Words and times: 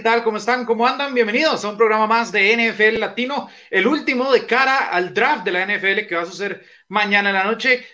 ¿qué 0.00 0.04
tal? 0.04 0.24
¿Cómo 0.24 0.38
están? 0.38 0.64
¿Cómo 0.64 0.86
andan? 0.86 1.12
Bienvenidos 1.12 1.62
a 1.62 1.68
un 1.68 1.76
programa 1.76 2.06
más 2.06 2.32
de 2.32 2.56
NFL 2.56 2.98
Latino, 2.98 3.50
el 3.68 3.86
último 3.86 4.32
de 4.32 4.46
cara 4.46 4.88
al 4.88 5.12
draft 5.12 5.44
de 5.44 5.52
la 5.52 5.66
NFL 5.66 6.06
que 6.08 6.14
va 6.14 6.22
a 6.22 6.26
suceder 6.26 6.64
mañana 6.88 7.28
en 7.28 7.34
la 7.34 7.44
noche. 7.44 7.86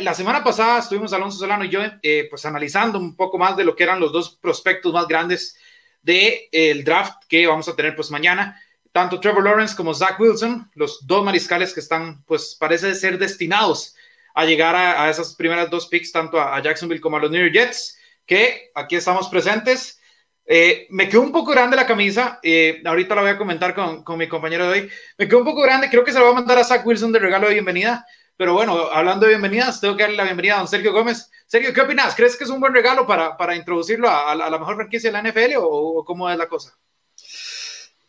La 0.00 0.12
semana 0.12 0.42
pasada 0.42 0.80
estuvimos 0.80 1.12
Alonso 1.12 1.38
Solano 1.38 1.64
y 1.64 1.68
yo 1.68 1.82
eh, 2.02 2.26
pues 2.28 2.44
analizando 2.46 2.98
un 2.98 3.14
poco 3.14 3.38
más 3.38 3.56
de 3.56 3.62
lo 3.62 3.76
que 3.76 3.84
eran 3.84 4.00
los 4.00 4.10
dos 4.10 4.36
prospectos 4.42 4.92
más 4.92 5.06
grandes 5.06 5.56
del 6.02 6.34
el 6.50 6.82
draft 6.82 7.22
que 7.28 7.46
vamos 7.46 7.68
a 7.68 7.76
tener 7.76 7.94
pues 7.94 8.10
mañana. 8.10 8.60
Tanto 8.90 9.20
Trevor 9.20 9.44
Lawrence 9.44 9.76
como 9.76 9.94
Zach 9.94 10.18
Wilson, 10.18 10.68
los 10.74 11.06
dos 11.06 11.24
mariscales 11.24 11.72
que 11.72 11.78
están 11.78 12.24
pues 12.24 12.56
parece 12.58 12.92
ser 12.96 13.18
destinados 13.20 13.94
a 14.34 14.44
llegar 14.46 14.74
a, 14.74 15.08
esas 15.08 15.36
primeras 15.36 15.70
dos 15.70 15.86
picks, 15.86 16.10
tanto 16.10 16.40
a, 16.40 16.56
a 16.56 16.60
Jacksonville 16.60 17.00
como 17.00 17.18
a 17.18 17.20
los 17.20 17.30
New 17.30 17.40
York 17.40 17.54
Jets, 17.54 18.00
que 18.26 18.72
aquí 18.74 18.96
estamos 18.96 19.28
presentes 19.28 20.00
eh, 20.46 20.86
me 20.90 21.08
quedó 21.08 21.22
un 21.22 21.32
poco 21.32 21.50
grande 21.50 21.76
la 21.76 21.86
camisa, 21.86 22.38
eh, 22.42 22.80
ahorita 22.84 23.16
la 23.16 23.22
voy 23.22 23.30
a 23.30 23.38
comentar 23.38 23.74
con, 23.74 24.04
con, 24.04 24.16
mi 24.16 24.28
compañero 24.28 24.70
de 24.70 24.80
hoy. 24.80 24.90
Me 25.18 25.26
quedó 25.26 25.38
un 25.38 25.44
poco 25.44 25.62
grande, 25.62 25.90
creo 25.90 26.04
que 26.04 26.12
se 26.12 26.18
la 26.18 26.24
voy 26.24 26.32
a 26.32 26.36
mandar 26.36 26.58
a 26.58 26.64
Zach 26.64 26.86
Wilson 26.86 27.10
de 27.12 27.18
regalo 27.18 27.48
de 27.48 27.54
bienvenida. 27.54 28.06
Pero 28.36 28.52
bueno, 28.52 28.88
hablando 28.92 29.26
de 29.26 29.32
bienvenidas, 29.32 29.80
tengo 29.80 29.96
que 29.96 30.04
darle 30.04 30.16
la 30.16 30.24
bienvenida 30.24 30.56
a 30.56 30.58
don 30.58 30.68
Sergio 30.68 30.92
Gómez. 30.92 31.30
Sergio, 31.46 31.72
¿qué 31.72 31.80
opinas? 31.80 32.14
¿Crees 32.14 32.36
que 32.36 32.44
es 32.44 32.50
un 32.50 32.60
buen 32.60 32.74
regalo 32.74 33.06
para, 33.06 33.36
para 33.36 33.56
introducirlo 33.56 34.08
a, 34.08 34.32
a, 34.32 34.34
la 34.34 34.58
mejor 34.58 34.76
franquicia 34.76 35.10
de 35.10 35.20
la 35.20 35.30
NFL 35.30 35.56
o, 35.56 35.66
o, 35.66 36.04
cómo 36.04 36.28
es 36.30 36.36
la 36.36 36.46
cosa? 36.46 36.76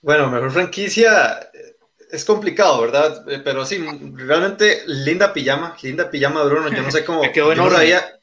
Bueno, 0.02 0.30
mejor 0.30 0.52
franquicia 0.52 1.50
eh, 1.54 1.78
es 2.12 2.26
complicado, 2.26 2.82
¿verdad? 2.82 3.24
Pero 3.44 3.66
sí, 3.66 3.84
realmente 4.16 4.84
linda 4.86 5.32
pijama, 5.32 5.76
linda 5.82 6.10
pijama, 6.12 6.44
Bruno. 6.44 6.70
Yo 6.70 6.84
no 6.84 6.92
sé 6.92 7.06
cómo. 7.06 7.22
Me 7.22 7.32
quedó 7.32 7.52
en 7.52 7.58
yo 7.58 7.64
no 7.64 7.72
sabía, 7.72 8.17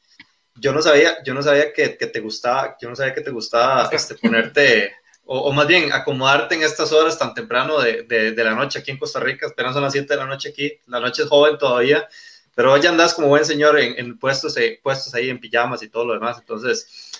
yo 0.56 0.72
no 0.72 1.42
sabía 1.42 1.72
que, 1.72 1.96
que, 1.96 2.06
te 2.06 2.20
gustaba, 2.20 2.76
yo 2.80 2.88
no 2.88 2.96
sabía 2.96 3.14
que 3.14 3.20
te 3.20 3.30
gustaba 3.30 3.88
este, 3.92 4.14
ponerte, 4.22 4.94
o, 5.24 5.38
o, 5.38 5.52
más 5.52 5.66
bien 5.66 5.92
acomodarte 5.92 6.54
en 6.54 6.62
estas 6.62 6.92
horas 6.92 7.18
tan 7.18 7.34
temprano 7.34 7.80
de, 7.80 8.02
de, 8.02 8.32
de, 8.32 8.44
la 8.44 8.54
noche 8.54 8.78
aquí 8.78 8.90
en 8.90 8.98
Costa 8.98 9.20
Rica, 9.20 9.48
apenas 9.48 9.74
son 9.74 9.82
las 9.82 9.92
7 9.92 10.12
de 10.12 10.20
la 10.20 10.26
noche 10.26 10.50
aquí, 10.50 10.78
la 10.86 11.00
noche 11.00 11.22
es 11.22 11.28
joven 11.28 11.58
todavía, 11.58 12.08
pero 12.54 12.72
hoy 12.72 12.86
andas 12.86 13.14
como 13.14 13.28
buen 13.28 13.44
señor 13.44 13.78
en, 13.78 13.98
en 13.98 14.18
puestos, 14.18 14.56
eh, 14.56 14.80
puestos 14.82 15.14
ahí 15.14 15.30
en 15.30 15.40
pijamas 15.40 15.82
y 15.82 15.88
todo 15.88 16.04
lo 16.04 16.14
demás, 16.14 16.38
entonces 16.38 17.12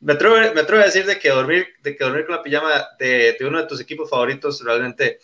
me 0.00 0.12
atrevo, 0.12 0.36
me 0.54 0.60
atrevo 0.60 0.82
a 0.82 0.86
decir 0.86 1.04
de 1.06 1.18
que 1.18 1.30
dormir, 1.30 1.66
de 1.82 1.96
que 1.96 2.04
dormir 2.04 2.26
con 2.26 2.36
la 2.36 2.42
pijama 2.42 2.88
de, 2.98 3.36
de 3.38 3.46
uno 3.46 3.58
de 3.58 3.66
tus 3.66 3.80
equipos 3.80 4.08
favoritos 4.08 4.62
realmente, 4.64 5.18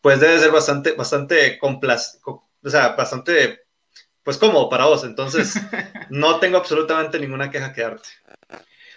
pues 0.00 0.20
debe 0.20 0.38
ser 0.38 0.50
bastante, 0.50 0.92
bastante 0.92 1.58
o 1.60 2.70
sea, 2.70 2.90
bastante 2.90 3.63
pues 4.24 4.38
cómodo 4.38 4.68
para 4.68 4.86
vos. 4.86 5.04
Entonces, 5.04 5.54
no 6.10 6.40
tengo 6.40 6.56
absolutamente 6.58 7.20
ninguna 7.20 7.50
queja 7.50 7.72
que 7.72 7.82
darte. 7.82 8.08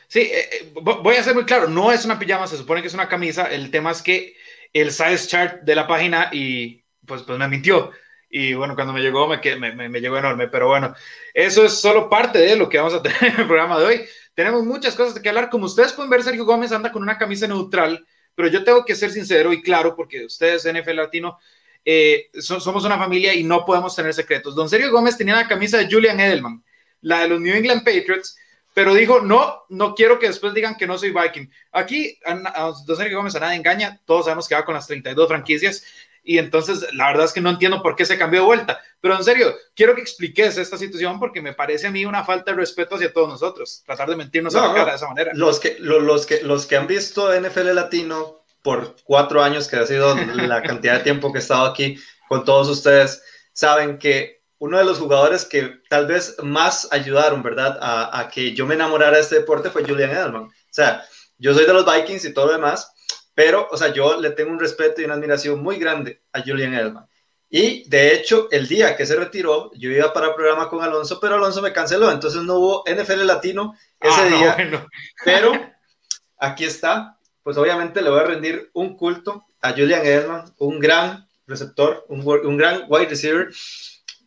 Sí, 0.07 0.21
eh, 0.21 0.71
voy 0.73 1.17
a 1.17 1.23
ser 1.23 1.35
muy 1.35 1.43
claro, 1.43 1.67
no 1.67 1.91
es 1.91 2.05
una 2.05 2.17
pijama, 2.17 2.47
se 2.47 2.57
supone 2.57 2.81
que 2.81 2.87
es 2.87 2.93
una 2.93 3.09
camisa. 3.09 3.45
El 3.45 3.69
tema 3.69 3.91
es 3.91 4.01
que 4.01 4.35
el 4.73 4.91
size 4.91 5.27
chart 5.27 5.61
de 5.63 5.75
la 5.75 5.85
página 5.85 6.29
y 6.31 6.83
pues, 7.05 7.23
pues 7.23 7.37
me 7.37 7.47
mintió. 7.47 7.91
Y 8.29 8.53
bueno, 8.53 8.75
cuando 8.75 8.93
me 8.93 9.01
llegó 9.01 9.27
me, 9.27 9.39
me, 9.57 9.89
me, 9.89 10.01
llegó 10.01 10.17
enorme. 10.17 10.47
Pero 10.47 10.67
bueno, 10.67 10.93
eso 11.33 11.65
es 11.65 11.73
solo 11.73 12.09
parte 12.09 12.39
de 12.39 12.55
lo 12.55 12.69
que 12.69 12.77
vamos 12.77 12.93
a 12.93 13.01
tener 13.01 13.17
en 13.21 13.39
el 13.41 13.47
programa 13.47 13.79
de 13.79 13.85
hoy. 13.85 14.05
Tenemos 14.33 14.63
muchas 14.63 14.95
cosas 14.95 15.15
de 15.15 15.21
que 15.21 15.29
hablar. 15.29 15.49
Como 15.49 15.65
ustedes 15.65 15.93
pueden 15.93 16.09
ver, 16.09 16.23
Sergio 16.23 16.45
Gómez 16.45 16.71
anda 16.71 16.91
con 16.91 17.03
una 17.03 17.17
camisa 17.17 17.47
neutral, 17.47 18.05
pero 18.35 18.47
yo 18.49 18.63
tengo 18.63 18.85
que 18.85 18.95
ser 18.95 19.11
sincero 19.11 19.51
y 19.51 19.61
claro, 19.61 19.95
porque 19.95 20.25
ustedes, 20.25 20.67
NFL 20.71 20.95
Latino, 20.95 21.39
eh, 21.83 22.29
so, 22.39 22.59
somos 22.59 22.83
una 22.85 22.97
familia 22.97 23.33
y 23.33 23.43
no 23.43 23.65
podemos 23.65 23.95
tener 23.95 24.13
secretos. 24.13 24.55
Don 24.55 24.69
Sergio 24.69 24.91
Gómez 24.91 25.17
tenía 25.17 25.35
la 25.35 25.47
camisa 25.47 25.77
de 25.77 25.89
Julian 25.89 26.19
Edelman, 26.19 26.63
la 27.01 27.21
de 27.21 27.29
los 27.29 27.39
New 27.39 27.55
England 27.55 27.83
Patriots, 27.83 28.37
pero 28.73 28.93
dijo, 28.93 29.21
no, 29.21 29.63
no 29.69 29.95
quiero 29.95 30.19
que 30.19 30.27
después 30.27 30.53
digan 30.53 30.75
que 30.75 30.85
no 30.85 30.97
soy 30.97 31.11
Viking. 31.11 31.49
Aquí, 31.71 32.19
a, 32.25 32.33
a 32.33 32.73
Don 32.85 32.95
Sergio 32.97 33.17
Gómez 33.17 33.35
a 33.35 33.39
nada 33.39 33.55
engaña, 33.55 33.99
todos 34.05 34.25
sabemos 34.25 34.47
que 34.47 34.55
va 34.55 34.65
con 34.65 34.75
las 34.75 34.85
32 34.85 35.27
franquicias 35.27 35.83
y 36.27 36.39
entonces 36.39 36.93
la 36.93 37.07
verdad 37.07 37.25
es 37.25 37.31
que 37.31 37.39
no 37.39 37.49
entiendo 37.49 37.81
por 37.81 37.95
qué 37.95 38.05
se 38.05 38.17
cambió 38.17 38.41
de 38.41 38.45
vuelta. 38.45 38.81
Pero 38.99 39.15
en 39.15 39.23
serio, 39.23 39.55
quiero 39.73 39.95
que 39.95 40.01
expliques 40.01 40.57
esta 40.57 40.77
situación 40.77 41.19
porque 41.19 41.41
me 41.41 41.53
parece 41.53 41.87
a 41.87 41.91
mí 41.91 42.05
una 42.05 42.25
falta 42.25 42.51
de 42.51 42.57
respeto 42.57 42.95
hacia 42.95 43.13
todos 43.13 43.29
nosotros, 43.29 43.81
tratar 43.85 44.09
de 44.09 44.17
mentirnos 44.17 44.53
no, 44.53 44.59
a 44.59 44.67
la 44.67 44.73
cara 44.73 44.85
no. 44.85 44.89
de 44.89 44.95
esa 44.97 45.07
manera. 45.07 45.31
Los 45.33 45.59
que, 45.59 45.77
los, 45.79 46.03
los, 46.03 46.25
que, 46.25 46.41
los 46.41 46.65
que 46.65 46.75
han 46.75 46.85
visto 46.85 47.33
NFL 47.33 47.73
Latino 47.73 48.41
por 48.67 48.97
cuatro 49.05 49.41
años, 49.41 49.69
que 49.69 49.77
ha 49.77 49.85
sido 49.85 50.13
la 50.35 50.61
cantidad 50.69 50.95
de 50.97 51.03
tiempo 51.05 51.31
que 51.31 51.37
he 51.39 51.41
estado 51.41 51.65
aquí 51.67 51.97
con 52.27 52.43
todos 52.43 52.67
ustedes, 52.67 53.23
saben 53.53 53.97
que 53.97 54.41
uno 54.59 54.77
de 54.77 54.83
los 54.83 54.99
jugadores 54.99 55.45
que 55.45 55.79
tal 55.89 56.05
vez 56.05 56.35
más 56.43 56.89
ayudaron, 56.91 57.41
¿verdad?, 57.41 57.77
a, 57.81 58.19
a 58.19 58.27
que 58.27 58.53
yo 58.53 58.65
me 58.65 58.75
enamorara 58.75 59.15
de 59.15 59.21
este 59.21 59.35
deporte 59.35 59.69
fue 59.69 59.85
Julian 59.85 60.11
Edelman. 60.11 60.43
O 60.43 60.51
sea, 60.69 61.05
yo 61.37 61.53
soy 61.53 61.65
de 61.65 61.71
los 61.71 61.85
Vikings 61.85 62.25
y 62.25 62.33
todo 62.33 62.47
lo 62.47 62.51
demás, 62.53 62.91
pero, 63.33 63.69
o 63.71 63.77
sea, 63.77 63.93
yo 63.93 64.19
le 64.19 64.31
tengo 64.31 64.51
un 64.51 64.59
respeto 64.59 64.99
y 64.99 65.05
una 65.05 65.13
admiración 65.13 65.63
muy 65.63 65.77
grande 65.79 66.21
a 66.33 66.41
Julian 66.41 66.73
Edelman. 66.73 67.05
Y 67.49 67.87
de 67.89 68.13
hecho, 68.13 68.49
el 68.51 68.67
día 68.67 68.97
que 68.97 69.05
se 69.05 69.15
retiró, 69.15 69.71
yo 69.75 69.89
iba 69.89 70.11
para 70.11 70.27
el 70.27 70.35
programa 70.35 70.67
con 70.67 70.83
Alonso, 70.83 71.19
pero 71.21 71.35
Alonso 71.35 71.61
me 71.61 71.71
canceló, 71.71 72.11
entonces 72.11 72.41
no 72.43 72.55
hubo 72.55 72.83
NFL 72.85 73.25
Latino 73.25 73.73
ese 74.01 74.19
Ah, 74.21 74.27
no, 74.29 74.37
día. 74.37 74.53
bueno. 74.55 74.87
Pero 75.23 75.51
aquí 76.39 76.65
está, 76.65 77.16
pues 77.47 77.55
obviamente 77.55 78.01
le 78.01 78.09
voy 78.09 78.19
a 78.19 78.23
rendir 78.23 78.69
un 78.73 78.97
culto 78.97 79.45
a 79.61 79.71
Julian 79.71 80.05
Edelman, 80.05 80.53
un 80.57 80.81
gran 80.81 81.29
receptor, 81.45 82.03
un, 82.09 82.19
un 82.19 82.57
gran 82.57 82.83
wide 82.89 83.07
receiver, 83.07 83.47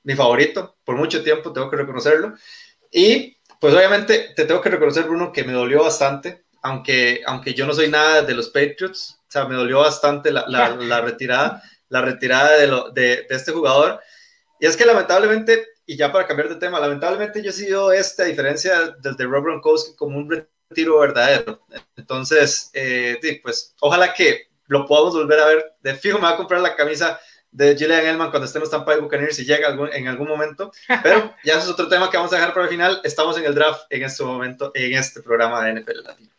mi 0.04 0.14
favorito 0.14 0.78
por 0.84 0.96
mucho 0.96 1.22
tiempo, 1.22 1.52
tengo 1.52 1.68
que 1.68 1.76
reconocerlo. 1.76 2.32
Y 2.90 3.36
pues 3.60 3.74
obviamente 3.74 4.32
te 4.34 4.46
tengo 4.46 4.62
que 4.62 4.70
reconocer, 4.70 5.04
Bruno, 5.04 5.32
que 5.32 5.44
me 5.44 5.52
dolió 5.52 5.82
bastante, 5.82 6.46
aunque, 6.62 7.20
aunque 7.26 7.52
yo 7.52 7.66
no 7.66 7.74
soy 7.74 7.90
nada 7.90 8.22
de 8.22 8.32
los 8.32 8.48
Patriots, 8.48 9.18
o 9.20 9.30
sea, 9.30 9.44
me 9.44 9.54
dolió 9.54 9.80
bastante 9.80 10.30
la, 10.30 10.46
la, 10.48 10.70
la 10.76 11.02
retirada, 11.02 11.62
la 11.90 12.00
retirada 12.00 12.56
de, 12.56 12.68
lo, 12.68 12.90
de, 12.90 13.26
de, 13.28 13.36
este 13.36 13.52
jugador. 13.52 14.00
Y 14.58 14.64
es 14.64 14.78
que 14.78 14.86
lamentablemente, 14.86 15.66
y 15.84 15.98
ya 15.98 16.10
para 16.10 16.26
cambiar 16.26 16.48
de 16.48 16.56
tema, 16.56 16.80
lamentablemente 16.80 17.42
yo 17.42 17.50
he 17.50 17.52
sido 17.52 17.92
este, 17.92 18.22
a 18.22 18.24
diferencia 18.24 18.96
del 19.02 19.14
de 19.14 19.26
Rob 19.26 19.44
Gronkowski, 19.44 19.94
como 19.94 20.16
un 20.16 20.26
retiro 20.70 20.98
verdadero. 21.00 21.60
Entonces, 21.96 22.70
eh, 22.72 23.18
pues 23.42 23.74
ojalá 23.80 24.14
que 24.14 24.48
lo 24.66 24.86
podamos 24.86 25.14
volver 25.14 25.40
a 25.40 25.46
ver. 25.46 25.72
De 25.82 25.94
fijo 25.94 26.18
me 26.18 26.24
va 26.24 26.30
a 26.30 26.36
comprar 26.36 26.60
la 26.60 26.76
camisa 26.76 27.20
de 27.50 27.74
Julian 27.74 28.06
Elman 28.06 28.30
cuando 28.30 28.46
estemos 28.46 28.68
en 28.68 28.70
Tampa 28.70 28.92
Bay 28.92 29.00
Buccaneers 29.00 29.34
si 29.34 29.44
llega 29.44 29.68
algún, 29.68 29.92
en 29.92 30.06
algún 30.08 30.28
momento. 30.28 30.70
Pero 31.02 31.34
ya 31.44 31.58
es 31.58 31.68
otro 31.68 31.88
tema 31.88 32.08
que 32.10 32.16
vamos 32.16 32.32
a 32.32 32.36
dejar 32.36 32.54
para 32.54 32.64
el 32.64 32.70
final. 32.70 33.00
Estamos 33.04 33.36
en 33.36 33.44
el 33.44 33.54
draft 33.54 33.82
en 33.90 34.04
este 34.04 34.22
momento, 34.22 34.70
en 34.74 34.96
este 34.96 35.20
programa 35.20 35.64
de 35.64 35.80
NFL 35.80 36.02
Latino. 36.04 36.30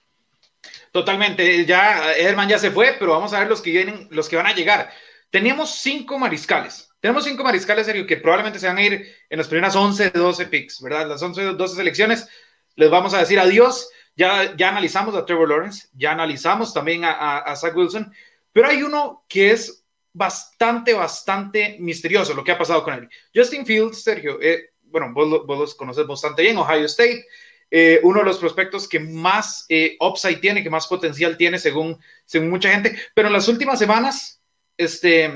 Totalmente, 0.91 1.65
ya 1.65 2.13
Edelman 2.13 2.49
ya 2.49 2.59
se 2.59 2.71
fue, 2.71 2.95
pero 2.99 3.11
vamos 3.11 3.31
a 3.33 3.39
ver 3.39 3.47
los 3.47 3.61
que 3.61 3.71
vienen, 3.71 4.07
los 4.11 4.27
que 4.27 4.35
van 4.35 4.47
a 4.47 4.53
llegar. 4.53 4.91
Teníamos 5.29 5.75
cinco 5.75 6.19
mariscales. 6.19 6.89
Tenemos 6.99 7.23
cinco 7.23 7.43
mariscales, 7.43 7.85
Sergio, 7.85 8.05
que 8.05 8.17
probablemente 8.17 8.59
se 8.59 8.67
van 8.67 8.77
a 8.77 8.83
ir 8.83 9.15
en 9.29 9.37
las 9.37 9.47
primeras 9.47 9.75
11, 9.75 10.11
12 10.11 10.45
picks, 10.47 10.81
¿verdad? 10.81 11.07
Las 11.07 11.23
11, 11.23 11.53
12 11.53 11.75
selecciones. 11.75 12.27
Les 12.75 12.89
vamos 12.89 13.13
a 13.13 13.19
decir 13.19 13.39
adiós. 13.39 13.89
Ya, 14.15 14.55
ya 14.55 14.69
analizamos 14.69 15.15
a 15.15 15.25
Trevor 15.25 15.49
Lawrence, 15.49 15.87
ya 15.93 16.11
analizamos 16.11 16.73
también 16.73 17.05
a, 17.05 17.39
a, 17.39 17.55
Zach 17.55 17.75
Wilson, 17.75 18.13
pero 18.51 18.67
hay 18.67 18.83
uno 18.83 19.25
que 19.27 19.51
es 19.51 19.85
bastante, 20.13 20.93
bastante 20.93 21.77
misterioso 21.79 22.33
lo 22.33 22.43
que 22.43 22.51
ha 22.51 22.57
pasado 22.57 22.83
con 22.83 22.93
él. 22.93 23.09
Justin 23.33 23.65
Fields, 23.65 24.03
Sergio, 24.03 24.39
eh, 24.41 24.71
bueno, 24.83 25.11
vos, 25.13 25.45
vos, 25.45 25.59
los 25.59 25.75
conoces 25.75 26.05
bastante 26.05 26.41
bien, 26.41 26.57
Ohio 26.57 26.85
State, 26.85 27.25
eh, 27.69 28.01
uno 28.03 28.19
de 28.19 28.25
los 28.25 28.37
prospectos 28.37 28.87
que 28.87 28.99
más 28.99 29.65
eh, 29.69 29.95
upside 30.01 30.41
tiene, 30.41 30.61
que 30.61 30.69
más 30.69 30.87
potencial 30.87 31.37
tiene 31.37 31.57
según, 31.57 31.97
según 32.25 32.49
mucha 32.49 32.69
gente, 32.69 32.99
pero 33.15 33.29
en 33.29 33.33
las 33.33 33.47
últimas 33.47 33.79
semanas, 33.79 34.41
este, 34.75 35.31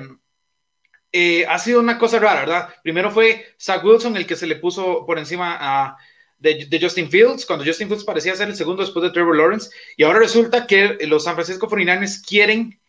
eh, 1.17 1.45
ha 1.47 1.57
sido 1.59 1.79
una 1.79 1.97
cosa 1.97 2.19
rara, 2.19 2.41
¿verdad? 2.41 2.75
Primero 2.83 3.09
fue 3.09 3.45
Zach 3.57 3.81
Wilson 3.85 4.17
el 4.17 4.27
que 4.27 4.35
se 4.35 4.47
le 4.47 4.57
puso 4.57 5.05
por 5.05 5.17
encima 5.17 5.55
a, 5.57 5.97
de, 6.53 6.79
Justin 6.79 7.09
Fields, 7.09 7.45
cuando 7.45 7.65
Justin 7.65 7.87
Fields 7.87 8.03
parecía 8.03 8.35
ser 8.35 8.49
el 8.49 8.55
segundo 8.55 8.83
después 8.83 9.03
de 9.03 9.11
Trevor 9.11 9.35
Lawrence, 9.35 9.69
y 9.97 10.03
ahora 10.03 10.19
resulta 10.19 10.67
que 10.67 10.97
los 11.07 11.23
San 11.23 11.35
Francisco 11.35 11.67
49ers 11.67 12.25
quieren 12.25 12.79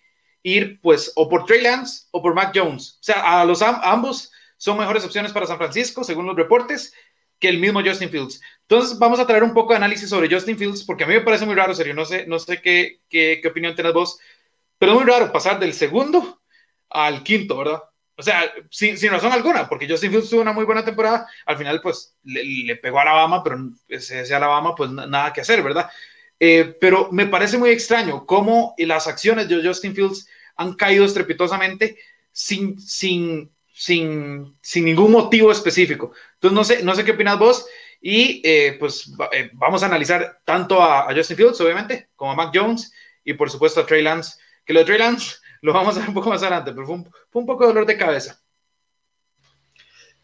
ir 0.42 0.80
pues 0.80 1.12
o 1.16 1.28
por 1.28 1.44
Trey 1.44 1.62
Lance 1.62 2.06
o 2.12 2.22
por 2.22 2.34
Mac 2.34 2.52
Jones. 2.54 2.98
O 3.00 3.02
sea, 3.02 3.40
a 3.40 3.44
los 3.44 3.62
a 3.62 3.80
ambos 3.90 4.30
son 4.56 4.78
mejores 4.78 5.04
opciones 5.04 5.32
para 5.32 5.46
San 5.46 5.58
Francisco, 5.58 6.04
según 6.04 6.26
los 6.26 6.36
reportes, 6.36 6.92
que 7.38 7.48
el 7.48 7.58
mismo 7.58 7.82
Justin 7.84 8.10
Fields. 8.10 8.40
Entonces 8.62 8.98
vamos 8.98 9.20
a 9.20 9.26
traer 9.26 9.42
un 9.42 9.54
poco 9.54 9.72
de 9.72 9.78
análisis 9.78 10.08
sobre 10.08 10.32
Justin 10.32 10.58
Fields, 10.58 10.84
porque 10.84 11.04
a 11.04 11.06
mí 11.06 11.14
me 11.14 11.20
parece 11.20 11.46
muy 11.46 11.54
raro, 11.54 11.74
serio, 11.74 11.94
no 11.94 12.04
sé, 12.04 12.26
no 12.26 12.38
sé 12.38 12.60
qué, 12.60 13.00
qué, 13.08 13.42
opinión 13.46 13.74
tenés 13.74 13.92
vos, 13.92 14.18
pero 14.78 14.94
muy 14.94 15.04
raro 15.04 15.32
pasar 15.32 15.58
del 15.58 15.72
segundo 15.72 16.40
al 16.90 17.22
quinto, 17.22 17.56
¿verdad? 17.56 17.82
O 18.18 18.22
sea, 18.22 18.50
sin, 18.70 18.96
sin, 18.96 19.10
razón 19.10 19.32
alguna, 19.32 19.68
porque 19.68 19.88
Justin 19.88 20.10
Fields 20.10 20.30
tuvo 20.30 20.40
una 20.40 20.52
muy 20.52 20.64
buena 20.64 20.84
temporada, 20.84 21.28
al 21.44 21.58
final 21.58 21.80
pues 21.82 22.16
le, 22.24 22.42
le 22.42 22.76
pegó 22.76 22.98
a 22.98 23.02
Alabama, 23.02 23.42
pero 23.44 23.58
ese, 23.88 24.22
ese 24.22 24.34
Alabama 24.34 24.74
pues 24.74 24.90
nada 24.90 25.32
que 25.34 25.42
hacer, 25.42 25.62
¿verdad? 25.62 25.90
Eh, 26.38 26.76
pero 26.80 27.10
me 27.12 27.26
parece 27.26 27.58
muy 27.58 27.70
extraño 27.70 28.26
cómo 28.26 28.74
las 28.78 29.06
acciones 29.06 29.48
de 29.48 29.66
Justin 29.66 29.94
Fields 29.94 30.26
han 30.56 30.74
caído 30.74 31.04
estrepitosamente 31.04 31.98
sin, 32.32 32.78
sin, 32.80 33.50
sin, 33.72 34.56
sin 34.60 34.84
ningún 34.84 35.12
motivo 35.12 35.50
específico. 35.50 36.12
Entonces, 36.34 36.54
no 36.54 36.64
sé, 36.64 36.82
no 36.82 36.94
sé 36.94 37.04
qué 37.04 37.12
opinas 37.12 37.38
vos. 37.38 37.66
Y 38.00 38.42
eh, 38.44 38.76
pues 38.78 39.12
eh, 39.32 39.50
vamos 39.54 39.82
a 39.82 39.86
analizar 39.86 40.40
tanto 40.44 40.82
a, 40.82 41.10
a, 41.10 41.14
Justin 41.14 41.36
Fields, 41.36 41.60
obviamente, 41.60 42.08
como 42.14 42.32
a 42.32 42.34
Mac 42.34 42.52
Jones 42.54 42.92
y 43.24 43.32
por 43.32 43.50
supuesto 43.50 43.80
a 43.80 43.86
Trey 43.86 44.02
Lance. 44.02 44.38
Que 44.64 44.74
lo 44.74 44.80
de 44.80 44.86
Trey 44.86 44.98
Lance 44.98 45.36
lo 45.62 45.72
vamos 45.72 45.96
a 45.96 46.00
ver 46.00 46.08
un 46.08 46.14
poco 46.14 46.30
más 46.30 46.42
adelante, 46.42 46.72
pero 46.72 46.86
fue 46.86 46.94
un, 46.96 47.04
fue 47.30 47.40
un 47.40 47.46
poco 47.46 47.64
de 47.64 47.68
dolor 47.68 47.86
de 47.86 47.96
cabeza. 47.96 48.40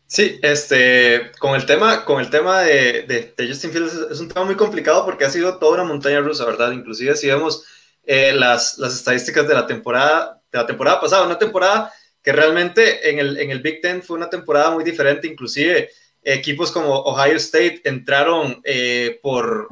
Sí, 0.07 0.39
este, 0.43 1.33
con 1.39 1.55
el 1.55 1.65
tema, 1.65 2.05
con 2.05 2.21
el 2.21 2.29
tema 2.29 2.61
de, 2.61 3.03
de, 3.03 3.33
de, 3.35 3.49
Justin 3.49 3.71
Fields 3.71 3.95
es 4.11 4.21
un 4.21 4.29
tema 4.29 4.45
muy 4.45 4.57
complicado 4.57 5.07
porque 5.07 5.25
ha 5.25 5.31
sido 5.31 5.59
toda 5.59 5.73
una 5.73 5.85
montaña 5.85 6.21
rusa, 6.21 6.45
¿verdad? 6.45 6.73
Inclusive 6.73 7.17
si 7.17 7.29
vemos 7.29 7.65
eh, 8.05 8.35
las, 8.35 8.77
las, 8.77 8.95
estadísticas 8.95 9.49
de 9.49 9.55
la 9.55 9.67
temporada, 9.67 10.43
de 10.53 10.59
la 10.59 10.67
temporada 10.67 11.01
pasada, 11.01 11.25
una 11.25 11.39
temporada 11.39 11.91
que 12.23 12.31
realmente 12.31 13.09
en 13.09 13.21
el, 13.21 13.39
en 13.39 13.51
el 13.51 13.63
Big 13.63 13.81
Ten 13.81 14.03
fue 14.03 14.19
una 14.19 14.29
temporada 14.29 14.71
muy 14.71 14.85
diferente, 14.85 15.27
inclusive 15.27 15.89
equipos 16.23 16.71
como 16.71 16.95
Ohio 16.95 17.37
State 17.37 17.81
entraron 17.85 18.61
eh, 18.65 19.19
por, 19.23 19.69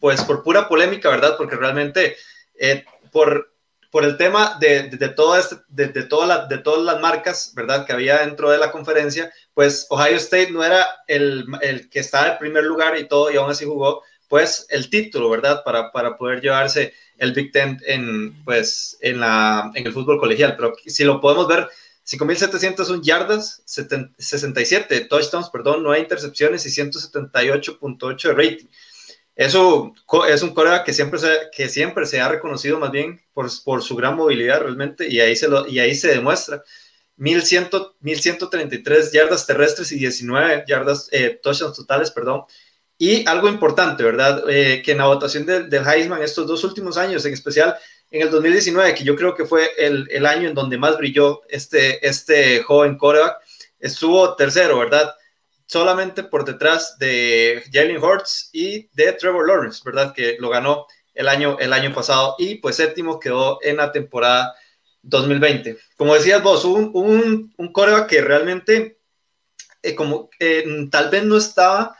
pues, 0.00 0.22
por 0.24 0.42
pura 0.42 0.68
polémica, 0.68 1.08
¿verdad? 1.08 1.36
Porque 1.36 1.56
realmente 1.56 2.16
eh, 2.58 2.84
por 3.12 3.53
por 3.94 4.04
el 4.04 4.16
tema 4.16 4.56
de, 4.58 4.88
de, 4.88 4.96
de, 4.96 5.08
todo 5.08 5.38
este, 5.38 5.54
de, 5.68 6.02
todas 6.02 6.82
las 6.82 7.00
marcas, 7.00 7.52
¿verdad? 7.54 7.86
Que 7.86 7.92
había 7.92 8.26
dentro 8.26 8.50
de 8.50 8.58
la 8.58 8.72
conferencia, 8.72 9.32
pues 9.54 9.86
Ohio 9.88 10.16
State 10.16 10.50
no 10.50 10.64
era 10.64 10.84
el, 11.06 11.46
el 11.62 11.88
que 11.88 12.00
estaba 12.00 12.32
en 12.32 12.38
primer 12.38 12.64
lugar 12.64 12.98
y 12.98 13.06
todo, 13.06 13.30
y 13.30 13.36
aún 13.36 13.48
así 13.48 13.64
jugó, 13.64 14.02
pues, 14.26 14.66
el 14.70 14.90
título, 14.90 15.30
¿verdad? 15.30 15.62
Para, 15.64 15.92
para 15.92 16.16
poder 16.16 16.40
llevarse 16.40 16.92
el 17.18 17.34
Big 17.34 17.52
Ten 17.52 17.80
en, 17.86 18.42
pues, 18.42 18.98
en, 19.00 19.20
la, 19.20 19.70
en 19.72 19.86
el 19.86 19.92
fútbol 19.92 20.18
colegial. 20.18 20.56
Pero 20.56 20.74
si 20.84 21.04
lo 21.04 21.20
podemos 21.20 21.46
ver, 21.46 21.68
5.701 22.04 23.00
yardas, 23.00 23.62
67 23.64 25.02
touchdowns, 25.02 25.50
perdón, 25.50 25.84
9 25.84 26.00
intercepciones 26.00 26.66
y 26.66 26.70
178.8 26.70 28.22
de 28.22 28.34
rating. 28.34 28.66
Eso 29.36 29.92
es 30.28 30.42
un 30.42 30.54
coreback 30.54 30.84
que 30.84 30.92
siempre 30.92 31.18
se, 31.18 31.28
que 31.52 31.68
siempre 31.68 32.06
se 32.06 32.20
ha 32.20 32.28
reconocido 32.28 32.78
más 32.78 32.92
bien 32.92 33.20
por, 33.32 33.50
su 33.50 33.96
gran 33.96 34.16
movilidad 34.16 34.60
realmente 34.60 35.08
y 35.08 35.20
ahí 35.20 35.34
se, 35.34 35.48
y 35.68 35.78
ahí 35.80 35.94
se 35.94 36.08
demuestra. 36.08 36.62
1100, 37.16 37.70
1133 38.00 39.12
yardas 39.12 39.46
terrestres 39.46 39.92
y 39.92 39.98
19 39.98 40.64
yardas, 40.66 41.08
eh, 41.12 41.38
touchdowns 41.42 41.76
totales, 41.76 42.10
perdón. 42.10 42.44
Y 42.96 43.26
algo 43.28 43.48
importante, 43.48 44.04
¿verdad? 44.04 44.44
Eh, 44.48 44.82
que 44.84 44.92
en 44.92 44.98
la 44.98 45.06
votación 45.06 45.46
del, 45.46 45.68
del 45.68 45.86
Heisman 45.86 46.22
estos 46.22 46.46
dos 46.46 46.62
últimos 46.62 46.96
años, 46.96 47.24
en 47.24 47.32
especial 47.32 47.76
en 48.10 48.22
el 48.22 48.30
2019, 48.30 48.94
que 48.94 49.04
yo 49.04 49.16
creo 49.16 49.34
que 49.34 49.44
fue 49.44 49.70
el, 49.78 50.06
el 50.10 50.26
año 50.26 50.48
en 50.48 50.54
donde 50.54 50.78
más 50.78 50.96
brilló 50.96 51.42
este, 51.48 52.06
este 52.06 52.62
joven 52.62 52.96
coreback, 52.96 53.38
estuvo 53.80 54.36
tercero, 54.36 54.78
¿verdad? 54.78 55.12
Solamente 55.66 56.22
por 56.22 56.44
detrás 56.44 56.98
de 56.98 57.62
Jalen 57.72 58.02
Hurts 58.02 58.50
y 58.52 58.88
de 58.92 59.12
Trevor 59.12 59.48
Lawrence, 59.48 59.82
¿verdad? 59.84 60.14
Que 60.14 60.36
lo 60.38 60.50
ganó 60.50 60.86
el 61.14 61.28
año, 61.28 61.56
el 61.60 61.72
año 61.72 61.94
pasado 61.94 62.34
y 62.38 62.56
pues 62.56 62.76
séptimo 62.76 63.18
quedó 63.18 63.58
en 63.62 63.76
la 63.78 63.92
temporada 63.92 64.54
2020. 65.02 65.78
Como 65.96 66.14
decías 66.14 66.42
vos, 66.42 66.64
un, 66.64 66.90
un, 66.94 67.54
un 67.56 67.72
que 68.08 68.20
realmente 68.20 68.98
eh, 69.82 69.94
como 69.94 70.30
eh, 70.40 70.64
tal 70.90 71.10
vez 71.10 71.24
no 71.24 71.36
estaba 71.36 71.96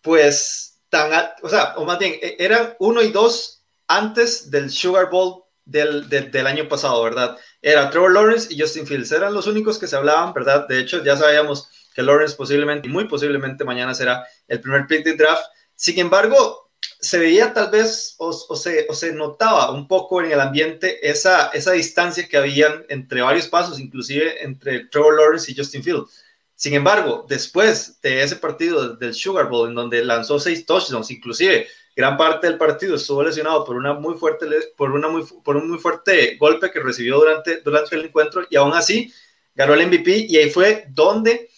pues 0.00 0.80
tan, 0.88 1.10
o 1.42 1.48
sea, 1.48 1.74
o 1.76 1.84
más 1.84 1.98
bien, 1.98 2.14
eh, 2.22 2.36
eran 2.38 2.74
uno 2.78 3.02
y 3.02 3.10
dos 3.10 3.64
antes 3.88 4.50
del 4.50 4.70
Sugar 4.70 5.10
Bowl 5.10 5.44
del, 5.64 6.08
del, 6.08 6.46
año 6.46 6.66
pasado, 6.68 7.02
¿verdad? 7.02 7.36
Era 7.60 7.90
Trevor 7.90 8.12
Lawrence 8.12 8.52
y 8.52 8.58
Justin 8.58 8.86
Fields, 8.86 9.12
eran 9.12 9.34
los 9.34 9.46
únicos 9.46 9.78
que 9.78 9.86
se 9.86 9.96
hablaban, 9.96 10.32
¿verdad? 10.32 10.66
De 10.66 10.78
hecho, 10.78 11.02
ya 11.04 11.16
sabíamos 11.16 11.68
que 11.98 12.04
Lawrence 12.04 12.36
posiblemente, 12.36 12.88
muy 12.88 13.08
posiblemente 13.08 13.64
mañana 13.64 13.92
será 13.92 14.24
el 14.46 14.60
primer 14.60 14.86
pick 14.86 15.04
de 15.04 15.16
draft. 15.16 15.42
Sin 15.74 15.98
embargo, 15.98 16.70
se 17.00 17.18
veía 17.18 17.52
tal 17.52 17.72
vez 17.72 18.14
o, 18.18 18.32
se, 18.32 18.86
o, 18.88 18.94
se, 18.94 19.12
notaba 19.12 19.72
un 19.72 19.88
poco 19.88 20.22
en 20.22 20.30
el 20.30 20.40
ambiente 20.40 21.10
esa, 21.10 21.48
esa 21.48 21.72
distancia 21.72 22.28
que 22.28 22.36
había 22.36 22.84
entre 22.88 23.20
varios 23.20 23.48
pasos, 23.48 23.80
inclusive 23.80 24.44
entre 24.44 24.84
Trevor 24.86 25.16
Lawrence 25.16 25.50
y 25.50 25.56
Justin 25.56 25.82
Fields. 25.82 26.24
Sin 26.54 26.72
embargo, 26.74 27.26
después 27.28 28.00
de 28.00 28.22
ese 28.22 28.36
partido 28.36 28.94
del 28.94 29.12
Sugar 29.12 29.48
Bowl, 29.48 29.68
en 29.68 29.74
donde 29.74 30.04
lanzó 30.04 30.38
seis 30.38 30.64
touchdowns, 30.66 31.10
inclusive 31.10 31.66
gran 31.96 32.16
parte 32.16 32.46
del 32.46 32.58
partido 32.58 32.94
estuvo 32.94 33.24
lesionado 33.24 33.64
por, 33.64 33.74
una 33.74 33.94
muy 33.94 34.16
fuerte, 34.16 34.46
por, 34.76 34.92
una 34.92 35.08
muy, 35.08 35.24
por 35.42 35.56
un 35.56 35.68
muy 35.68 35.80
fuerte 35.80 36.36
golpe 36.36 36.70
que 36.70 36.78
recibió 36.78 37.16
durante, 37.16 37.60
durante 37.62 37.96
el 37.96 38.04
encuentro 38.04 38.46
y 38.48 38.54
aún 38.54 38.72
así 38.72 39.12
ganó 39.52 39.74
el 39.74 39.88
MVP 39.88 40.26
y 40.28 40.36
ahí 40.36 40.50
fue 40.50 40.84
donde 40.90 41.48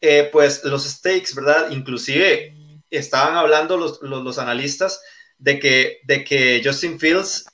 eh, 0.00 0.28
pues 0.32 0.64
los 0.64 0.84
stakes, 0.84 1.34
¿verdad? 1.34 1.70
Inclusive 1.70 2.54
estaban 2.90 3.36
hablando 3.36 3.76
los, 3.76 4.00
los, 4.02 4.38
analistas 4.38 5.00
de 5.38 5.58
que, 5.58 6.00
de 6.04 6.24
que 6.24 6.62
Justin 6.64 6.98
Fields 6.98 7.46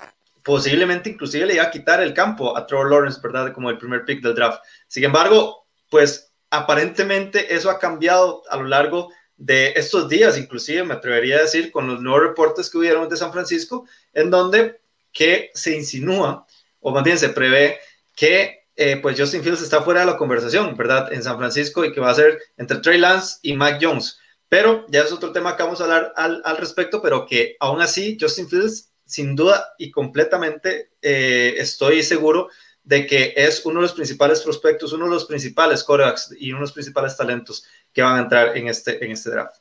posiblemente 0.43 1.11
inclusive 1.11 1.47
le 1.47 1.55
iba 1.55 1.65
a 1.65 1.71
quitar 1.71 2.03
el 2.03 2.15
campo 2.15 2.56
a 2.56 2.67
Trevor 2.67 2.91
Lawrence, 2.91 3.21
¿verdad? 3.23 3.53
Como 3.53 3.71
el 3.71 3.79
primer 3.79 4.05
pick 4.05 4.23
del 4.23 4.35
draft. 4.35 4.62
Sin 4.89 5.05
embargo, 5.05 5.67
pues 5.89 6.33
aparentemente 6.50 7.55
eso 7.55 7.71
ha 7.71 7.79
cambiado 7.79 8.43
a 8.51 8.56
lo 8.56 8.65
largo 8.65 9.13
de 9.37 9.72
estos 9.75 10.08
días, 10.08 10.39
inclusive 10.39 10.84
me 10.84 10.94
atrevería 10.94 11.39
a 11.39 11.43
decir 11.43 11.72
con 11.72 11.87
los 11.87 12.01
nuevos 12.01 12.22
reportes 12.22 12.70
que 12.70 12.79
hubieron 12.79 13.08
de 13.08 13.17
San 13.17 13.32
Francisco, 13.32 13.87
en 14.13 14.31
donde 14.31 14.81
que 15.13 15.51
se 15.55 15.77
insinúa, 15.77 16.46
o 16.81 16.93
más 16.93 17.03
bien 17.03 17.19
se 17.19 17.31
prevé 17.31 17.81
que 18.15 18.62
eh, 18.76 18.96
pues 18.96 19.19
Justin 19.19 19.43
Fields 19.43 19.62
está 19.62 19.82
fuera 19.82 20.00
de 20.00 20.06
la 20.06 20.17
conversación, 20.17 20.76
¿verdad? 20.76 21.12
En 21.12 21.22
San 21.22 21.36
Francisco 21.38 21.84
y 21.84 21.93
que 21.93 22.00
va 22.00 22.10
a 22.10 22.14
ser 22.14 22.41
entre 22.56 22.79
Trey 22.79 22.98
Lance 22.98 23.38
y 23.43 23.55
Mac 23.55 23.79
Jones. 23.81 24.19
Pero 24.48 24.86
ya 24.88 25.02
es 25.02 25.12
otro 25.12 25.32
tema 25.32 25.56
que 25.56 25.62
vamos 25.62 25.81
a 25.81 25.84
hablar 25.84 26.12
al, 26.17 26.56
respecto, 26.58 27.00
pero 27.02 27.26
que 27.26 27.56
aún 27.60 27.81
así 27.81 28.17
Justin 28.20 28.48
Fields, 28.48 28.93
sin 29.05 29.34
duda 29.34 29.74
y 29.79 29.91
completamente, 29.91 30.93
eh, 31.00 31.55
estoy 31.58 32.02
seguro 32.02 32.48
de 32.82 33.06
que 33.06 33.32
es 33.36 33.64
uno 33.64 33.81
de 33.81 33.82
los 33.82 33.93
principales 33.93 34.41
prospectos, 34.41 34.93
uno 34.93 35.05
de 35.05 35.12
los 35.12 35.26
principales 35.26 35.84
corebacks 35.84 36.34
y 36.38 36.50
uno 36.50 36.58
de 36.58 36.62
los 36.62 36.72
principales 36.72 37.17
talentos 37.17 37.64
que 37.93 38.02
van 38.02 38.17
a 38.17 38.22
entrar 38.22 38.56
en 38.56 38.69
este, 38.69 39.05
en 39.05 39.12
este 39.12 39.31
draft. 39.31 39.56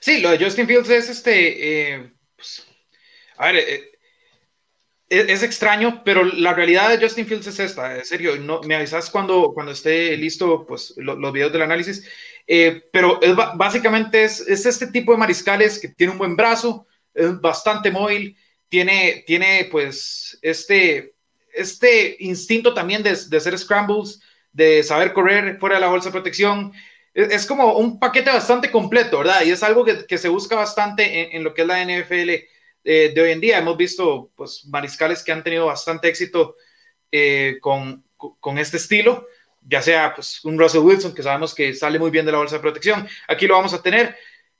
Sí, 0.00 0.20
lo 0.20 0.30
de 0.30 0.42
Justin 0.42 0.66
Fields 0.66 0.90
es 0.90 1.08
este, 1.08 1.92
eh, 1.92 2.12
pues, 2.36 2.66
a 3.36 3.52
ver, 3.52 3.97
es, 5.08 5.42
extraño, 5.42 6.02
pero 6.04 6.24
la 6.24 6.52
realidad 6.52 6.90
de 6.90 7.02
Justin 7.02 7.26
Fields 7.26 7.46
es 7.46 7.58
esta, 7.58 7.96
en 7.96 8.04
serio, 8.04 8.36
no, 8.36 8.60
me 8.62 8.74
avisas 8.74 9.10
cuando, 9.10 9.52
cuando 9.54 9.72
esté 9.72 10.16
listo 10.16 10.66
pues, 10.66 10.94
lo, 10.96 11.16
los 11.16 11.32
videos 11.32 11.52
del 11.52 11.62
análisis, 11.62 12.06
eh, 12.46 12.82
pero 12.92 13.18
básicamente 13.56 14.24
es, 14.24 14.40
es, 14.40 14.66
este 14.66 14.88
tipo 14.88 15.12
de 15.12 15.18
mariscales 15.18 15.78
que 15.78 15.88
tiene 15.88 16.12
un 16.12 16.18
buen 16.18 16.36
brazo, 16.36 16.86
es 17.14 17.40
bastante 17.40 17.90
móvil, 17.90 18.36
tiene, 18.68 19.24
tiene 19.26 19.68
pues 19.70 20.38
este, 20.42 21.14
este 21.54 22.16
instinto 22.20 22.74
también 22.74 23.02
de, 23.02 23.16
de 23.28 23.36
hacer 23.36 23.58
scrambles, 23.58 24.20
de 24.52 24.82
saber 24.82 25.14
correr 25.14 25.58
fuera 25.58 25.76
de 25.76 25.80
la 25.80 25.88
bolsa 25.88 26.08
de 26.08 26.12
protección, 26.12 26.72
es, 27.14 27.30
es 27.32 27.46
como 27.46 27.78
un 27.78 27.98
paquete 27.98 28.30
bastante 28.30 28.70
completo, 28.70 29.18
¿verdad? 29.18 29.42
Y 29.44 29.50
es 29.52 29.62
algo 29.62 29.84
que, 29.86 30.04
que 30.06 30.18
se 30.18 30.28
busca 30.28 30.54
bastante 30.54 31.22
en, 31.22 31.36
en 31.36 31.44
lo 31.44 31.54
que 31.54 31.62
es 31.62 31.68
la 31.68 31.82
NFL 31.82 32.57
eh, 32.84 33.12
de 33.14 33.20
hoy 33.20 33.30
en 33.32 33.40
día. 33.40 33.58
Hemos 33.58 33.76
visto 33.76 34.30
pues, 34.34 34.66
mariscales 34.66 35.22
que 35.22 35.32
han 35.32 35.44
tenido 35.44 35.66
bastante 35.66 36.08
éxito 36.08 36.56
eh, 37.10 37.56
con, 37.62 38.04
con, 38.16 38.58
este 38.58 38.76
estilo, 38.76 39.26
ya 39.62 39.80
sea 39.80 40.14
pues, 40.14 40.44
un 40.44 40.58
Russell 40.58 40.82
Wilson, 40.82 41.14
que 41.14 41.22
sabemos 41.22 41.54
que 41.54 41.72
sale 41.72 41.98
muy 41.98 42.10
bien 42.10 42.26
de 42.26 42.32
la 42.32 42.38
bolsa 42.38 42.56
de 42.56 42.62
protección. 42.62 43.08
Aquí 43.28 43.46
lo 43.46 43.54
vamos 43.54 43.72
a 43.72 43.82
tener. 43.82 44.14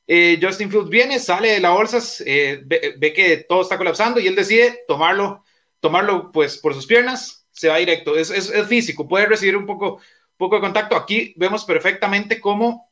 Eh, 0.06 0.38
Justin 0.40 0.70
Fields 0.70 0.88
viene, 0.88 1.18
sale 1.18 1.52
de 1.52 1.60
la 1.60 1.70
bolsa, 1.70 1.98
eh, 2.24 2.62
ve, 2.64 3.12
que 3.12 3.44
todo 3.46 3.60
está 3.60 3.76
colapsando 3.76 4.18
y 4.18 4.26
él 4.26 4.34
decide 4.34 4.84
tomarlo, 4.88 5.44
tomarlo 5.80 6.32
pues 6.32 6.56
por 6.56 6.72
sus 6.72 6.86
piernas, 6.86 7.46
se 7.52 7.68
va 7.68 7.76
directo. 7.76 8.16
Es, 8.16 8.30
es, 8.30 8.48
es 8.48 8.66
físico, 8.66 9.06
puede 9.06 9.26
recibir 9.26 9.56
un 9.56 9.66
poco, 9.66 10.00
poco 10.38 10.54
de 10.56 10.62
contacto. 10.62 10.96
Aquí 10.96 11.34
vemos 11.36 11.66
perfectamente 11.66 12.40
cómo, 12.40 12.90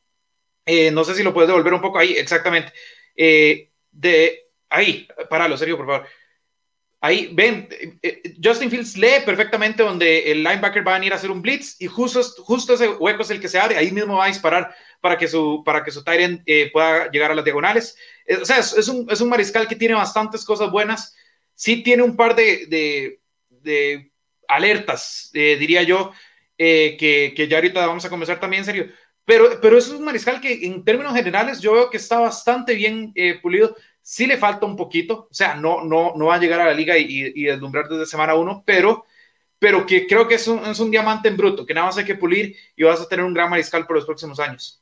no 0.67 1.03
sé 1.03 1.15
si 1.15 1.23
lo 1.23 1.33
puedes 1.33 1.47
devolver 1.47 1.73
un 1.73 1.81
poco 1.81 1.97
ahí, 1.97 2.13
exactamente. 2.13 2.71
De, 3.15 4.46
ahí, 4.69 5.07
páralo, 5.29 5.57
serio, 5.57 5.77
por 5.77 5.85
favor. 5.85 6.07
Ahí 6.99 7.29
ven, 7.31 7.67
eh, 7.71 7.97
eh, 8.01 8.35
Justin 8.43 8.71
Fields 8.71 8.97
lee 8.97 9.21
perfectamente 9.23 9.83
donde 9.83 10.31
el 10.31 10.43
linebacker 10.43 10.85
va 10.85 10.95
a 10.95 10.99
venir 10.99 11.13
a 11.13 11.17
hacer 11.17 11.29
un 11.29 11.43
blitz 11.43 11.75
y 11.79 11.85
justo, 11.85 12.23
justo 12.43 12.73
ese 12.73 12.89
hueco 12.89 13.21
es 13.21 13.29
el 13.29 13.39
que 13.39 13.47
se 13.47 13.59
abre, 13.59 13.77
ahí 13.77 13.91
mismo 13.91 14.17
va 14.17 14.25
a 14.25 14.29
disparar 14.29 14.73
para 14.99 15.15
que 15.15 15.27
su, 15.27 15.61
para 15.63 15.83
que 15.83 15.91
su 15.91 16.03
Tyrant 16.03 16.41
eh, 16.47 16.71
pueda 16.73 17.11
llegar 17.11 17.31
a 17.31 17.35
las 17.35 17.45
diagonales. 17.45 17.95
o 18.41 18.45
sea, 18.45 18.57
es, 18.57 18.87
un, 18.87 19.07
es, 19.11 19.21
un, 19.21 19.29
mariscal 19.29 19.67
que 19.67 19.75
tiene 19.75 19.93
bastantes 19.93 20.43
cosas 20.43 20.71
buenas, 20.71 21.15
sí 21.53 21.83
tiene 21.83 22.01
un 22.01 22.15
par 22.15 22.35
de, 22.35 22.65
de, 22.65 23.21
de 23.49 24.11
alertas, 24.47 25.29
diría 25.33 25.83
yo, 25.83 26.11
que, 26.57 27.33
que, 27.35 27.47
ya 27.47 27.57
ahorita 27.57 27.85
vamos 27.85 28.05
a 28.05 28.09
comenzar 28.09 28.39
también 28.39 28.61
en 28.61 28.65
serio. 28.65 28.87
Pero, 29.23 29.61
pero 29.61 29.77
es 29.77 29.87
un 29.89 30.03
mariscal 30.03 30.41
que 30.41 30.65
en 30.65 30.83
términos 30.83 31.13
generales 31.13 31.61
yo 31.61 31.73
veo 31.73 31.89
que 31.91 31.97
está 31.97 32.19
bastante 32.19 32.73
bien 32.73 33.13
pulido 33.41 33.75
sí 34.07 34.25
le 34.25 34.37
falta 34.37 34.65
un 34.65 34.77
poquito, 34.77 35.27
o 35.29 35.33
sea, 35.33 35.55
no, 35.55 35.83
no, 35.83 36.13
no 36.15 36.27
va 36.27 36.35
a 36.35 36.39
llegar 36.39 36.61
a 36.61 36.67
la 36.67 36.73
liga 36.73 36.97
y, 36.97 37.33
y, 37.35 37.43
deslumbrar 37.43 37.89
desde 37.89 38.05
semana 38.05 38.35
uno, 38.35 38.63
pero, 38.65 39.03
pero 39.59 39.85
que 39.85 40.07
creo 40.07 40.29
que 40.29 40.35
es 40.35 40.47
un, 40.47 40.65
es 40.65 40.79
un, 40.79 40.89
diamante 40.89 41.27
en 41.27 41.35
bruto, 41.35 41.65
que 41.65 41.73
nada 41.73 41.87
más 41.87 41.97
hay 41.97 42.05
que 42.05 42.15
pulir 42.15 42.55
y 42.77 42.83
vas 42.83 43.01
a 43.01 43.09
tener 43.09 43.25
un 43.25 43.33
gran 43.33 43.49
mariscal 43.49 43.85
por 43.85 43.97
los 43.97 44.05
próximos 44.05 44.39
años. 44.39 44.81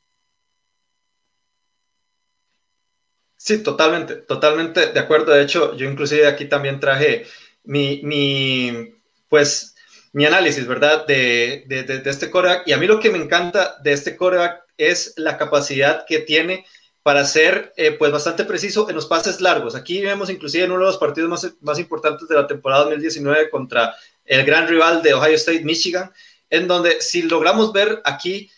Sí, 3.35 3.63
totalmente, 3.63 4.17
totalmente 4.17 4.91
de 4.91 4.99
acuerdo. 4.99 5.33
De 5.33 5.41
hecho, 5.41 5.75
yo 5.75 5.89
inclusive 5.89 6.27
aquí 6.27 6.45
también 6.45 6.79
traje 6.79 7.25
mi, 7.63 8.01
mi 8.03 8.93
pues, 9.27 9.75
mi 10.13 10.25
análisis, 10.25 10.67
¿verdad? 10.67 11.07
De, 11.07 11.63
de, 11.65 11.81
de, 11.81 12.09
este 12.11 12.29
coreback. 12.29 12.67
Y 12.67 12.73
a 12.73 12.77
mí 12.77 12.85
lo 12.85 12.99
que 12.99 13.09
me 13.09 13.17
encanta 13.17 13.77
de 13.81 13.91
este 13.91 14.15
coreback 14.15 14.65
es 14.77 15.15
la 15.17 15.39
capacidad 15.39 16.05
que 16.07 16.19
tiene 16.19 16.63
para 17.05 17.23
ser 17.23 17.71
eh, 17.77 17.91
pues 17.91 18.11
bastante 18.11 18.45
preciso 18.45 18.89
en 18.89 18.95
los 18.95 19.05
pases 19.05 19.39
largos. 19.39 19.75
Aquí 19.75 20.01
vemos 20.01 20.27
inclusive 20.31 20.63
en 20.63 20.71
uno 20.71 20.79
de 20.79 20.87
los 20.87 20.97
partidos 20.97 21.29
más, 21.29 21.53
más 21.61 21.77
importantes 21.77 22.27
de 22.27 22.33
la 22.33 22.47
temporada 22.47 22.85
2019 22.85 23.51
contra 23.51 23.93
el 24.25 24.43
gran 24.43 24.67
rival 24.67 25.03
de 25.03 25.13
Ohio 25.13 25.35
State, 25.35 25.63
Michigan, 25.63 26.11
en 26.49 26.67
donde 26.67 26.99
si 27.01 27.21
logramos 27.21 27.71
ver 27.71 28.01
aquí, 28.05 28.49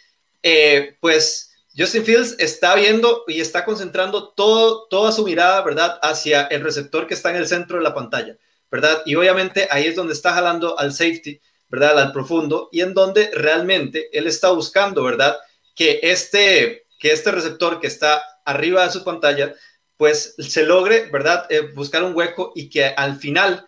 eh, 0.43 0.95
pues 1.01 1.51
Justin 1.77 2.05
Fields 2.05 2.35
está 2.39 2.73
viendo 2.75 3.25
y 3.27 3.41
está 3.41 3.65
concentrando 3.65 4.29
todo, 4.29 4.87
toda 4.87 5.11
su 5.11 5.25
mirada, 5.25 5.61
¿verdad?, 5.63 5.99
hacia 6.01 6.43
el 6.43 6.61
receptor 6.61 7.05
que 7.05 7.15
está 7.15 7.31
en 7.31 7.35
el 7.35 7.49
centro 7.49 7.79
de 7.79 7.83
la 7.83 7.93
pantalla, 7.93 8.37
¿verdad? 8.71 9.01
Y 9.05 9.15
obviamente 9.15 9.67
ahí 9.69 9.87
es 9.87 9.95
donde 9.97 10.13
está 10.13 10.31
jalando 10.31 10.79
al 10.79 10.93
safety, 10.93 11.41
¿verdad?, 11.67 11.99
al 11.99 12.13
profundo, 12.13 12.69
y 12.71 12.79
en 12.79 12.93
donde 12.93 13.29
realmente 13.33 14.07
él 14.17 14.25
está 14.25 14.51
buscando, 14.51 15.03
¿verdad?, 15.03 15.35
que 15.75 15.99
este, 16.01 16.85
que 16.97 17.11
este 17.11 17.31
receptor 17.31 17.81
que 17.81 17.87
está 17.87 18.21
arriba 18.47 18.83
de 18.85 18.91
su 18.91 19.03
pantalla, 19.03 19.53
pues 19.97 20.35
se 20.37 20.63
logre, 20.63 21.09
¿verdad? 21.11 21.45
Eh, 21.49 21.71
buscar 21.73 22.03
un 22.03 22.15
hueco 22.15 22.51
y 22.55 22.69
que 22.69 22.85
al 22.85 23.17
final 23.17 23.67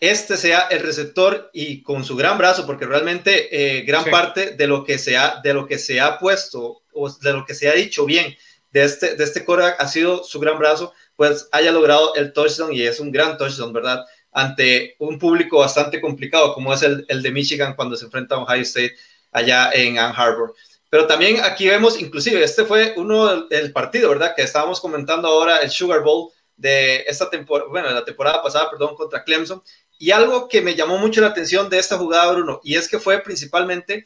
este 0.00 0.36
sea 0.36 0.68
el 0.70 0.80
receptor 0.80 1.50
y 1.52 1.82
con 1.82 2.04
su 2.04 2.16
gran 2.16 2.38
brazo, 2.38 2.66
porque 2.66 2.86
realmente 2.86 3.48
eh, 3.50 3.82
gran 3.82 4.04
parte 4.04 4.50
de 4.52 4.66
lo 4.66 4.84
que 4.84 4.98
se 4.98 5.16
ha, 5.16 5.40
de 5.42 5.54
lo 5.54 5.66
que 5.66 5.78
se 5.78 6.00
ha 6.00 6.18
puesto 6.18 6.82
o 6.92 7.10
de 7.10 7.32
lo 7.32 7.44
que 7.44 7.54
se 7.54 7.68
ha 7.68 7.72
dicho 7.72 8.04
bien 8.04 8.36
de 8.70 8.84
este, 8.84 9.16
de 9.16 9.24
este 9.24 9.44
ha 9.78 9.88
sido 9.88 10.22
su 10.24 10.38
gran 10.40 10.58
brazo, 10.58 10.92
pues 11.16 11.48
haya 11.52 11.72
logrado 11.72 12.14
el 12.14 12.32
touchdown 12.32 12.72
y 12.72 12.82
es 12.82 13.00
un 13.00 13.10
gran 13.10 13.38
touchdown, 13.38 13.72
¿verdad? 13.72 14.04
Ante 14.32 14.94
un 14.98 15.18
público 15.18 15.58
bastante 15.58 16.00
complicado 16.00 16.54
como 16.54 16.72
es 16.72 16.82
el, 16.82 17.04
el 17.08 17.22
de 17.22 17.30
Michigan 17.30 17.74
cuando 17.74 17.96
se 17.96 18.04
enfrenta 18.04 18.34
a 18.34 18.38
Ohio 18.38 18.62
State 18.62 18.94
allá 19.32 19.70
en 19.72 19.98
Ann 19.98 20.12
Harbor. 20.14 20.54
Pero 20.90 21.06
también 21.06 21.40
aquí 21.44 21.66
vemos, 21.68 22.00
inclusive, 22.00 22.42
este 22.42 22.64
fue 22.64 22.94
uno 22.96 23.42
del 23.42 23.72
partido, 23.72 24.08
¿verdad? 24.08 24.34
Que 24.34 24.42
estábamos 24.42 24.80
comentando 24.80 25.28
ahora, 25.28 25.58
el 25.58 25.70
Sugar 25.70 26.02
Bowl 26.02 26.30
de 26.56 27.04
esta 27.06 27.28
temporada, 27.28 27.70
bueno, 27.70 27.90
la 27.90 28.04
temporada 28.04 28.42
pasada, 28.42 28.70
perdón, 28.70 28.96
contra 28.96 29.22
Clemson. 29.22 29.62
Y 29.98 30.12
algo 30.12 30.48
que 30.48 30.62
me 30.62 30.74
llamó 30.74 30.98
mucho 30.98 31.20
la 31.20 31.28
atención 31.28 31.68
de 31.68 31.78
esta 31.78 31.98
jugada, 31.98 32.32
Bruno, 32.32 32.60
y 32.62 32.76
es 32.76 32.88
que 32.88 32.98
fue 32.98 33.18
principalmente 33.20 34.04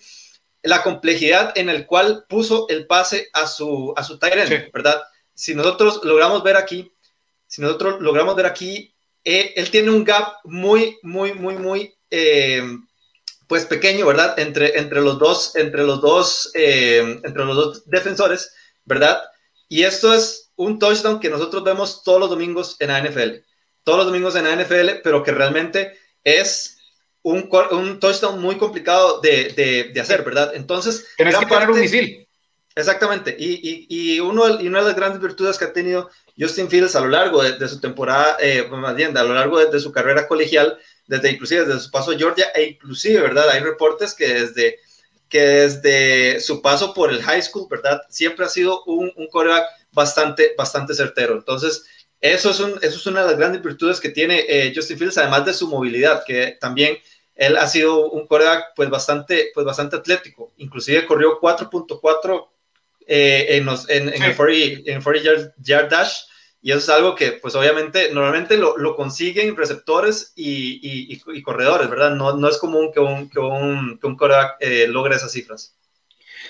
la 0.62 0.82
complejidad 0.82 1.52
en 1.56 1.68
el 1.68 1.86
cual 1.86 2.24
puso 2.28 2.66
el 2.68 2.86
pase 2.86 3.28
a 3.32 3.46
su, 3.46 3.92
a 3.96 4.04
su 4.04 4.18
tight 4.18 4.72
¿verdad? 4.72 5.02
Si 5.34 5.54
nosotros 5.54 6.00
logramos 6.04 6.42
ver 6.42 6.56
aquí, 6.56 6.92
si 7.46 7.60
nosotros 7.60 8.00
logramos 8.00 8.36
ver 8.36 8.46
aquí, 8.46 8.94
eh, 9.24 9.52
él 9.56 9.70
tiene 9.70 9.90
un 9.90 10.04
gap 10.04 10.36
muy, 10.44 10.98
muy, 11.02 11.32
muy, 11.34 11.54
muy 11.56 11.94
eh, 12.10 12.62
pues 13.52 13.66
pequeño, 13.66 14.06
¿verdad? 14.06 14.38
Entre, 14.38 14.78
entre 14.78 15.02
los 15.02 15.18
dos, 15.18 15.54
entre 15.56 15.82
los 15.82 16.00
dos, 16.00 16.50
eh, 16.54 17.20
entre 17.22 17.44
los 17.44 17.54
dos 17.54 17.82
defensores, 17.84 18.54
¿verdad? 18.86 19.22
Y 19.68 19.82
esto 19.82 20.14
es 20.14 20.50
un 20.56 20.78
touchdown 20.78 21.20
que 21.20 21.28
nosotros 21.28 21.62
vemos 21.62 22.02
todos 22.02 22.18
los 22.18 22.30
domingos 22.30 22.76
en 22.80 22.88
la 22.88 23.02
NFL, 23.02 23.44
todos 23.84 23.98
los 23.98 24.06
domingos 24.06 24.36
en 24.36 24.44
la 24.44 24.56
NFL, 24.56 25.02
pero 25.04 25.22
que 25.22 25.32
realmente 25.32 25.98
es 26.24 26.78
un, 27.20 27.46
un 27.72 28.00
touchdown 28.00 28.40
muy 28.40 28.56
complicado 28.56 29.20
de, 29.20 29.52
de, 29.54 29.90
de 29.92 30.00
hacer, 30.00 30.22
¿verdad? 30.24 30.52
Entonces, 30.54 31.06
tienes 31.18 31.36
que 31.36 31.46
poner 31.46 31.70
un 31.70 31.78
misil. 31.78 32.26
Exactamente, 32.74 33.36
y, 33.38 33.52
y, 33.52 33.86
y, 34.14 34.20
uno, 34.20 34.62
y 34.62 34.66
una 34.66 34.78
de 34.78 34.86
las 34.86 34.96
grandes 34.96 35.20
virtudes 35.20 35.58
que 35.58 35.66
ha 35.66 35.74
tenido 35.74 36.08
Justin 36.38 36.70
Fields 36.70 36.96
a 36.96 37.02
lo 37.02 37.08
largo 37.08 37.42
de, 37.42 37.68
su 37.68 37.80
temporada, 37.80 38.38
eh, 38.40 38.66
más 38.70 38.96
bien, 38.96 39.14
a 39.14 39.22
lo 39.22 39.34
largo 39.34 39.58
de, 39.58 39.66
de 39.66 39.78
su 39.78 39.92
carrera 39.92 40.26
colegial, 40.26 40.78
desde 41.12 41.30
inclusive 41.30 41.66
desde 41.66 41.80
su 41.80 41.90
paso 41.90 42.10
a 42.10 42.16
Georgia 42.16 42.46
e 42.54 42.64
inclusive, 42.64 43.20
¿verdad? 43.20 43.50
Hay 43.50 43.60
reportes 43.60 44.14
que 44.14 44.26
desde, 44.26 44.78
que 45.28 45.40
desde 45.40 46.40
su 46.40 46.62
paso 46.62 46.94
por 46.94 47.10
el 47.10 47.22
high 47.22 47.42
school, 47.42 47.66
¿verdad? 47.70 48.00
Siempre 48.08 48.46
ha 48.46 48.48
sido 48.48 48.82
un, 48.84 49.12
un 49.16 49.26
coreback 49.28 49.66
bastante, 49.92 50.54
bastante 50.56 50.94
certero. 50.94 51.34
Entonces, 51.34 51.84
eso 52.18 52.50
es, 52.50 52.60
un, 52.60 52.78
eso 52.80 52.96
es 52.96 53.06
una 53.06 53.20
de 53.20 53.26
las 53.26 53.36
grandes 53.38 53.62
virtudes 53.62 54.00
que 54.00 54.08
tiene 54.08 54.46
eh, 54.48 54.72
Justin 54.74 54.96
Fields, 54.96 55.18
además 55.18 55.44
de 55.44 55.52
su 55.52 55.68
movilidad, 55.68 56.24
que 56.26 56.56
también 56.58 56.96
él 57.34 57.58
ha 57.58 57.66
sido 57.66 58.10
un 58.10 58.26
coreback 58.26 58.68
pues 58.74 58.88
bastante, 58.88 59.50
pues 59.52 59.66
bastante 59.66 59.96
atlético. 59.96 60.50
Inclusive 60.56 61.04
corrió 61.04 61.38
4.4 61.42 62.48
eh, 63.06 63.46
en, 63.50 63.68
en, 63.68 64.14
en, 64.14 64.22
el 64.22 64.34
40, 64.34 64.90
en 64.90 65.02
40 65.02 65.52
yard 65.58 65.90
dash, 65.90 66.22
y 66.64 66.70
eso 66.70 66.78
es 66.78 66.88
algo 66.88 67.16
que, 67.16 67.32
pues 67.32 67.56
obviamente, 67.56 68.12
normalmente 68.12 68.56
lo, 68.56 68.78
lo 68.78 68.94
consiguen 68.94 69.56
receptores 69.56 70.32
y, 70.36 70.78
y, 70.80 71.20
y, 71.26 71.42
corredores, 71.42 71.90
¿verdad? 71.90 72.14
No, 72.14 72.36
no 72.36 72.48
es 72.48 72.56
común 72.58 72.92
que 72.92 73.00
un, 73.00 73.28
que 73.28 73.40
un, 73.40 73.98
que 73.98 74.06
un 74.06 74.16
coreback 74.16 74.58
eh, 74.60 74.86
logre 74.86 75.16
esas 75.16 75.32
cifras. 75.32 75.76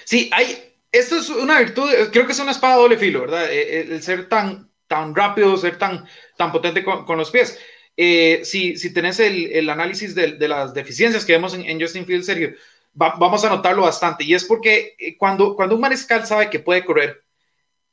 Sí, 0.05 0.29
hay, 0.35 0.75
esto 0.93 1.17
es 1.17 1.31
una 1.31 1.59
virtud, 1.61 1.91
creo 2.13 2.27
que 2.27 2.33
es 2.33 2.39
una 2.39 2.51
espada 2.51 2.77
doble 2.77 2.99
filo, 2.99 3.23
¿verdad? 3.23 3.51
Eh, 3.51 3.81
eh, 3.81 3.89
el, 3.91 4.03
ser 4.03 4.29
tan, 4.29 4.71
tan 4.87 5.15
rápido, 5.15 5.57
ser 5.57 5.79
tan, 5.79 6.07
tan 6.37 6.53
potente 6.53 6.85
con, 6.85 7.07
con 7.07 7.17
los 7.17 7.31
pies. 7.31 7.59
Eh, 7.97 8.43
si, 8.45 8.77
si 8.77 8.93
tenés 8.93 9.19
el, 9.19 9.47
el 9.47 9.71
análisis 9.71 10.15
de, 10.15 10.33
de, 10.33 10.49
las 10.49 10.75
deficiencias 10.75 11.25
que 11.25 11.33
vemos 11.33 11.55
en, 11.55 11.63
en 11.63 11.81
Justin 11.81 12.05
Fields, 12.05 12.27
Sergio, 12.27 12.53
va, 13.01 13.15
vamos 13.19 13.43
a 13.47 13.49
notarlo 13.49 13.83
bastante. 13.83 14.25
Y 14.25 14.35
es 14.35 14.45
porque 14.45 14.95
cuando, 15.19 15.57
cuando 15.57 15.75
un 15.75 15.81
mariscal 15.81 16.27
sabe 16.27 16.51
que 16.51 16.59
puede 16.59 16.85
correr, 16.85 17.23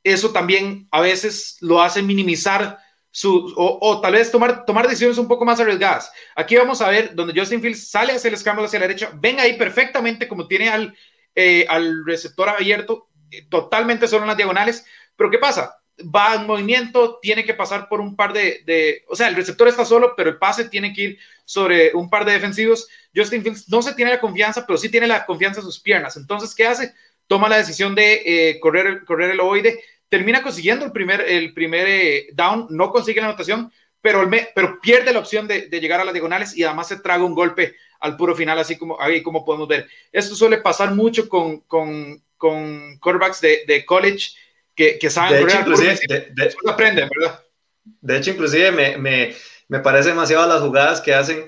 eso 0.02 0.30
también 0.30 0.88
a 0.90 1.00
veces 1.00 1.56
lo 1.60 1.82
hace 1.82 2.02
minimizar 2.02 2.78
su, 3.10 3.52
o, 3.56 4.00
tal 4.00 4.12
vez 4.12 4.30
tomar, 4.30 4.64
tomar 4.64 4.86
decisiones 4.86 5.18
un 5.18 5.28
poco 5.28 5.44
más 5.44 5.58
arriesgadas. 5.60 6.12
Aquí 6.36 6.56
vamos 6.56 6.80
a 6.80 6.88
ver 6.88 7.14
donde 7.14 7.38
Justin 7.38 7.60
Fields 7.60 7.88
sale 7.88 8.12
hacia 8.12 8.28
el 8.28 8.34
escándalo 8.34 8.66
hacia 8.66 8.78
la 8.78 8.86
derecha, 8.86 9.10
ven 9.14 9.40
ahí 9.40 9.56
perfectamente 9.56 10.28
como 10.28 10.46
tiene 10.46 10.68
al, 10.68 10.96
eh, 11.34 11.66
al 11.68 12.04
receptor 12.06 12.48
abierto, 12.48 13.08
eh, 13.30 13.46
totalmente 13.48 14.06
solo 14.06 14.22
en 14.22 14.28
las 14.28 14.36
diagonales, 14.36 14.86
pero 15.16 15.30
¿qué 15.30 15.38
pasa? 15.38 15.76
Va 16.02 16.36
en 16.36 16.46
movimiento, 16.46 17.18
tiene 17.20 17.44
que 17.44 17.52
pasar 17.52 17.88
por 17.88 18.00
un 18.00 18.16
par 18.16 18.32
de, 18.32 18.62
de, 18.64 19.04
o 19.08 19.16
sea, 19.16 19.28
el 19.28 19.34
receptor 19.34 19.68
está 19.68 19.84
solo, 19.84 20.14
pero 20.16 20.30
el 20.30 20.38
pase 20.38 20.68
tiene 20.68 20.94
que 20.94 21.02
ir 21.02 21.18
sobre 21.44 21.92
un 21.94 22.08
par 22.08 22.24
de 22.24 22.32
defensivos. 22.32 22.88
Justin 23.14 23.42
Fields 23.42 23.68
no 23.68 23.82
se 23.82 23.92
tiene 23.94 24.12
la 24.12 24.20
confianza, 24.20 24.64
pero 24.64 24.78
sí 24.78 24.88
tiene 24.88 25.06
la 25.06 25.26
confianza 25.26 25.60
en 25.60 25.66
sus 25.66 25.80
piernas. 25.80 26.16
Entonces, 26.16 26.54
¿qué 26.54 26.66
hace? 26.66 26.94
Toma 27.30 27.48
la 27.48 27.58
decisión 27.58 27.94
de 27.94 28.22
eh, 28.26 28.58
correr, 28.58 29.04
correr 29.04 29.30
el 29.30 29.38
ovoide, 29.38 29.84
termina 30.08 30.42
consiguiendo 30.42 30.84
el 30.84 30.90
primer, 30.90 31.20
el 31.20 31.54
primer 31.54 31.86
eh, 31.86 32.26
down, 32.32 32.66
no 32.70 32.90
consigue 32.90 33.20
la 33.20 33.28
anotación, 33.28 33.70
pero, 34.00 34.22
el 34.22 34.48
pero 34.52 34.80
pierde 34.80 35.12
la 35.12 35.20
opción 35.20 35.46
de, 35.46 35.68
de, 35.68 35.80
llegar 35.80 36.00
a 36.00 36.04
las 36.04 36.12
diagonales 36.12 36.56
y 36.56 36.64
además 36.64 36.88
se 36.88 36.98
traga 36.98 37.22
un 37.22 37.36
golpe 37.36 37.76
al 38.00 38.16
puro 38.16 38.34
final, 38.34 38.58
así 38.58 38.76
como, 38.76 39.00
ahí 39.00 39.22
como 39.22 39.44
podemos 39.44 39.68
ver. 39.68 39.86
Esto 40.10 40.34
suele 40.34 40.58
pasar 40.58 40.92
mucho 40.92 41.28
con, 41.28 41.60
con, 41.60 42.20
con 42.36 42.98
quarterbacks 42.98 43.40
de, 43.40 43.62
de 43.64 43.84
college 43.84 44.30
que, 44.74 44.98
que 44.98 45.08
saben 45.08 45.46
de 45.46 45.52
hecho, 45.52 45.70
de, 46.08 46.32
de, 46.32 46.54
aprenden, 46.66 47.08
¿verdad? 47.16 47.44
De 47.84 48.16
hecho, 48.16 48.32
inclusive 48.32 48.72
me, 48.72 48.96
me, 48.96 49.36
me 49.68 49.78
parece 49.78 50.08
demasiado 50.08 50.48
las 50.48 50.62
jugadas 50.62 51.00
que 51.00 51.14
hacen 51.14 51.46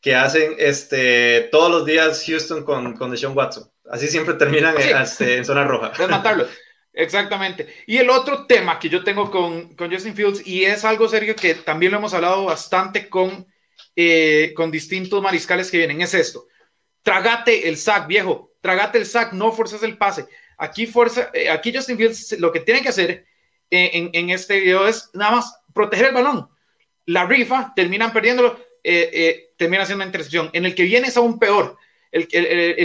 que 0.00 0.14
hacen 0.14 0.54
este, 0.58 1.48
todos 1.50 1.70
los 1.70 1.86
días 1.86 2.22
Houston 2.24 2.62
con, 2.62 2.94
con 2.94 3.10
Deshaun 3.10 3.36
Watson. 3.36 3.73
Así 3.90 4.08
siempre 4.08 4.34
terminan 4.34 4.80
en, 4.80 4.96
este, 4.96 5.36
en 5.38 5.44
zona 5.44 5.64
roja. 5.64 5.92
Desmatarlo. 5.96 6.46
Exactamente. 6.92 7.66
Y 7.86 7.98
el 7.98 8.08
otro 8.08 8.46
tema 8.46 8.78
que 8.78 8.88
yo 8.88 9.02
tengo 9.02 9.30
con, 9.30 9.74
con, 9.74 9.90
Justin 9.90 10.14
Fields, 10.14 10.46
y 10.46 10.64
es 10.64 10.84
algo 10.84 11.08
serio 11.08 11.34
que 11.34 11.54
también 11.54 11.92
lo 11.92 11.98
hemos 11.98 12.14
hablado 12.14 12.44
bastante 12.44 13.08
con, 13.08 13.46
eh, 13.96 14.52
con 14.54 14.70
distintos 14.70 15.20
mariscales 15.20 15.70
que 15.70 15.78
vienen, 15.78 16.00
es 16.00 16.14
esto. 16.14 16.46
Tragate 17.02 17.68
el 17.68 17.76
sack, 17.76 18.06
viejo. 18.06 18.52
Tragate 18.60 18.98
el 18.98 19.06
sack, 19.06 19.32
no 19.32 19.52
fuerzas 19.52 19.82
el 19.82 19.98
pase. 19.98 20.26
Aquí, 20.56 20.86
fuerza, 20.86 21.30
eh, 21.34 21.50
aquí 21.50 21.74
Justin 21.74 21.96
Fields 21.96 22.38
lo 22.38 22.52
que 22.52 22.60
tiene 22.60 22.80
que 22.80 22.88
hacer 22.88 23.26
en, 23.70 24.10
en, 24.12 24.30
este 24.30 24.60
video 24.60 24.86
es 24.86 25.10
nada 25.14 25.32
más 25.32 25.58
proteger 25.74 26.06
el 26.06 26.14
balón. 26.14 26.48
La 27.06 27.26
rifa, 27.26 27.72
terminan 27.74 28.12
perdiéndolo 28.12 28.56
eh, 28.86 29.10
eh, 29.14 29.54
termina 29.56 29.86
siendo 29.86 30.02
una 30.04 30.08
intercepción. 30.08 30.50
En 30.52 30.66
el 30.66 30.74
que 30.74 30.82
viene 30.82 31.08
es 31.08 31.16
aún 31.16 31.38
peor. 31.38 31.78
El, 32.14 32.28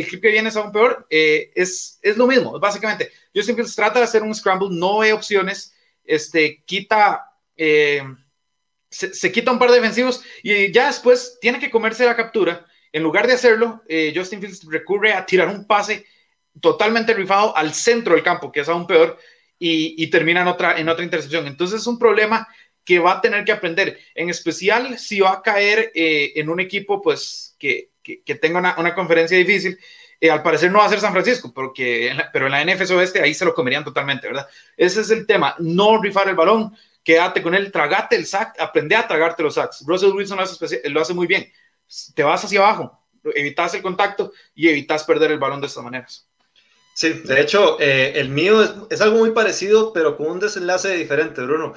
clip 0.08 0.22
que 0.22 0.32
viene 0.32 0.50
es 0.50 0.56
aún 0.56 0.72
peor. 0.72 1.06
Eh, 1.10 1.52
es, 1.56 2.00
lo 2.16 2.28
mismo, 2.28 2.60
básicamente. 2.60 3.12
Justin 3.34 3.56
Fields 3.56 3.76
trata 3.76 4.00
de 4.00 4.06
hacer 4.06 4.24
un 4.24 4.34
scramble, 4.34 4.70
no 4.72 5.02
hay 5.02 5.12
opciones, 5.12 5.74
este, 6.04 6.64
quita, 6.66 7.26
se, 7.56 8.08
se, 8.90 9.32
quita 9.32 9.52
un 9.52 9.60
par 9.60 9.70
de 9.70 9.76
defensivos 9.76 10.24
y 10.42 10.72
ya 10.72 10.88
después 10.88 11.38
tiene 11.40 11.60
que 11.60 11.70
comerse 11.70 12.06
la 12.06 12.16
captura. 12.16 12.66
En 12.92 13.04
lugar 13.04 13.28
de 13.28 13.34
hacerlo, 13.34 13.84
Justin 14.16 14.42
Fields 14.42 14.66
recurre 14.68 15.14
a 15.14 15.26
tirar 15.26 15.48
un 15.48 15.68
pase 15.68 16.06
totalmente 16.60 17.14
rifado 17.14 17.56
al 17.56 17.74
centro 17.74 18.16
del 18.16 18.24
campo, 18.24 18.52
que 18.52 18.62
es 18.62 18.70
aún 18.70 18.88
peor, 18.88 19.18
y, 19.60 20.08
termina 20.10 20.42
en 20.42 20.48
otra, 20.48 20.80
en 20.80 20.88
otra 20.88 21.04
intercepción. 21.04 21.46
Entonces 21.46 21.82
es 21.82 21.88
un 21.88 22.00
problema 22.00 22.48
que 22.86 23.00
va 23.00 23.14
a 23.14 23.22
tener 23.22 23.44
que 23.44 23.52
aprender, 23.52 24.00
en 24.16 24.30
especial 24.30 24.98
si 24.98 25.20
va 25.20 25.34
a 25.34 25.42
caer 25.42 25.92
eh, 25.94 26.34
en 26.36 26.50
un 26.50 26.60
equipo 26.60 27.02
pues 27.02 27.56
que, 27.60 27.92
que, 28.10 28.24
que 28.24 28.36
tenga 28.36 28.60
una, 28.78 28.96
conferencia 28.96 29.38
difícil. 29.38 29.78
Eh, 30.20 30.32
al 30.32 30.42
parecer 30.42 30.72
no 30.72 30.80
va 30.80 30.86
a 30.86 30.90
ser 30.90 31.00
San 31.00 31.14
Francisco, 31.14 31.54
porque, 31.54 32.12
pero 32.34 32.48
en 32.48 32.52
la 32.52 32.66
NFS 32.66 32.92
Oeste 32.92 33.22
ahí 33.22 33.34
se 33.34 33.46
lo 33.46 33.54
comerían 33.54 33.86
totalmente, 33.86 34.28
¿verdad? 34.28 34.48
Ese 34.76 35.02
es 35.02 35.12
el 35.12 35.26
tema, 35.26 35.56
no 35.60 36.02
rifar 36.02 36.28
el 36.28 36.36
balón, 36.36 36.76
quédate 37.04 37.42
con 37.42 37.56
él, 37.56 37.72
tragate 37.72 38.16
el 38.16 38.26
sack, 38.26 38.60
aprende 38.60 38.96
a 38.96 39.08
tragarte 39.08 39.44
los 39.44 39.56
sacks. 39.56 39.84
Russell 39.86 40.12
Wilson 40.12 40.38
lo 40.38 40.44
hace, 40.44 40.90
lo 40.90 41.02
hace 41.02 41.14
muy 41.14 41.28
bien. 41.28 41.50
Te 42.16 42.24
vas 42.24 42.44
hacia 42.44 42.60
abajo, 42.60 43.02
evitas 43.34 43.74
el 43.76 43.82
contacto 43.82 44.34
y 44.54 44.68
evitas 44.68 45.04
perder 45.04 45.32
el 45.32 45.40
balón 45.40 45.62
de 45.62 45.68
estas 45.68 45.84
maneras. 45.84 46.28
Sí, 46.94 47.14
de 47.14 47.40
hecho, 47.40 47.80
eh, 47.80 48.12
el 48.16 48.28
mío 48.28 48.62
es, 48.62 48.72
es, 48.90 49.00
algo 49.00 49.20
muy 49.20 49.32
parecido, 49.32 49.94
pero 49.94 50.18
con 50.18 50.32
un 50.32 50.40
desenlace 50.42 50.98
diferente, 50.98 51.42
Bruno. 51.42 51.74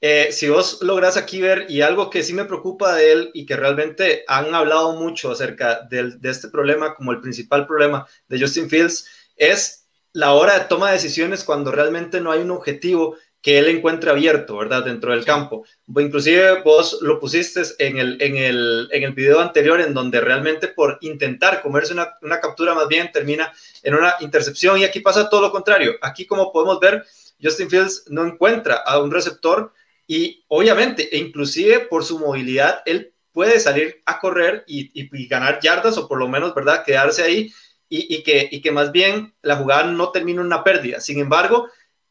Eh, 0.00 0.28
si 0.30 0.48
vos 0.48 0.82
lográs 0.82 1.16
aquí 1.16 1.40
ver, 1.40 1.66
y 1.68 1.80
algo 1.80 2.10
que 2.10 2.22
sí 2.22 2.34
me 2.34 2.44
preocupa 2.44 2.94
de 2.94 3.12
él 3.12 3.30
y 3.34 3.46
que 3.46 3.56
realmente 3.56 4.24
han 4.28 4.54
hablado 4.54 4.92
mucho 4.94 5.30
acerca 5.30 5.80
de, 5.88 6.12
de 6.18 6.30
este 6.30 6.48
problema 6.48 6.94
como 6.94 7.12
el 7.12 7.20
principal 7.20 7.66
problema 7.66 8.06
de 8.28 8.40
Justin 8.40 8.68
Fields, 8.68 9.06
es 9.36 9.86
la 10.12 10.32
hora 10.32 10.58
de 10.58 10.64
toma 10.66 10.88
de 10.88 10.94
decisiones 10.94 11.44
cuando 11.44 11.70
realmente 11.70 12.20
no 12.20 12.30
hay 12.30 12.40
un 12.40 12.50
objetivo 12.50 13.16
que 13.46 13.58
él 13.58 13.68
encuentre 13.68 14.10
abierto, 14.10 14.56
¿verdad? 14.56 14.84
Dentro 14.84 15.12
del 15.12 15.24
campo. 15.24 15.64
Inclusive 15.86 16.62
vos 16.62 16.98
lo 17.00 17.20
pusiste 17.20 17.62
en 17.78 17.96
el, 17.98 18.20
en 18.20 18.36
el, 18.36 18.88
en 18.90 19.04
el 19.04 19.12
video 19.12 19.38
anterior 19.38 19.80
en 19.80 19.94
donde 19.94 20.20
realmente 20.20 20.66
por 20.66 20.98
intentar 21.00 21.62
comerse 21.62 21.92
una, 21.92 22.14
una 22.22 22.40
captura 22.40 22.74
más 22.74 22.88
bien 22.88 23.12
termina 23.12 23.52
en 23.84 23.94
una 23.94 24.16
intercepción 24.18 24.78
y 24.78 24.84
aquí 24.84 24.98
pasa 24.98 25.28
todo 25.28 25.42
lo 25.42 25.52
contrario. 25.52 25.94
Aquí 26.02 26.26
como 26.26 26.50
podemos 26.50 26.80
ver, 26.80 27.04
Justin 27.40 27.70
Fields 27.70 28.06
no 28.08 28.26
encuentra 28.26 28.76
a 28.76 28.98
un 28.98 29.12
receptor 29.12 29.72
y 30.06 30.44
obviamente, 30.48 31.14
e 31.14 31.18
inclusive 31.18 31.80
por 31.80 32.04
su 32.04 32.18
movilidad, 32.18 32.82
él 32.86 33.14
puede 33.32 33.60
salir 33.60 34.02
a 34.06 34.18
correr 34.18 34.64
y, 34.66 34.90
y, 34.94 35.26
ganar 35.26 35.60
yardas 35.60 35.98
o 35.98 36.08
por 36.08 36.18
lo 36.18 36.28
menos, 36.28 36.54
¿verdad?, 36.54 36.84
quedarse 36.84 37.22
ahí 37.22 37.52
y, 37.88 38.14
y, 38.14 38.22
que, 38.22 38.48
y 38.50 38.60
que 38.62 38.70
más 38.70 38.92
bien 38.92 39.34
la 39.42 39.56
jugada 39.56 39.84
no 39.84 40.10
termine 40.10 40.40
en 40.40 40.46
una 40.46 40.64
pérdida. 40.64 41.00
Sin 41.00 41.20
embargo, 41.20 41.68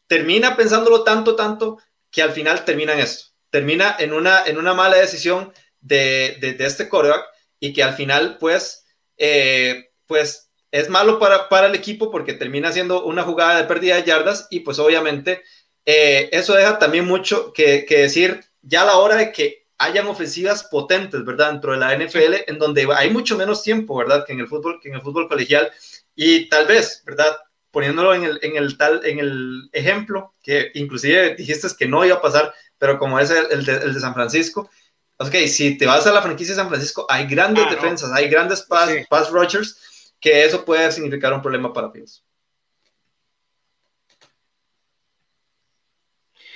termina 0.08 0.56
pensándolo 0.56 1.04
tanto, 1.04 1.36
tanto, 1.36 1.80
que 2.12 2.22
al 2.22 2.32
final 2.32 2.64
termina 2.64 2.94
en 2.94 3.00
esto. 3.00 3.34
Termina 3.50 3.96
en 3.98 4.14
una, 4.14 4.46
en 4.46 4.58
una 4.58 4.74
mala 4.74 4.98
decisión 4.98 5.52
de, 5.80 6.38
de, 6.42 6.54
de 6.54 6.66
este 6.66 6.90
coreback 6.90 7.26
y 7.60 7.74
que 7.74 7.84
al 7.84 7.96
final, 7.96 8.38
pues, 8.40 8.86
eh, 9.18 9.92
pues 10.06 10.52
es 10.72 10.90
malo 10.90 11.20
para, 11.20 11.48
para 11.48 11.68
el 11.68 11.76
equipo 11.76 12.12
porque 12.12 12.34
termina 12.34 12.72
siendo 12.72 13.06
una 13.06 13.24
jugada 13.24 13.58
de 13.58 13.64
pérdida 13.64 13.96
de 13.96 14.04
yardas 14.04 14.48
y 14.50 14.60
pues 14.60 14.78
obviamente 14.78 15.42
eh, 15.86 16.30
eso 16.32 16.54
deja 16.54 16.80
también 16.80 17.06
mucho 17.06 17.54
que, 17.54 17.86
que, 17.86 18.00
decir 18.00 18.44
ya 18.62 18.82
a 18.82 18.86
la 18.86 18.98
hora 18.98 19.16
de 19.16 19.32
que 19.32 19.66
hayan 19.78 20.08
ofensivas 20.08 20.64
potentes, 20.64 21.24
¿verdad? 21.26 21.52
Dentro 21.52 21.74
de 21.74 21.78
la 21.78 21.96
NFL, 21.96 22.36
en 22.48 22.58
donde 22.60 22.88
hay 22.96 23.10
mucho 23.10 23.38
menos 23.38 23.62
tiempo, 23.62 23.98
¿verdad? 23.98 24.26
Que 24.26 24.34
en 24.34 24.40
el 24.40 24.48
fútbol, 24.48 24.80
que 24.82 24.90
en 24.90 24.96
el 24.96 25.02
fútbol 25.02 25.28
colegial. 25.28 25.72
Y 26.16 26.50
tal 26.50 26.66
vez, 26.66 27.04
¿verdad? 27.06 27.38
Poniéndolo 27.72 28.14
en 28.14 28.24
el, 28.24 28.40
en 28.42 28.56
el, 28.56 28.78
tal, 28.78 29.06
en 29.06 29.20
el 29.20 29.70
ejemplo, 29.74 30.34
que 30.42 30.72
inclusive 30.76 31.36
dijiste 31.36 31.68
que 31.78 31.88
no 31.88 32.06
iba 32.06 32.16
a 32.16 32.22
pasar, 32.22 32.54
pero 32.78 32.98
como 32.98 33.20
es 33.20 33.30
el, 33.30 33.46
el, 33.52 33.66
de, 33.66 33.74
el 33.74 33.94
de, 33.94 34.00
San 34.00 34.14
Francisco, 34.14 34.70
ok, 35.18 35.36
si 35.48 35.78
te 35.78 35.86
vas 35.86 36.08
a 36.08 36.14
la 36.14 36.22
franquicia 36.22 36.54
de 36.54 36.62
San 36.62 36.70
Francisco, 36.70 37.06
hay 37.10 37.28
grandes 37.28 37.66
ah, 37.68 37.72
defensas, 37.72 38.10
no. 38.10 38.16
hay 38.16 38.30
grandes 38.30 38.62
pass, 38.62 38.90
sí. 38.90 39.06
pass 39.10 39.30
rushers, 39.30 40.14
que 40.20 40.46
eso 40.46 40.64
puede 40.64 40.92
significar 40.92 41.34
un 41.34 41.42
problema 41.42 41.74
para 41.74 41.92
ellos. 41.94 42.25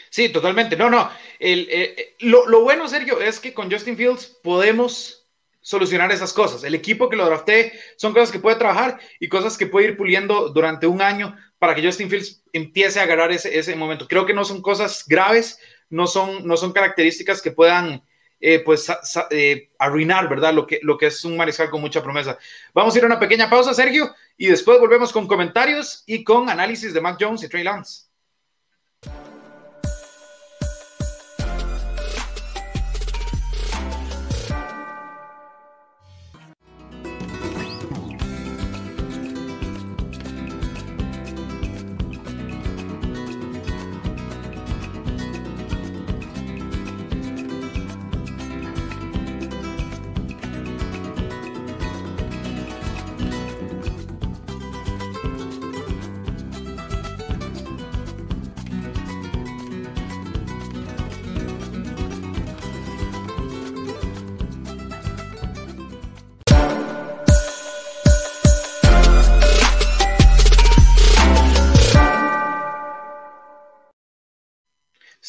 Sí, 0.10 0.30
totalmente. 0.30 0.76
No, 0.76 0.90
no. 0.90 1.10
El, 1.40 1.68
eh, 1.70 2.16
lo, 2.20 2.48
lo, 2.48 2.62
bueno, 2.62 2.88
Sergio, 2.88 3.22
es 3.22 3.40
que 3.40 3.54
con 3.54 3.72
Justin 3.72 3.98
Fields 3.98 4.26
podemos 4.44 5.28
solucionar 5.62 6.12
esas 6.12 6.34
cosas. 6.34 6.64
El 6.64 6.76
equipo 6.76 7.10
que 7.10 7.16
lo 7.16 7.26
drafté 7.26 7.74
son 7.96 8.14
cosas 8.14 8.32
que 8.32 8.40
puede 8.40 8.56
trabajar 8.56 9.00
y 9.20 9.28
cosas 9.28 9.58
que 9.58 9.68
puede 9.68 9.90
ir 9.90 9.98
puliendo 9.98 10.50
durante 10.50 10.88
un 10.88 11.02
año 11.02 11.36
para 11.60 11.76
que 11.76 11.84
Justin 11.84 12.10
Fields 12.10 12.44
empiece 12.54 13.00
a 13.00 13.04
agarrar 13.04 13.32
ese, 13.32 13.58
ese 13.58 13.76
momento. 13.76 14.08
Creo 14.08 14.26
que 14.26 14.34
no 14.34 14.46
son 14.46 14.62
cosas 14.62 15.06
graves, 15.08 15.60
no 15.90 16.08
son, 16.08 16.48
no 16.48 16.58
son 16.58 16.72
características 16.72 17.42
que 17.42 17.52
puedan 17.52 18.02
eh, 18.40 18.60
pues 18.60 18.90
eh, 19.32 19.70
arruinar, 19.78 20.30
¿verdad? 20.30 20.54
Lo 20.54 20.66
que, 20.66 20.80
lo 20.82 20.98
que 20.98 21.08
es 21.08 21.26
un 21.26 21.36
mariscal 21.36 21.70
con 21.70 21.82
mucha 21.82 22.02
promesa. 22.02 22.38
Vamos 22.74 22.96
a 22.96 22.98
ir 22.98 23.04
a 23.04 23.08
una 23.08 23.20
pequeña 23.20 23.50
pausa, 23.50 23.74
Sergio, 23.74 24.16
y 24.38 24.48
después 24.48 24.80
volvemos 24.80 25.12
con 25.12 25.28
comentarios 25.28 26.04
y 26.06 26.24
con 26.24 26.50
análisis 26.50 26.94
de 26.94 27.02
Mac 27.02 27.18
Jones 27.20 27.44
y 27.44 27.50
Trey 27.50 27.64
Lance. 27.64 28.09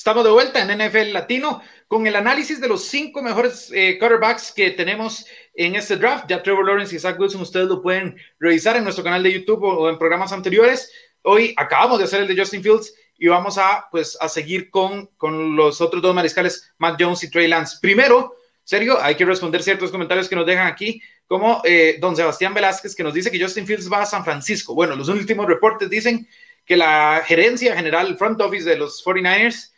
Estamos 0.00 0.24
de 0.24 0.30
vuelta 0.30 0.62
en 0.62 0.78
NFL 0.78 1.12
Latino 1.12 1.60
con 1.86 2.06
el 2.06 2.16
análisis 2.16 2.58
de 2.58 2.68
los 2.68 2.86
cinco 2.86 3.20
mejores 3.20 3.70
eh, 3.74 3.98
quarterbacks 3.98 4.50
que 4.50 4.70
tenemos 4.70 5.26
en 5.52 5.76
este 5.76 5.98
draft. 5.98 6.24
Ya 6.26 6.42
Trevor 6.42 6.66
Lawrence 6.66 6.96
y 6.96 6.98
Zach 6.98 7.20
Wilson, 7.20 7.42
ustedes 7.42 7.68
lo 7.68 7.82
pueden 7.82 8.16
revisar 8.38 8.78
en 8.78 8.84
nuestro 8.84 9.04
canal 9.04 9.22
de 9.22 9.30
YouTube 9.30 9.62
o, 9.62 9.90
en 9.90 9.98
programas 9.98 10.32
anteriores. 10.32 10.90
Hoy 11.20 11.52
acabamos 11.58 11.98
de 11.98 12.04
hacer 12.04 12.22
el 12.22 12.28
de 12.28 12.42
Justin 12.42 12.62
Fields 12.62 12.94
y 13.18 13.28
vamos 13.28 13.58
a, 13.58 13.88
pues, 13.90 14.16
a 14.22 14.30
seguir 14.30 14.70
con, 14.70 15.08
con 15.18 15.54
los 15.54 15.82
otros 15.82 16.00
dos 16.00 16.14
mariscales, 16.14 16.72
Mac 16.78 16.96
Jones 16.98 17.22
y 17.24 17.30
Trey 17.30 17.46
Lance. 17.46 17.76
Primero, 17.82 18.36
Sergio, 18.64 18.98
hay 19.02 19.16
que 19.16 19.26
responder 19.26 19.62
ciertos 19.62 19.90
comentarios 19.90 20.30
que 20.30 20.36
nos 20.36 20.46
dejan 20.46 20.66
aquí, 20.66 21.02
como 21.26 21.60
eh, 21.62 21.98
don 22.00 22.16
Sebastián 22.16 22.54
Velázquez, 22.54 22.96
que 22.96 23.02
nos 23.02 23.12
dice 23.12 23.30
que 23.30 23.38
Justin 23.38 23.66
Fields 23.66 23.92
va 23.92 24.00
a 24.00 24.06
San 24.06 24.24
Francisco. 24.24 24.74
Bueno, 24.74 24.96
los 24.96 25.10
últimos 25.10 25.44
reportes 25.44 25.90
dicen 25.90 26.26
que 26.64 26.78
la 26.78 27.22
gerencia 27.26 27.76
general, 27.76 28.16
front 28.16 28.40
office 28.40 28.66
de 28.66 28.78
los 28.78 29.04
49ers, 29.04 29.69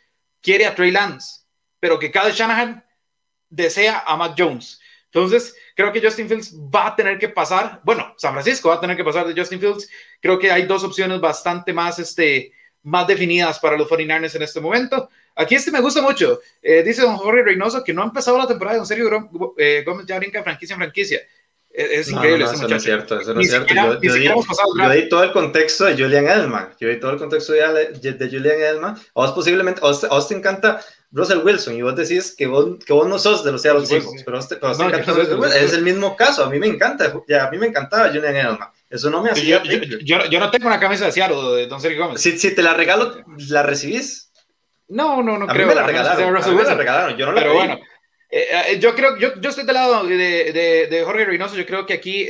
quiere 0.43 0.67
a 0.67 0.75
Trey 0.75 0.91
Lance, 0.91 1.41
pero 1.79 1.97
que 1.97 2.11
cada 2.11 2.29
Shanahan 2.29 2.85
desea 3.49 4.03
a 4.05 4.15
Mac 4.15 4.35
Jones. 4.37 4.79
Entonces, 5.05 5.55
creo 5.75 5.91
que 5.91 6.01
Justin 6.01 6.27
Fields 6.27 6.55
va 6.55 6.87
a 6.87 6.95
tener 6.95 7.19
que 7.19 7.29
pasar, 7.29 7.81
bueno, 7.83 8.13
San 8.17 8.33
Francisco 8.33 8.69
va 8.69 8.75
a 8.75 8.81
tener 8.81 8.97
que 8.97 9.03
pasar 9.03 9.27
de 9.27 9.39
Justin 9.39 9.59
Fields. 9.59 9.89
Creo 10.19 10.39
que 10.39 10.51
hay 10.51 10.63
dos 10.63 10.83
opciones 10.83 11.21
bastante 11.21 11.71
más, 11.71 11.99
este, 11.99 12.51
más 12.81 13.07
definidas 13.07 13.59
para 13.59 13.77
los 13.77 13.87
49ers 13.87 14.35
en 14.35 14.41
este 14.41 14.59
momento. 14.59 15.09
Aquí 15.35 15.55
este 15.55 15.71
me 15.71 15.81
gusta 15.81 16.01
mucho. 16.01 16.39
Eh, 16.61 16.83
dice 16.83 17.03
don 17.03 17.17
Jorge 17.17 17.43
Reynoso 17.43 17.83
que 17.83 17.93
no 17.93 18.01
ha 18.01 18.05
empezado 18.05 18.37
la 18.37 18.47
temporada, 18.47 18.77
en 18.77 18.85
serio, 18.85 19.09
eh, 19.57 19.83
Gómez 19.85 20.05
ya 20.07 20.17
brinca 20.17 20.43
franquicia 20.43 20.73
en 20.73 20.79
franquicia. 20.79 21.21
Es, 21.75 22.11
no, 22.11 22.17
increíble. 22.17 22.45
No, 22.45 22.51
eso 22.51 22.67
no 22.67 22.75
es 22.75 22.83
cierto, 22.83 23.19
eso 23.19 23.33
no 23.33 23.41
es 23.41 23.49
cierto. 23.49 23.67
Siquiera, 23.67 23.87
yo, 23.95 23.99
yo, 23.99 24.13
di, 24.13 24.25
yo, 24.25 24.89
di, 24.91 25.09
todo 25.09 25.23
el 25.23 25.31
contexto 25.31 25.85
de 25.85 25.93
Julian 25.93 26.27
Edelman. 26.27 26.69
Yo 26.79 26.87
di 26.87 26.99
todo 26.99 27.11
el 27.11 27.17
contexto 27.17 27.53
de, 27.53 28.13
de 28.13 28.29
Julian 28.29 28.57
Edelman. 28.57 28.93
A 28.95 28.99
vos 29.13 29.31
posiblemente, 29.31 29.79
a 29.81 29.87
vos, 29.87 30.03
a 30.03 30.09
vos, 30.09 30.27
te 30.27 30.35
encanta 30.35 30.79
Russell 31.11 31.39
Wilson 31.39 31.73
y 31.73 31.81
vos 31.81 31.95
decís 31.95 32.35
que 32.37 32.45
vos, 32.45 32.77
que 32.85 32.93
vos 32.93 33.07
no 33.07 33.17
sos 33.17 33.43
de 33.43 33.51
los 33.51 33.63
Seattle 33.63 33.87
Seahawks, 33.87 34.11
sí, 34.11 34.23
pero, 34.23 34.37
vos 34.37 34.47
te, 34.47 34.55
vos 34.57 34.77
no, 34.77 34.85
te 34.85 34.97
encanta 34.97 35.13
Russell 35.13 35.39
Wilson. 35.39 35.63
Es 35.63 35.73
el 35.73 35.81
mismo 35.81 36.15
caso. 36.15 36.45
A 36.45 36.49
mí 36.49 36.59
me 36.59 36.67
encanta, 36.67 37.11
ya, 37.27 37.45
a 37.45 37.49
mí 37.49 37.57
me 37.57 37.65
encantaba 37.65 38.09
Julian 38.09 38.35
Edelman. 38.35 38.69
Eso 38.87 39.09
no 39.09 39.23
me 39.23 39.31
hacía. 39.31 39.63
Yo, 39.63 40.25
yo, 40.25 40.39
no 40.39 40.51
tengo 40.51 40.67
una 40.67 40.79
camisa 40.79 41.05
de 41.05 41.11
Seattle 41.11 41.55
de 41.55 41.65
Don 41.65 41.81
Sergio 41.81 42.05
Gómez. 42.05 42.21
Si, 42.21 42.37
si 42.37 42.53
te 42.53 42.61
la 42.61 42.75
regalo, 42.75 43.15
¿la 43.49 43.63
recibís? 43.63 44.31
No, 44.89 45.23
no, 45.23 45.39
no 45.39 45.45
a 45.45 45.47
creo. 45.47 45.65
Mí 45.65 45.73
me 45.73 45.75
la 45.75 45.87
regalaron. 45.87 46.37
A 46.37 46.47
mí 46.47 46.55
me 46.55 46.63
la 46.63 46.75
regalaron. 46.75 47.17
Yo 47.17 47.25
no 47.25 47.31
la 47.31 47.41
pero 47.41 47.53
pedí. 47.53 47.67
bueno. 47.67 47.79
Eh, 48.35 48.79
yo 48.79 48.95
creo, 48.95 49.17
yo, 49.17 49.39
yo 49.39 49.49
estoy 49.49 49.63
del 49.63 49.75
lado 49.75 50.07
de, 50.07 50.17
de, 50.17 50.87
de 50.87 51.03
Jorge 51.03 51.25
Reynoso, 51.25 51.55
yo 51.55 51.67
creo 51.67 51.85
que 51.85 51.93
aquí 51.93 52.27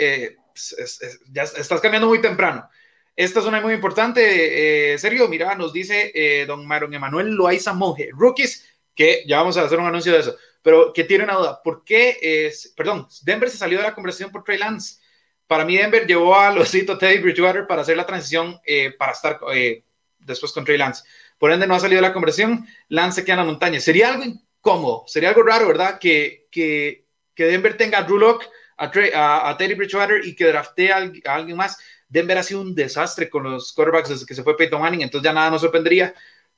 ya 1.32 1.44
estás 1.44 1.80
cambiando 1.80 2.08
muy 2.08 2.22
temprano. 2.22 2.68
Esta 3.16 3.40
es 3.40 3.46
una 3.46 3.62
muy 3.62 3.74
importante. 3.74 4.94
Eh, 4.94 4.98
Sergio, 4.98 5.28
mira, 5.28 5.56
nos 5.56 5.72
dice 5.72 6.12
eh, 6.16 6.46
don 6.46 6.66
Maron 6.66 6.94
Emanuel 6.94 7.30
Loaiza 7.36 7.74
Monge, 7.74 8.10
rookies, 8.12 8.68
que 8.96 9.24
ya 9.28 9.38
vamos 9.38 9.56
a 9.58 9.64
hacer 9.64 9.80
un 9.80 9.86
anuncio 9.86 10.12
de 10.12 10.20
eso, 10.20 10.36
pero 10.62 10.92
que 10.94 11.04
tiene 11.04 11.24
una 11.24 11.36
duda. 11.36 11.62
¿Por 11.64 11.84
qué, 11.84 12.18
es, 12.22 12.74
perdón, 12.76 13.08
Denver 13.24 13.50
se 13.50 13.58
salió 13.58 13.78
de 13.78 13.84
la 13.84 13.94
conversación 13.94 14.32
por 14.32 14.44
Trey 14.44 14.58
Lance? 14.58 15.00
Para 15.46 15.64
mí, 15.64 15.78
Denver 15.78 16.08
llevó 16.08 16.36
a 16.36 16.52
Losito 16.52 16.98
Teddy 16.98 17.20
Bridgewater 17.20 17.68
para 17.68 17.84
hacer 17.84 17.96
la 17.96 18.06
transición 18.06 18.60
eh, 18.66 18.92
para 18.98 19.12
estar 19.12 19.40
eh, 19.54 19.84
después 20.18 20.52
con 20.52 20.66
Trey 20.66 20.78
Lance. 20.78 21.04
Por 21.38 21.52
ende, 21.52 21.68
no 21.68 21.76
ha 21.76 21.80
salido 21.80 22.02
de 22.02 22.08
la 22.08 22.14
conversación. 22.14 22.66
Lance 22.88 23.24
queda 23.24 23.34
en 23.34 23.40
la 23.40 23.46
montaña. 23.46 23.80
Sería 23.80 24.10
algo 24.10 24.24
incómodo, 24.64 25.04
sería 25.08 25.30
algo 25.30 25.44
raro, 25.44 25.68
¿verdad? 25.68 26.00
Que, 26.00 26.48
que, 26.50 27.06
que 27.36 27.46
Denver 27.46 27.76
tenga 27.76 27.98
a 27.98 28.04
Drew 28.04 28.18
Locke, 28.18 28.48
a, 28.78 29.50
a, 29.50 29.58
Teddy 29.58 29.74
Bridgewater 29.76 30.26
y 30.26 30.36
que 30.36 30.46
draftee 30.46 30.92
a, 30.92 30.98
a 30.98 31.36
alguien 31.36 31.58
más 31.58 31.78
Denver 32.08 32.38
ha 32.38 32.44
sido 32.44 32.62
un 32.62 32.74
desastre 32.74 33.30
con 33.30 33.44
los 33.44 33.74
quarterbacks 33.74 34.10
desde 34.10 34.26
que 34.26 34.36
se 34.36 34.44
fue 34.44 34.56
Peyton 34.56 34.82
Manning, 34.82 35.02
entonces 35.02 35.26
ya 35.26 35.34
nada 35.34 35.50
nos 35.50 35.62
sorprendería, 35.62 36.14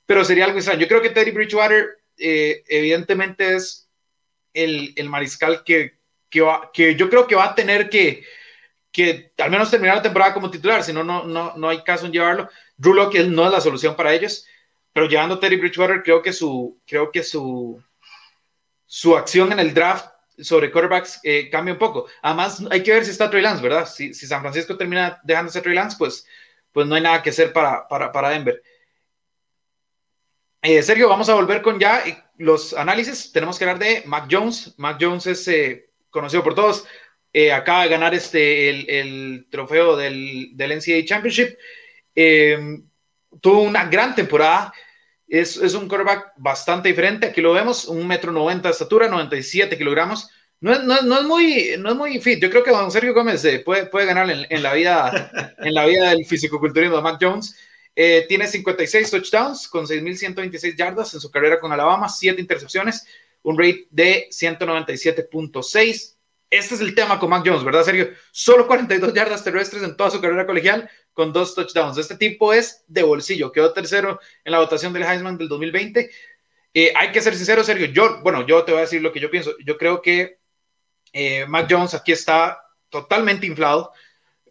pero 0.05 0.23
sería 0.23 0.45
algo 0.45 0.57
extraño. 0.57 0.81
Yo 0.81 0.87
creo 0.87 1.01
que 1.01 1.09
Teddy 1.09 1.31
Bridgewater 1.31 1.99
eh, 2.17 2.63
evidentemente 2.67 3.55
es 3.55 3.89
el, 4.53 4.93
mariscal 5.09 5.63
que, 5.63 5.97
que, 6.29 6.95
yo 6.95 7.09
creo 7.09 7.25
que 7.25 7.35
va 7.35 7.45
a 7.45 7.55
tener 7.55 7.89
que, 7.89 8.23
que 8.91 9.31
al 9.37 9.49
menos 9.49 9.71
terminar 9.71 9.95
la 9.95 10.01
temporada 10.01 10.33
como 10.33 10.51
titular, 10.51 10.83
si 10.83 10.93
no, 10.93 11.03
no, 11.03 11.23
no 11.23 11.69
hay 11.69 11.83
caso 11.83 12.05
en 12.05 12.11
llevarlo. 12.11 12.49
Drew 12.77 12.93
Locke 12.93 13.25
no 13.25 13.45
es 13.45 13.51
la 13.51 13.61
solución 13.61 13.95
para 13.95 14.13
ellos, 14.13 14.45
pero 14.91 15.07
llevando 15.07 15.35
a 15.35 15.39
Teddy 15.39 15.57
Bridgewater 15.57 16.03
creo 16.03 16.21
que 16.21 16.33
su, 16.33 16.81
creo 16.85 17.11
que 17.11 17.23
su, 17.23 17.81
su 18.95 19.17
acción 19.17 19.51
en 19.51 19.59
el 19.59 19.73
draft 19.73 20.07
sobre 20.39 20.71
quarterbacks 20.71 21.19
eh, 21.21 21.49
cambia 21.49 21.73
un 21.73 21.77
poco. 21.77 22.07
Además, 22.21 22.63
hay 22.71 22.81
que 22.81 22.93
ver 22.93 23.03
si 23.03 23.11
está 23.11 23.29
Trey 23.29 23.41
Lance, 23.41 23.61
¿verdad? 23.61 23.85
Si, 23.85 24.13
San 24.13 24.39
Francisco 24.39 24.77
termina 24.77 25.19
dejándose 25.21 25.61
Trey 25.61 25.75
Lance, 25.75 25.97
pues, 25.99 26.25
pues 26.71 26.87
no 26.87 26.95
hay 26.95 27.01
nada 27.01 27.21
que 27.21 27.31
hacer 27.31 27.51
para, 27.51 27.85
para, 27.89 28.09
para 28.09 28.29
Denver. 28.29 28.63
Eh, 30.61 30.81
Sergio, 30.81 31.09
vamos 31.09 31.27
a 31.27 31.33
volver 31.33 31.61
con 31.61 31.77
ya 31.77 32.05
los 32.37 32.73
análisis. 32.73 33.33
Tenemos 33.33 33.59
que 33.59 33.65
hablar 33.65 33.79
de 33.79 34.03
Mac 34.05 34.29
Jones. 34.31 34.73
Mac 34.77 34.97
Jones 34.97 35.27
es 35.27 35.45
eh, 35.49 35.89
conocido 36.09 36.41
por 36.41 36.55
todos. 36.55 36.87
Eh, 37.33 37.51
acaba 37.51 37.83
de 37.83 37.89
ganar 37.89 38.13
este, 38.13 38.69
el, 38.69 38.89
el 38.89 39.47
trofeo 39.51 39.97
del, 39.97 40.51
del, 40.53 40.77
NCAA 40.77 41.03
Championship. 41.03 41.57
tuvo 43.41 43.59
una 43.59 43.87
gran 43.87 44.15
temporada. 44.15 44.73
Es, 45.27 45.57
es, 45.57 45.73
un 45.73 45.87
quarterback 45.87 46.33
bastante 46.37 46.89
diferente. 46.89 47.27
Aquí 47.27 47.41
lo 47.41 47.53
vemos, 47.53 47.85
un 47.85 48.07
metro 48.07 48.31
noventa 48.31 48.69
de 48.69 48.73
estatura, 48.73 49.07
97 49.07 49.77
kilogramos. 49.77 50.29
No 50.61 50.73
es, 50.73 50.83
no, 50.83 51.01
no 51.01 51.19
es, 51.19 51.23
muy, 51.25 51.75
no 51.79 51.89
es 51.89 51.95
muy 51.95 52.19
fit. 52.19 52.39
Yo 52.39 52.49
creo 52.49 52.63
que 52.63 52.71
don 52.71 52.91
Sergio 52.91 53.13
Gómez 53.13 53.43
eh, 53.45 53.59
puede, 53.59 53.87
puede 53.87 54.05
ganar 54.05 54.29
en, 54.29 54.63
la 54.63 54.73
vida, 54.73 55.55
en 55.57 55.73
la 55.73 55.85
vida 55.85 56.09
del 56.11 56.25
fisicoculturismo 56.25 56.97
de 56.97 57.01
Mac 57.01 57.17
Jones. 57.19 57.55
Eh, 57.95 58.25
tiene 58.27 58.47
56 58.47 59.09
touchdowns 59.09 59.67
con 59.67 59.85
6.126 59.85 60.75
yardas 60.75 61.13
en 61.13 61.21
su 61.21 61.31
carrera 61.31 61.59
con 61.59 61.71
Alabama, 61.71 62.09
7 62.09 62.41
intercepciones, 62.41 63.05
un 63.41 63.57
rate 63.57 63.87
de 63.89 64.27
197.6. 64.31 66.15
Este 66.49 66.75
es 66.75 66.81
el 66.81 66.93
tema 66.93 67.19
con 67.19 67.29
Mac 67.29 67.43
Jones, 67.45 67.63
¿verdad, 67.63 67.83
Sergio? 67.83 68.09
Solo 68.31 68.67
42 68.67 69.13
yardas 69.13 69.43
terrestres 69.43 69.81
en 69.83 69.95
toda 69.95 70.11
su 70.11 70.19
carrera 70.19 70.45
colegial, 70.45 70.89
con 71.15 71.31
dos 71.33 71.55
touchdowns. 71.55 71.97
Este 71.97 72.17
tipo 72.17 72.53
es 72.53 72.83
de 72.87 73.01
bolsillo, 73.01 73.51
quedó 73.51 73.73
tercero 73.73 74.19
en 74.43 74.51
la 74.51 74.59
votación 74.59 74.93
del 74.93 75.03
Heisman 75.03 75.37
del 75.37 75.47
2020. 75.47 76.11
Eh, 76.73 76.93
hay 76.93 77.11
que 77.13 77.21
ser 77.21 77.33
sincero, 77.35 77.63
Sergio, 77.63 77.87
yo, 77.87 78.21
bueno, 78.21 78.45
yo 78.45 78.63
te 78.65 78.73
voy 78.73 78.79
a 78.79 78.81
decir 78.81 79.01
lo 79.01 79.13
que 79.13 79.21
yo 79.21 79.31
pienso. 79.31 79.55
Yo 79.65 79.77
creo 79.77 80.01
que 80.01 80.39
eh, 81.13 81.45
Mac 81.47 81.67
Jones 81.69 81.93
aquí 81.93 82.11
está 82.11 82.61
totalmente 82.89 83.47
inflado 83.47 83.93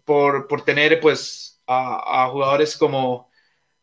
por, 0.04 0.48
por 0.48 0.64
tener, 0.64 0.98
pues, 1.00 1.62
a, 1.66 2.28
jugadores 2.32 2.78
como, 2.78 3.30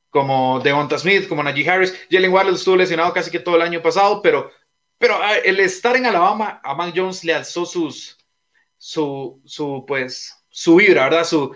como 0.09 0.59
Devonta 0.59 0.97
Smith, 0.97 1.27
como 1.29 1.43
Najee 1.43 1.69
Harris. 1.69 1.93
Jalen 2.09 2.33
Waddle 2.33 2.55
estuvo 2.55 2.75
lesionado 2.77 3.13
casi 3.13 3.29
que 3.29 3.39
todo 3.39 3.57
el 3.57 3.61
año 3.61 3.83
pasado, 3.83 4.23
pero, 4.23 4.51
pero 4.97 5.19
el 5.45 5.59
estar 5.59 5.95
en 5.95 6.07
Alabama 6.07 6.59
a 6.63 6.73
Mac 6.73 6.93
Jones 6.95 7.23
le 7.23 7.35
alzó 7.35 7.63
sus, 7.63 8.17
su, 8.75 9.39
su, 9.45 9.85
pues, 9.87 10.35
su 10.49 10.77
vibra, 10.77 11.03
¿verdad? 11.03 11.25
Su, 11.25 11.55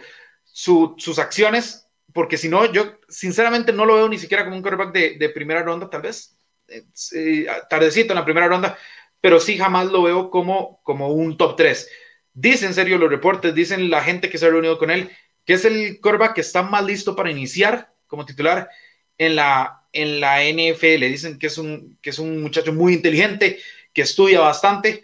sus 0.56 1.20
acciones, 1.20 1.90
porque 2.14 2.38
si 2.38 2.48
no, 2.48 2.72
yo 2.72 2.98
sinceramente 3.10 3.74
no 3.74 3.84
lo 3.84 3.96
veo 3.96 4.08
ni 4.08 4.18
siquiera 4.18 4.46
como 4.46 4.56
un 4.56 4.62
quarterback 4.62 4.94
de, 4.94 5.30
primera 5.30 5.62
ronda, 5.64 5.90
tal 5.90 6.02
vez, 6.02 6.38
eh, 6.70 7.46
tardecito 7.70 8.14
en 8.14 8.20
la 8.20 8.24
primera 8.24 8.48
ronda, 8.48 8.78
pero 9.20 9.42
sí 9.42 9.58
jamás 9.58 9.88
lo 9.88 10.04
veo 10.04 10.30
como, 10.30 10.80
como 10.84 11.10
un 11.10 11.36
top 11.36 11.58
3. 11.58 11.90
Dicen 12.34 12.70
en 12.70 12.74
serio 12.74 12.98
los 12.98 13.10
reportes, 13.10 13.54
dicen 13.54 13.90
la 13.90 14.02
gente 14.02 14.30
que 14.30 14.38
se 14.38 14.46
ha 14.46 14.50
reunido 14.50 14.78
con 14.78 14.92
él, 14.92 15.12
que 15.44 15.54
es 15.54 15.66
el 15.66 16.00
quarterback 16.00 16.36
que 16.36 16.42
está 16.42 16.64
más 16.64 16.86
listo 16.86 17.18
para 17.18 17.32
iniciar 17.32 17.94
como 18.08 18.26
titular 18.26 18.70
en 19.18 19.36
la, 19.36 19.86
en 19.92 20.22
la 20.22 20.42
NFL. 20.42 21.02
Dicen 21.02 21.38
que 21.38 21.48
es, 21.48 21.58
un, 21.58 21.98
que 22.02 22.12
es 22.12 22.20
un 22.20 22.42
muchacho 22.42 22.72
muy 22.72 22.94
inteligente, 22.94 23.60
que 23.94 24.04
estudia 24.04 24.40
bastante, 24.40 25.04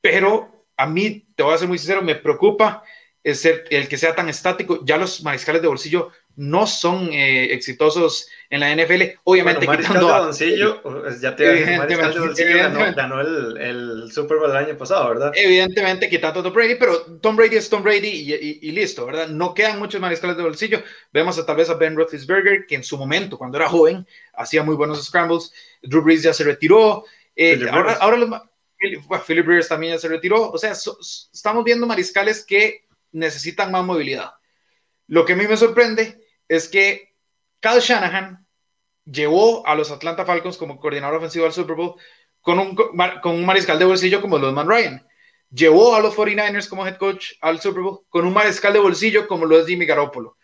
pero 0.00 0.66
a 0.76 0.86
mí, 0.86 1.28
te 1.36 1.44
voy 1.44 1.54
a 1.54 1.58
ser 1.58 1.68
muy 1.68 1.78
sincero, 1.78 2.02
me 2.02 2.16
preocupa 2.16 2.82
es 3.22 3.44
el 3.44 3.88
que 3.88 3.98
sea 3.98 4.14
tan 4.14 4.28
estático. 4.28 4.80
Ya 4.84 4.96
los 4.96 5.22
mariscales 5.22 5.60
de 5.62 5.68
bolsillo 5.68 6.10
no 6.36 6.66
son 6.66 7.12
eh, 7.12 7.52
exitosos 7.52 8.28
en 8.48 8.60
la 8.60 8.74
NFL. 8.74 9.02
Obviamente, 9.24 9.66
bueno, 9.66 9.82
quitando 9.82 10.06
de 10.06 10.20
bolsillo, 10.20 10.82
pues, 10.82 11.20
ya 11.20 11.36
te 11.36 11.76
mariscal 11.76 12.14
de 12.14 12.20
bolsillo 12.20 12.56
ganó, 12.94 13.20
el, 13.20 13.56
el, 13.58 14.12
Super 14.12 14.38
Bowl 14.38 14.50
el 14.50 14.56
año 14.56 14.76
pasado, 14.78 15.08
¿verdad? 15.10 15.32
Evidentemente, 15.34 16.08
quitando 16.08 16.40
a 16.40 16.42
Tom 16.42 16.52
Brady, 16.52 16.76
pero 16.76 16.98
Tom 17.20 17.36
Brady 17.36 17.56
es 17.56 17.68
Tom 17.68 17.82
Brady 17.82 18.08
y, 18.08 18.58
y, 18.62 18.72
listo, 18.72 19.04
¿verdad? 19.04 19.28
No 19.28 19.52
quedan 19.52 19.78
muchos 19.78 20.00
mariscales 20.00 20.36
de 20.36 20.42
bolsillo. 20.42 20.82
Vemos 21.12 21.38
a, 21.38 21.44
tal 21.44 21.56
vez 21.56 21.68
a 21.68 21.74
Ben 21.74 21.94
Roethlisberger, 21.94 22.64
que 22.66 22.76
en 22.76 22.84
su 22.84 22.96
momento, 22.96 23.36
cuando 23.36 23.58
era 23.58 23.68
joven, 23.68 24.06
hacía 24.32 24.62
muy 24.62 24.76
buenos 24.76 25.04
scrambles. 25.04 25.52
Drew 25.82 26.02
Brees 26.02 26.22
ya 26.22 26.32
se 26.32 26.44
retiró. 26.44 27.04
Eh, 27.36 27.60
ahora, 27.70 27.94
ahora 28.00 28.16
los, 28.16 28.30
Philip 29.26 29.46
Rivers 29.46 29.68
también 29.68 29.92
ya 29.92 29.98
se 29.98 30.08
retiró. 30.08 30.50
O 30.50 30.56
sea, 30.56 30.72
estamos 30.72 31.64
viendo 31.64 31.86
mariscales 31.86 32.44
que 32.46 32.84
necesitan 33.12 33.70
más 33.70 33.84
movilidad. 33.84 34.32
Lo 35.06 35.24
que 35.24 35.32
a 35.32 35.36
mí 35.36 35.46
me 35.46 35.56
sorprende 35.56 36.20
es 36.48 36.68
que 36.68 37.14
Kyle 37.60 37.80
Shanahan 37.80 38.46
llevó 39.04 39.66
a 39.66 39.74
los 39.74 39.90
Atlanta 39.90 40.24
Falcons 40.24 40.56
como 40.56 40.78
coordinador 40.78 41.16
ofensivo 41.16 41.46
al 41.46 41.52
Super 41.52 41.76
Bowl 41.76 41.94
con 42.40 42.58
un, 42.58 42.74
con 42.74 43.34
un 43.34 43.44
mariscal 43.44 43.78
de 43.78 43.84
bolsillo 43.84 44.20
como 44.20 44.38
los 44.38 44.52
Man 44.52 44.68
Ryan. 44.68 45.06
Llevó 45.50 45.94
a 45.96 46.00
los 46.00 46.14
49ers 46.14 46.68
como 46.68 46.86
head 46.86 46.96
coach 46.96 47.32
al 47.40 47.60
Super 47.60 47.82
Bowl 47.82 48.00
con 48.08 48.24
un 48.24 48.32
mariscal 48.32 48.72
de 48.72 48.78
bolsillo 48.78 49.26
como 49.26 49.46
lo 49.46 49.58
es 49.58 49.66
Jimmy 49.66 49.84
Garoppolo. 49.84 50.36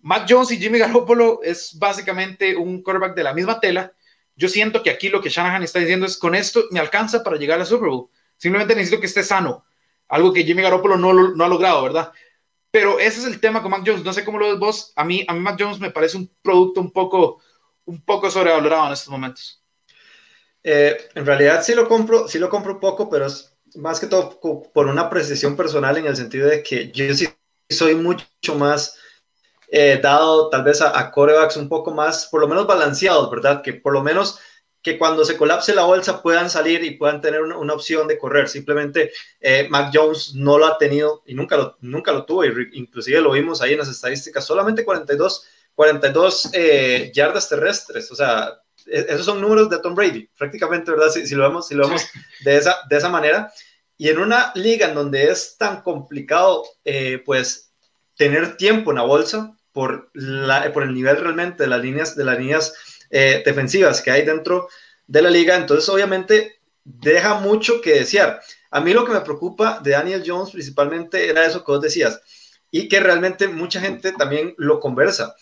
Matt 0.00 0.30
Jones 0.30 0.50
y 0.52 0.58
Jimmy 0.58 0.78
Garoppolo 0.78 1.40
es 1.42 1.78
básicamente 1.78 2.56
un 2.56 2.82
quarterback 2.82 3.14
de 3.14 3.24
la 3.24 3.34
misma 3.34 3.60
tela. 3.60 3.92
Yo 4.36 4.48
siento 4.48 4.82
que 4.82 4.90
aquí 4.90 5.08
lo 5.08 5.20
que 5.20 5.28
Shanahan 5.28 5.62
está 5.62 5.78
diciendo 5.78 6.06
es 6.06 6.16
con 6.16 6.34
esto 6.34 6.64
me 6.70 6.80
alcanza 6.80 7.22
para 7.22 7.36
llegar 7.36 7.60
al 7.60 7.66
Super 7.66 7.88
Bowl. 7.88 8.08
Simplemente 8.36 8.74
necesito 8.74 9.00
que 9.00 9.06
esté 9.06 9.22
sano 9.22 9.64
algo 10.12 10.32
que 10.32 10.44
Jimmy 10.44 10.62
Garoppolo 10.62 10.98
no, 10.98 11.44
ha 11.44 11.48
logrado, 11.48 11.82
¿verdad? 11.82 12.12
Pero 12.70 12.98
ese 12.98 13.20
es 13.20 13.26
el 13.26 13.40
tema 13.40 13.62
con 13.62 13.70
Mac 13.70 13.82
Jones. 13.84 14.04
No 14.04 14.12
sé 14.12 14.24
cómo 14.24 14.38
lo 14.38 14.50
ves 14.50 14.58
vos. 14.58 14.92
A 14.94 15.04
mí, 15.04 15.24
a 15.26 15.32
mí 15.32 15.40
Mac 15.40 15.56
Jones 15.58 15.80
me 15.80 15.90
parece 15.90 16.18
un 16.18 16.30
producto 16.42 16.82
un 16.82 16.92
poco, 16.92 17.40
un 17.86 18.04
poco 18.04 18.30
sobrevalorado 18.30 18.86
en 18.86 18.92
estos 18.92 19.08
momentos. 19.08 19.64
Eh, 20.62 20.98
en 21.14 21.24
realidad 21.24 21.62
sí 21.62 21.74
lo 21.74 21.88
compro, 21.88 22.28
sí 22.28 22.38
lo 22.38 22.50
compro 22.50 22.78
poco, 22.78 23.08
pero 23.08 23.24
es 23.24 23.56
más 23.74 23.98
que 23.98 24.06
todo 24.06 24.38
por 24.72 24.86
una 24.86 25.08
precisión 25.08 25.56
personal 25.56 25.96
en 25.96 26.06
el 26.06 26.14
sentido 26.14 26.46
de 26.46 26.62
que 26.62 26.92
yo 26.92 27.14
sí 27.14 27.26
soy 27.70 27.94
mucho 27.94 28.54
más 28.54 28.98
eh, 29.68 29.98
dado 30.02 30.50
tal 30.50 30.62
vez 30.62 30.82
a, 30.82 30.98
a 30.98 31.10
corebacks 31.10 31.56
un 31.56 31.70
poco 31.70 31.90
más, 31.90 32.26
por 32.26 32.42
lo 32.42 32.48
menos 32.48 32.66
balanceados, 32.66 33.30
¿verdad? 33.30 33.62
Que 33.62 33.72
por 33.72 33.94
lo 33.94 34.02
menos 34.02 34.38
que 34.82 34.98
cuando 34.98 35.24
se 35.24 35.36
colapse 35.36 35.74
la 35.74 35.84
bolsa 35.84 36.22
puedan 36.22 36.50
salir 36.50 36.82
y 36.82 36.96
puedan 36.96 37.20
tener 37.20 37.42
una, 37.42 37.72
opción 37.72 38.08
de 38.08 38.18
correr. 38.18 38.48
Simplemente 38.48 39.12
eh, 39.40 39.68
Mac 39.70 39.90
Jones 39.94 40.34
no 40.34 40.58
lo 40.58 40.66
ha 40.66 40.76
tenido 40.76 41.22
y 41.24 41.34
nunca 41.34 41.56
lo, 41.56 41.76
nunca 41.80 42.12
lo 42.12 42.24
tuvo, 42.24 42.44
inclusive 42.44 43.20
lo 43.20 43.32
vimos 43.32 43.62
ahí 43.62 43.72
en 43.72 43.78
las 43.78 43.88
estadísticas, 43.88 44.44
solamente 44.44 44.84
42, 44.84 45.46
42 45.74 46.50
eh, 46.52 47.12
yardas 47.14 47.48
terrestres, 47.48 48.10
o 48.10 48.16
sea, 48.16 48.60
e, 48.86 49.06
esos 49.08 49.24
son 49.24 49.40
números 49.40 49.70
de 49.70 49.78
Tom 49.78 49.94
Brady, 49.94 50.28
prácticamente, 50.36 50.90
¿verdad? 50.90 51.10
Si, 51.10 51.26
si 51.26 51.34
lo 51.34 51.44
vemos, 51.44 51.68
si 51.68 51.74
lo 51.74 51.86
vemos 51.86 52.04
de, 52.44 52.56
esa, 52.56 52.78
de 52.88 52.96
esa 52.96 53.08
manera. 53.08 53.52
Y 53.96 54.08
en 54.08 54.18
una 54.18 54.52
liga 54.56 54.88
en 54.88 54.94
donde 54.94 55.30
es 55.30 55.56
tan 55.56 55.82
complicado, 55.82 56.64
eh, 56.84 57.22
pues, 57.24 57.72
tener 58.16 58.56
tiempo 58.56 58.90
en 58.90 58.96
la 58.96 59.02
bolsa 59.02 59.56
por, 59.72 60.10
la, 60.12 60.72
por 60.72 60.82
el 60.82 60.92
nivel 60.94 61.18
realmente 61.18 61.62
de 61.62 61.68
las 61.68 61.80
líneas, 61.80 62.16
de 62.16 62.24
las 62.24 62.38
líneas 62.38 62.74
eh, 63.12 63.42
defensivas 63.46 64.02
que 64.02 64.10
hay 64.10 64.24
dentro 64.24 64.68
de 65.06 65.22
la 65.22 65.30
liga. 65.30 65.54
Entonces, 65.54 65.88
obviamente, 65.88 66.58
deja 66.82 67.34
mucho 67.34 67.80
que 67.80 67.94
desear. 67.94 68.42
A 68.72 68.80
mí 68.80 68.92
lo 68.92 69.04
que 69.04 69.12
me 69.12 69.20
preocupa 69.20 69.78
de 69.78 69.92
Daniel 69.92 70.24
Jones 70.26 70.50
principalmente 70.50 71.28
era 71.28 71.46
eso 71.46 71.64
que 71.64 71.70
vos 71.70 71.80
decías 71.80 72.20
y 72.72 72.88
que 72.88 72.98
realmente 72.98 73.46
mucha 73.46 73.80
gente 73.80 74.10
también 74.12 74.54
lo 74.58 74.80
conversa. 74.80 75.36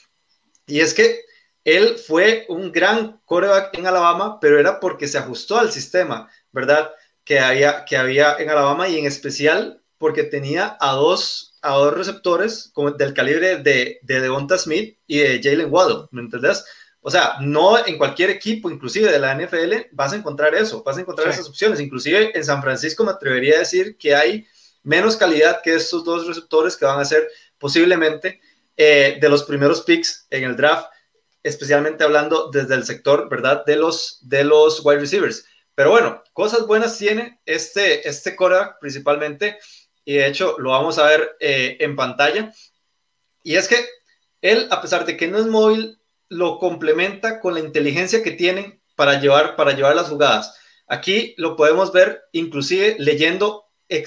Y 0.66 0.80
es 0.80 0.92
que 0.92 1.22
él 1.64 1.96
fue 1.96 2.44
un 2.48 2.70
gran 2.70 3.22
coreback 3.24 3.78
en 3.78 3.86
Alabama, 3.86 4.38
pero 4.38 4.60
era 4.60 4.78
porque 4.80 5.08
se 5.08 5.16
ajustó 5.16 5.58
al 5.58 5.72
sistema, 5.72 6.28
¿verdad? 6.52 6.90
que 7.30 7.38
había, 7.38 7.84
que 7.84 7.96
había 7.96 8.36
en 8.40 8.50
Alabama 8.50 8.88
y 8.88 8.98
en 8.98 9.06
especial 9.06 9.80
porque 9.98 10.24
tenía 10.24 10.76
a 10.80 10.94
dos, 10.94 11.56
a 11.62 11.74
dos 11.74 11.94
receptores 11.94 12.72
del 12.98 13.14
calibre 13.14 13.58
de, 13.58 14.00
de 14.02 14.20
Devonta 14.20 14.58
Smith 14.58 14.98
y 15.06 15.18
de 15.18 15.40
Jalen 15.40 15.72
Waddle, 15.72 16.08
¿me 16.10 16.22
entendés? 16.22 16.64
O 17.02 17.10
sea, 17.10 17.36
no 17.40 17.84
en 17.86 17.96
cualquier 17.96 18.30
equipo, 18.30 18.70
inclusive 18.70 19.10
de 19.10 19.18
la 19.18 19.34
NFL, 19.34 19.88
vas 19.92 20.12
a 20.12 20.16
encontrar 20.16 20.54
eso, 20.54 20.82
vas 20.82 20.98
a 20.98 21.00
encontrar 21.00 21.28
esas 21.28 21.48
opciones. 21.48 21.80
Inclusive 21.80 22.36
en 22.36 22.44
San 22.44 22.62
Francisco 22.62 23.04
me 23.04 23.12
atrevería 23.12 23.56
a 23.56 23.60
decir 23.60 23.96
que 23.96 24.14
hay 24.14 24.46
menos 24.82 25.16
calidad 25.16 25.62
que 25.62 25.74
estos 25.74 26.04
dos 26.04 26.26
receptores 26.26 26.76
que 26.76 26.84
van 26.84 27.00
a 27.00 27.04
ser 27.04 27.28
posiblemente 27.58 28.40
eh, 28.76 29.18
de 29.20 29.28
los 29.28 29.44
primeros 29.44 29.82
picks 29.82 30.26
en 30.30 30.44
el 30.44 30.56
draft, 30.56 30.90
especialmente 31.42 32.04
hablando 32.04 32.50
desde 32.50 32.74
el 32.74 32.84
sector, 32.84 33.28
¿verdad? 33.28 33.64
De 33.64 33.76
los, 33.76 34.18
de 34.22 34.44
los 34.44 34.84
wide 34.84 35.00
receivers. 35.00 35.44
Pero 35.74 35.90
bueno, 35.90 36.22
cosas 36.32 36.66
buenas 36.66 36.98
tiene 36.98 37.40
este, 37.46 38.08
este 38.08 38.36
Cora 38.36 38.78
principalmente, 38.80 39.58
y 40.04 40.14
de 40.14 40.26
hecho 40.26 40.56
lo 40.58 40.70
vamos 40.70 40.98
a 40.98 41.06
ver 41.06 41.36
eh, 41.40 41.76
en 41.80 41.96
pantalla. 41.96 42.52
Y 43.42 43.56
es 43.56 43.68
que 43.68 43.86
él, 44.42 44.68
a 44.70 44.80
pesar 44.80 45.04
de 45.04 45.16
que 45.16 45.28
no 45.28 45.38
es 45.38 45.46
móvil, 45.46 45.99
lo 46.30 46.58
complementa 46.58 47.40
con 47.40 47.54
la 47.54 47.60
inteligencia 47.60 48.22
que 48.22 48.30
tienen 48.30 48.80
para 48.96 49.20
llevar, 49.20 49.56
para 49.56 49.72
llevar 49.72 49.94
las 49.94 50.08
jugadas. 50.08 50.56
Aquí 50.86 51.34
lo 51.36 51.56
podemos 51.56 51.92
ver 51.92 52.22
inclusive 52.32 52.96
leyendo, 52.98 53.66
eh, 53.88 54.04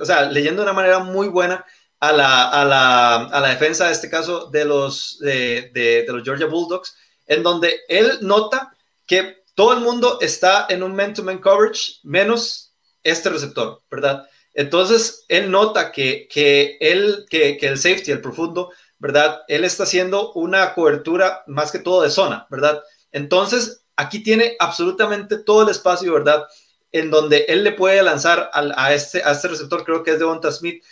o 0.00 0.04
sea, 0.04 0.30
leyendo 0.30 0.62
de 0.62 0.66
una 0.66 0.72
manera 0.72 1.00
muy 1.00 1.28
buena 1.28 1.66
a 2.00 2.12
la, 2.12 2.48
a 2.48 2.64
la, 2.64 3.16
a 3.24 3.40
la 3.40 3.48
defensa, 3.48 3.86
en 3.86 3.92
este 3.92 4.08
caso, 4.08 4.46
de 4.50 4.64
los, 4.64 5.18
de, 5.18 5.70
de, 5.74 6.04
los 6.08 6.22
Georgia 6.22 6.46
Bulldogs, 6.46 6.96
en 7.26 7.42
donde 7.42 7.80
él 7.88 8.18
nota 8.20 8.72
que 9.06 9.42
todo 9.54 9.72
el 9.72 9.80
mundo 9.80 10.18
está 10.20 10.66
en 10.68 10.84
un 10.84 10.94
man-to-man 10.94 11.38
coverage, 11.38 11.98
menos 12.04 12.74
este 13.02 13.30
receptor, 13.30 13.82
¿verdad? 13.90 14.28
Entonces, 14.54 15.24
él 15.28 15.50
nota 15.50 15.90
que, 15.90 16.28
que, 16.28 16.76
él, 16.80 17.26
que, 17.28 17.56
que 17.56 17.66
el 17.66 17.78
safety, 17.78 18.12
el 18.12 18.20
profundo, 18.20 18.70
¿verdad? 18.98 19.42
Él 19.48 19.64
está 19.64 19.84
haciendo 19.84 20.32
una 20.32 20.74
cobertura 20.74 21.44
más 21.46 21.70
que 21.70 21.78
todo 21.78 22.02
de 22.02 22.10
zona, 22.10 22.46
¿verdad? 22.50 22.82
Entonces, 23.12 23.84
aquí 23.96 24.22
tiene 24.22 24.56
absolutamente 24.58 25.38
todo 25.38 25.62
el 25.62 25.68
espacio, 25.68 26.12
¿verdad? 26.12 26.46
En 26.92 27.10
donde 27.10 27.44
él 27.48 27.64
le 27.64 27.72
puede 27.72 28.02
lanzar 28.02 28.50
a, 28.52 28.92
este, 28.92 29.22
a 29.22 29.32
este 29.32 29.48
receptor, 29.48 29.84
creo 29.84 30.02
que 30.02 30.10
es 30.10 30.16
de 30.16 30.24
Devonta 30.24 30.50
Smith, 30.50 30.82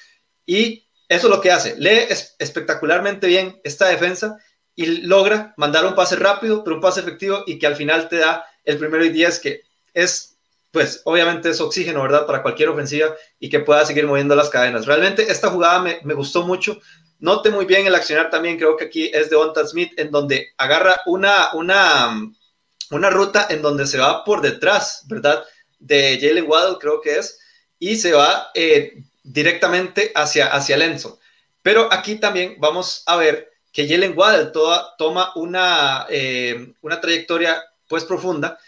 y 0.45 0.87
eso 1.09 1.27
es 1.29 1.35
lo 1.35 1.41
que 1.41 1.53
hace. 1.53 1.77
Lee 1.79 2.07
espectacularmente 2.39 3.27
bien 3.27 3.61
esta 3.65 3.87
defensa 3.89 4.37
y 4.75 4.87
logra 5.03 5.55
mandar 5.57 5.87
un 5.87 5.95
pase 5.95 6.17
rápido, 6.17 6.63
pero 6.63 6.77
un 6.77 6.83
pase 6.83 7.01
efectivo 7.01 7.45
y 7.47 7.59
que 7.59 7.67
al 7.67 7.77
final 7.77 8.09
te 8.09 8.19
da 8.19 8.45
el 8.65 8.79
primero 8.79 9.05
y 9.05 9.11
diez, 9.11 9.39
que 9.39 9.63
es, 9.95 10.37
pues, 10.71 11.03
obviamente 11.05 11.51
es 11.51 11.61
oxígeno, 11.61 12.03
¿verdad? 12.03 12.27
Para 12.27 12.43
cualquier 12.43 12.69
ofensiva 12.69 13.15
y 13.39 13.49
que 13.49 13.61
pueda 13.61 13.87
seguir 13.87 14.07
moviendo 14.07 14.35
las 14.35 14.51
cadenas. 14.51 14.87
Realmente 14.87 15.31
esta 15.31 15.49
jugada 15.49 15.81
me, 15.81 16.01
me 16.03 16.15
gustó 16.15 16.43
mucho. 16.43 16.79
Note 17.19 17.51
muy 17.51 17.65
bien 17.65 17.87
el 17.87 17.95
accionar 17.95 18.31
también, 18.31 18.59
creo 18.59 18.77
que 18.77 18.85
aquí 18.85 19.11
es 19.13 19.31
de 19.31 19.37
Onta 19.37 19.67
Smith, 19.67 19.93
en 19.97 20.11
donde 20.11 20.53
agarra 20.57 21.01
una, 21.07 21.53
una, 21.55 22.31
una 22.91 23.11
ruta 23.11 23.47
en 23.51 23.63
donde 23.63 23.87
se 23.87 23.99
va 23.99 24.25
por 24.25 24.43
detrás, 24.43 25.05
¿verdad? 25.09 25.45
De 25.79 26.19
Jalen 26.21 26.49
Waddle, 26.49 26.79
creo 26.79 27.01
que 27.01 27.19
es, 27.19 27.39
y 27.79 27.97
se 27.97 28.13
va 28.13 28.51
eh, 28.55 29.03
directamente 29.23 30.13
hacia, 30.15 30.49
hacia 30.49 30.77
Lenzo. 30.77 31.19
Pero 31.63 31.93
aquí 31.93 32.17
también 32.17 32.57
vamos 32.59 33.03
a 33.07 33.17
ver 33.17 33.51
que 33.73 33.89
Jalen 33.89 34.17
Waddle 34.17 34.53
toma 34.99 35.33
una, 35.35 36.07
eh, 36.09 36.75
una 36.83 37.01
trayectoria 37.01 37.63
pues 37.89 38.05
profunda 38.05 38.59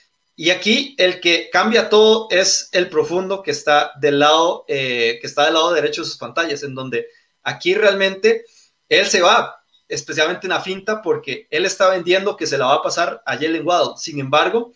y 0.41 0.51
aquí 0.51 0.95
el 0.99 1.19
que 1.19 1.51
cambia 1.51 1.89
todo 1.89 2.29
es 2.31 2.69
el 2.71 2.89
profundo 2.89 3.43
que 3.43 3.51
está 3.51 3.91
del 4.01 4.21
lado, 4.21 4.65
eh, 4.69 5.19
que 5.21 5.27
está 5.27 5.45
del 5.45 5.55
lado 5.55 5.73
derecho 5.73 6.03
de 6.03 6.07
sus 6.07 6.17
pantallas, 6.17 6.63
en 6.63 6.77
donde 6.77 7.09
aquí 7.49 7.75
realmente 7.75 8.45
él 8.89 9.07
se 9.07 9.21
va, 9.21 9.63
especialmente 9.89 10.47
en 10.47 10.53
la 10.53 10.61
finta, 10.61 11.03
porque 11.03 11.47
él 11.51 11.65
está 11.65 11.89
vendiendo 11.89 12.37
que 12.37 12.47
se 12.47 12.59
la 12.59 12.67
va 12.67 12.75
a 12.75 12.83
pasar 12.83 13.23
a 13.25 13.37
Jalen 13.37 13.67
Waddle. 13.67 13.95
Sin 13.97 14.21
embargo, 14.21 14.73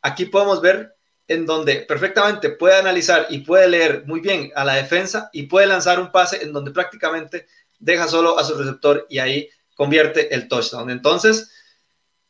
aquí 0.00 0.26
podemos 0.26 0.60
ver 0.60 0.96
en 1.28 1.46
donde 1.46 1.76
perfectamente 1.82 2.50
puede 2.50 2.76
analizar 2.76 3.26
y 3.30 3.38
puede 3.38 3.68
leer 3.68 4.04
muy 4.06 4.20
bien 4.20 4.50
a 4.56 4.64
la 4.64 4.74
defensa 4.74 5.30
y 5.32 5.44
puede 5.44 5.66
lanzar 5.66 6.00
un 6.00 6.10
pase 6.10 6.42
en 6.42 6.52
donde 6.52 6.72
prácticamente 6.72 7.46
deja 7.78 8.08
solo 8.08 8.38
a 8.38 8.44
su 8.44 8.54
receptor 8.54 9.06
y 9.08 9.18
ahí 9.18 9.48
convierte 9.74 10.34
el 10.34 10.48
touchdown. 10.48 10.90
Entonces, 10.90 11.52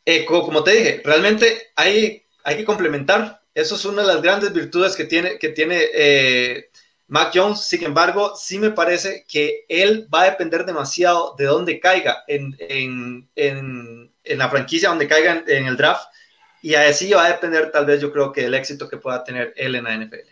eh, 0.05 0.25
como 0.25 0.63
te 0.63 0.73
dije, 0.73 1.03
realmente 1.05 1.73
hay, 1.77 2.25
hay 2.45 2.57
que 2.57 2.65
complementar. 2.65 3.41
Eso 3.55 3.77
es 3.77 3.85
una 3.85 4.03
de 4.03 4.09
las 4.09 4.23
grandes 4.23 4.53
virtudes 4.53 4.95
que 4.97 5.05
tiene, 5.05 5.39
que 5.39 5.49
tiene 5.49 5.87
eh, 5.95 6.70
Mac 7.11 7.33
Jones. 7.35 7.61
Sin 7.61 7.85
embargo, 7.85 8.35
sí 8.35 8.59
me 8.59 8.71
parece 8.71 9.27
que 9.29 9.67
él 9.69 10.09
va 10.13 10.23
a 10.23 10.31
depender 10.31 10.65
demasiado 10.65 11.35
de 11.37 11.45
dónde 11.45 11.79
caiga 11.79 12.25
en, 12.27 12.57
en, 12.59 13.29
en, 13.37 14.11
en 14.25 14.39
la 14.39 14.49
franquicia, 14.49 14.89
donde 14.89 15.07
caiga 15.07 15.45
en 15.47 15.67
el 15.67 15.77
draft 15.77 16.11
y 16.63 16.75
así 16.75 17.11
va 17.13 17.25
a 17.25 17.33
depender 17.33 17.71
tal 17.71 17.87
vez 17.87 18.01
yo 18.01 18.13
creo 18.13 18.33
que 18.33 18.45
el 18.45 18.55
éxito 18.55 18.89
que 18.89 18.99
pueda 18.99 19.25
tener 19.25 19.53
él 19.57 19.75
en 19.75 19.85
la 19.85 19.97
NFL. 19.97 20.29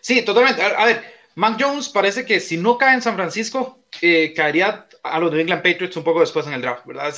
Sí, 0.00 0.22
totalmente. 0.22 0.62
A, 0.62 0.84
ver, 0.84 1.04
Mac 1.34 1.56
Jones 1.58 1.88
parece 1.88 2.24
que 2.24 2.40
si 2.40 2.56
no 2.56 2.76
cae 2.76 2.94
en 2.94 3.02
San 3.02 3.14
Francisco, 3.14 3.84
eh, 4.00 4.32
caería 4.34 4.86
a 5.02 5.18
los 5.20 5.30
New 5.30 5.40
England 5.40 5.62
Patriots 5.62 5.96
un 5.96 6.04
poco 6.04 6.20
después 6.20 6.46
en 6.46 6.54
el 6.54 6.62
draft, 6.62 6.86
¿verdad? 6.86 7.14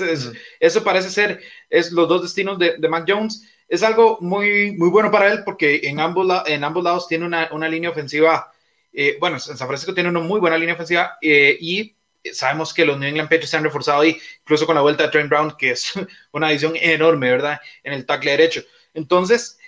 Eso 0.61 0.85
parece 0.85 1.11
ser 1.11 1.41
es 1.71 1.93
los 1.93 2.09
dos 2.09 2.23
destinos 2.23 2.59
de, 2.59 2.77
de, 2.79 2.89
Mac 2.89 3.05
Jones. 3.09 3.49
Es 3.69 3.83
algo 3.83 4.19
muy, 4.21 4.73
muy 4.73 4.91
bueno 4.91 5.11
para 5.11 5.33
él 5.33 5.43
porque 5.45 5.81
en 5.85 5.99
ambos, 6.01 6.43
en 6.47 6.63
ambos 6.63 6.85
lados 6.85 7.09
tiene 7.09 7.25
una, 7.25 7.49
una 7.53 7.69
línea 7.69 7.91
ofensiva, 7.91 8.53
eh, 8.99 9.19
bueno, 9.21 9.37
en 9.37 9.41
San 9.41 9.69
Francisco 9.69 9.93
tiene 9.93 10.09
una 10.09 10.21
muy 10.21 10.41
buena 10.41 10.57
línea 10.57 10.75
ofensiva 10.75 11.19
eh, 11.21 11.57
y 11.61 11.95
sabemos 12.33 12.73
que 12.73 12.87
los 12.87 12.99
New 12.99 13.07
England 13.07 13.29
Patriots 13.29 13.51
se 13.51 13.57
han 13.59 13.65
reforzado 13.65 14.01
ahí, 14.01 14.19
incluso 14.41 14.65
con 14.65 14.75
la 14.75 14.81
vuelta 14.81 15.05
de 15.05 15.11
Trent 15.11 15.29
Brown, 15.29 15.55
que 15.59 15.73
es 15.73 15.93
una 16.33 16.49
adición 16.49 16.73
enorme, 16.77 17.31
¿verdad? 17.31 17.61
En 17.83 17.93
el 17.93 18.07
tackle 18.07 18.31
derecho. 18.31 18.63
Entonces, 18.95 19.59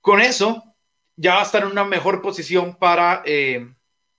con 0.00 0.22
eso, 0.22 0.64
ya 1.16 1.34
va 1.34 1.40
a 1.42 1.44
estar 1.44 1.62
en 1.62 1.68
una 1.68 1.84
mejor 1.84 2.22
posición 2.22 2.76
para, 2.76 3.22
eh, 3.26 3.68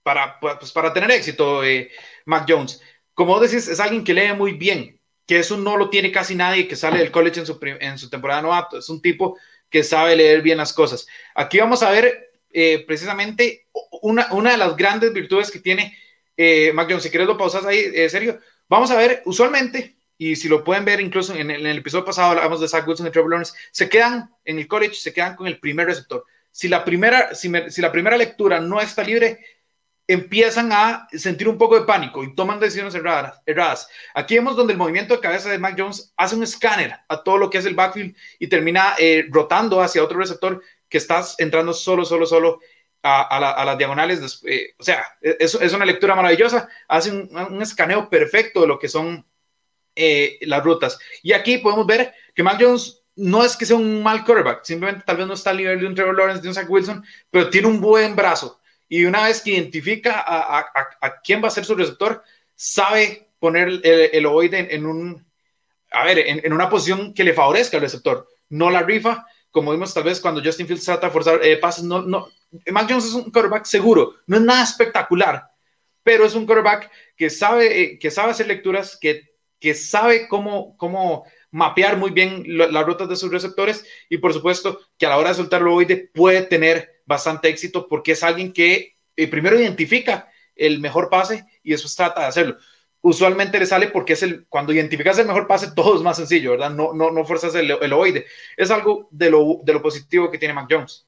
para, 0.03 0.39
pues, 0.39 0.71
para 0.71 0.93
tener 0.93 1.09
éxito, 1.09 1.63
eh, 1.63 1.91
Mac 2.25 2.45
Jones. 2.47 2.79
Como 3.15 3.39
decís, 3.39 3.67
es 3.67 3.79
alguien 3.79 4.03
que 4.03 4.13
lee 4.13 4.33
muy 4.33 4.53
bien, 4.53 5.01
que 5.25 5.39
eso 5.39 5.57
no 5.57 5.77
lo 5.77 5.89
tiene 5.89 6.11
casi 6.11 6.35
nadie 6.35 6.67
que 6.67 6.75
sale 6.75 6.99
del 6.99 7.11
college 7.11 7.39
en 7.39 7.45
su, 7.47 7.59
en 7.61 7.97
su 7.97 8.07
temporada 8.09 8.43
novato. 8.43 8.77
Es 8.77 8.87
un 8.89 9.01
tipo 9.01 9.37
que 9.69 9.83
sabe 9.83 10.15
leer 10.15 10.43
bien 10.43 10.57
las 10.57 10.73
cosas. 10.73 11.07
Aquí 11.33 11.57
vamos 11.57 11.81
a 11.81 11.89
ver 11.89 12.31
eh, 12.51 12.83
precisamente 12.85 13.62
una, 14.01 14.31
una 14.33 14.51
de 14.51 14.57
las 14.57 14.75
grandes 14.75 15.13
virtudes 15.13 15.51
que 15.51 15.59
tiene 15.59 15.97
eh, 16.37 16.71
Mac 16.73 16.99
si 16.99 17.09
quieres 17.09 17.27
lo 17.27 17.37
pausas 17.37 17.65
ahí, 17.65 17.91
eh, 17.93 18.09
serio. 18.09 18.39
Vamos 18.69 18.91
a 18.91 18.97
ver, 18.97 19.21
usualmente, 19.25 19.95
y 20.17 20.35
si 20.35 20.47
lo 20.47 20.63
pueden 20.63 20.85
ver 20.85 20.99
incluso 21.01 21.33
en 21.35 21.51
el, 21.51 21.77
episodio 21.77 22.05
pasado 22.05 22.31
hablamos 22.31 22.59
de 22.61 22.67
Zach 22.67 22.87
Wilson 22.87 23.07
y 23.07 23.11
Trevor 23.11 23.31
Lawrence, 23.31 23.53
se 23.71 23.89
quedan 23.89 24.31
en 24.45 24.59
el 24.59 24.67
college, 24.67 24.95
se 24.95 25.13
quedan 25.13 25.35
con 25.35 25.47
el 25.47 25.59
primer 25.59 25.87
receptor. 25.87 26.25
Si 26.51 26.67
la 26.67 26.83
primera, 26.85 27.33
si, 27.35 27.49
la 27.49 27.91
primera 27.91 28.17
lectura 28.17 28.59
no 28.59 28.79
está 28.79 29.03
libre, 29.03 29.39
empiezan 30.07 30.71
a 30.71 31.07
sentir 31.13 31.47
un 31.47 31.57
poco 31.57 31.79
de 31.79 31.85
pánico 31.85 32.23
y 32.23 32.35
toman 32.35 32.59
decisiones 32.59 32.93
erradas. 32.93 33.41
erradas. 33.45 33.87
Aquí 34.13 34.35
vemos 34.35 34.55
donde 34.55 34.73
el 34.73 34.79
movimiento 34.79 35.15
de 35.15 35.21
cabeza 35.21 35.49
de 35.49 35.57
Mac 35.57 35.75
Jones 35.77 36.13
hace 36.17 36.35
un 36.35 36.43
escáner 36.43 36.93
a 37.07 37.23
todo 37.23 37.37
lo 37.37 37.49
que 37.49 37.57
es 37.57 37.65
el 37.65 37.75
backfield 37.75 38.15
y 38.39 38.47
termina 38.47 38.95
eh, 38.97 39.25
rotando 39.29 39.81
hacia 39.81 40.03
otro 40.03 40.19
receptor 40.19 40.61
que 40.89 40.97
estás 40.97 41.35
entrando 41.39 41.73
solo, 41.73 42.05
solo, 42.05 42.25
solo 42.25 42.59
a, 43.03 43.65
las 43.65 43.77
diagonales. 43.77 44.41
Eh, 44.45 44.73
o 44.77 44.83
sea, 44.83 45.05
e, 45.21 45.37
es, 45.39 45.55
es, 45.55 45.73
una 45.73 45.85
lectura 45.85 46.15
maravillosa, 46.15 46.69
hace 46.87 47.11
un, 47.11 47.61
escaneo 47.61 48.09
perfecto 48.09 48.61
de 48.61 48.67
lo 48.67 48.79
que 48.79 48.87
son 48.87 49.25
eh, 49.95 50.37
las 50.41 50.63
rutas. 50.63 50.97
Y 51.21 51.33
aquí 51.33 51.57
podemos 51.57 51.85
ver 51.85 52.13
que 52.33 52.43
Mac 52.43 52.57
Jones 52.59 53.01
no 53.15 53.43
es 53.43 53.55
que 53.55 53.65
sea 53.65 53.75
un 53.75 54.01
mal 54.01 54.23
quarterback, 54.23 54.63
simplemente 54.63 55.03
tal 55.05 55.17
vez 55.17 55.27
no 55.27 55.33
está 55.33 55.51
al 55.51 55.57
nivel 55.57 55.79
de 55.79 55.85
un 55.85 55.93
Trevor 55.93 56.17
Lawrence, 56.17 56.41
de 56.41 56.47
un 56.47 56.55
Zach 56.55 56.69
Wilson, 56.69 57.05
pero 57.29 57.49
tiene 57.49 57.67
un 57.67 57.79
buen 57.79 58.15
brazo. 58.15 58.59
Y 58.89 59.05
una 59.05 59.25
vez 59.25 59.41
que 59.41 59.51
identifica 59.51 60.23
a, 60.25 61.21
quién 61.23 61.43
va 61.43 61.47
a 61.47 61.51
ser 61.51 61.65
su 61.65 61.75
receptor, 61.75 62.23
sabe 62.55 63.29
poner 63.39 63.67
el, 63.67 63.81
el 63.83 64.25
ovoide 64.25 64.73
en, 64.73 64.85
un, 64.85 65.25
a 65.91 66.05
ver, 66.05 66.19
en, 66.19 66.41
en, 66.43 66.53
una 66.53 66.69
posición 66.69 67.13
que 67.13 67.23
le 67.23 67.33
favorezca 67.33 67.77
al 67.77 67.83
receptor. 67.83 68.27
No 68.49 68.69
la 68.69 68.83
rifa, 68.83 69.25
como 69.53 69.71
vimos 69.71 69.93
tal 69.93 70.03
vez 70.03 70.19
cuando 70.19 70.41
Justin 70.43 70.65
Fields 70.65 70.83
trata 70.83 71.07
de 71.07 71.13
forzar 71.13 71.39
eh, 71.45 71.57
pases, 71.57 71.83
no, 71.83 72.01
no, 72.01 72.27
Mac 72.71 72.87
Jones 72.89 73.05
es 73.05 73.13
un 73.13 73.31
quarterback 73.31 73.65
seguro, 73.65 74.15
no 74.25 74.37
es 74.37 74.41
nada 74.41 74.63
espectacular, 74.63 75.47
pero 76.01 76.25
es 76.25 76.33
un 76.33 76.47
quarterback 76.47 76.89
que 77.15 77.29
sabe, 77.29 77.81
eh, 77.81 77.99
que 77.99 78.09
sabe 78.09 78.31
hacer 78.31 78.47
lecturas, 78.47 78.97
que, 78.99 79.35
que 79.59 79.75
sabe 79.75 80.27
cómo, 80.27 80.75
cómo 80.75 81.25
mapear 81.51 81.97
muy 81.97 82.09
bien 82.09 82.43
las 82.47 82.83
rutas 82.83 83.07
de 83.07 83.15
sus 83.15 83.31
receptores 83.31 83.85
y 84.09 84.17
por 84.17 84.33
supuesto 84.33 84.79
que 84.97 85.05
a 85.05 85.09
la 85.09 85.19
hora 85.19 85.29
de 85.29 85.35
soltarlo 85.35 85.75
hoy 85.75 85.85
puede 86.11 86.41
tener 86.41 87.03
bastante 87.05 87.47
éxito 87.47 87.87
porque 87.87 88.13
es 88.13 88.23
alguien 88.23 88.51
que 88.51 88.97
eh, 89.15 89.27
primero 89.27 89.59
identifica 89.59 90.31
el 90.55 90.79
mejor 90.79 91.11
pase 91.11 91.45
y 91.61 91.71
después 91.71 91.95
trata 91.95 92.21
de 92.21 92.27
hacerlo 92.27 92.57
usualmente 93.03 93.59
le 93.59 93.67
sale 93.67 93.89
porque 93.89 94.13
es 94.13 94.23
el, 94.23 94.47
cuando 94.47 94.73
identificas 94.73 95.19
el 95.19 95.27
mejor 95.27 95.45
pase, 95.45 95.71
todo 95.75 95.95
es 95.95 96.01
más 96.01 96.17
sencillo, 96.17 96.51
¿verdad? 96.51 96.71
No, 96.71 96.93
no, 96.93 97.11
no 97.11 97.25
fuerzas 97.25 97.53
el, 97.55 97.69
el 97.69 97.93
oide. 97.93 98.25
Es 98.57 98.71
algo 98.71 99.07
de 99.11 99.29
lo, 99.29 99.59
de 99.63 99.73
lo 99.73 99.81
positivo 99.81 100.31
que 100.31 100.39
tiene 100.39 100.53
Mac 100.55 100.67
Jones. 100.69 101.05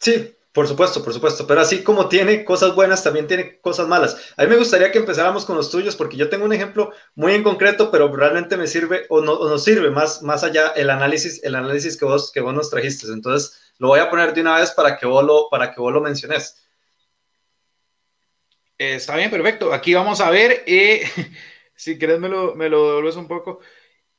Sí, 0.00 0.34
por 0.52 0.68
supuesto, 0.68 1.02
por 1.02 1.14
supuesto, 1.14 1.46
pero 1.46 1.60
así 1.62 1.82
como 1.82 2.08
tiene 2.08 2.44
cosas 2.44 2.74
buenas, 2.74 3.02
también 3.02 3.26
tiene 3.26 3.60
cosas 3.60 3.88
malas. 3.88 4.34
A 4.36 4.42
mí 4.42 4.48
me 4.50 4.56
gustaría 4.56 4.90
que 4.92 4.98
empezáramos 4.98 5.46
con 5.46 5.56
los 5.56 5.70
tuyos, 5.70 5.96
porque 5.96 6.16
yo 6.16 6.28
tengo 6.28 6.44
un 6.44 6.52
ejemplo 6.52 6.92
muy 7.14 7.32
en 7.32 7.42
concreto, 7.42 7.90
pero 7.90 8.14
realmente 8.14 8.56
me 8.56 8.66
sirve 8.66 9.06
o, 9.08 9.22
no, 9.22 9.38
nos 9.48 9.64
sirve 9.64 9.90
más, 9.90 10.22
más 10.22 10.44
allá 10.44 10.68
el 10.76 10.90
análisis, 10.90 11.42
el 11.44 11.54
análisis 11.54 11.96
que 11.96 12.04
vos, 12.04 12.30
que 12.32 12.40
vos 12.40 12.52
nos 12.52 12.68
trajiste. 12.68 13.06
Entonces, 13.06 13.72
lo 13.78 13.88
voy 13.88 14.00
a 14.00 14.10
poner 14.10 14.34
de 14.34 14.42
una 14.42 14.58
vez 14.58 14.72
para 14.72 14.98
que 14.98 15.06
vos 15.06 15.24
lo, 15.24 15.48
para 15.50 15.72
que 15.72 15.80
vos 15.80 15.92
lo 15.92 16.00
menciones. 16.00 16.61
Eh, 18.82 18.94
está 18.96 19.16
bien, 19.16 19.30
perfecto. 19.30 19.72
Aquí 19.72 19.94
vamos 19.94 20.20
a 20.20 20.30
ver, 20.30 20.64
eh, 20.66 21.04
si 21.76 21.98
querés 21.98 22.18
me 22.18 22.28
lo, 22.28 22.54
me 22.56 22.68
lo 22.68 22.86
devuelves 22.86 23.16
un 23.16 23.28
poco. 23.28 23.60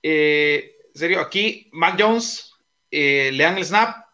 Eh, 0.01 0.77
serio, 0.93 1.19
aquí 1.19 1.69
Mac 1.73 1.95
Jones 1.99 2.53
le 2.89 3.43
dan 3.43 3.57
el 3.57 3.65
snap, 3.65 4.05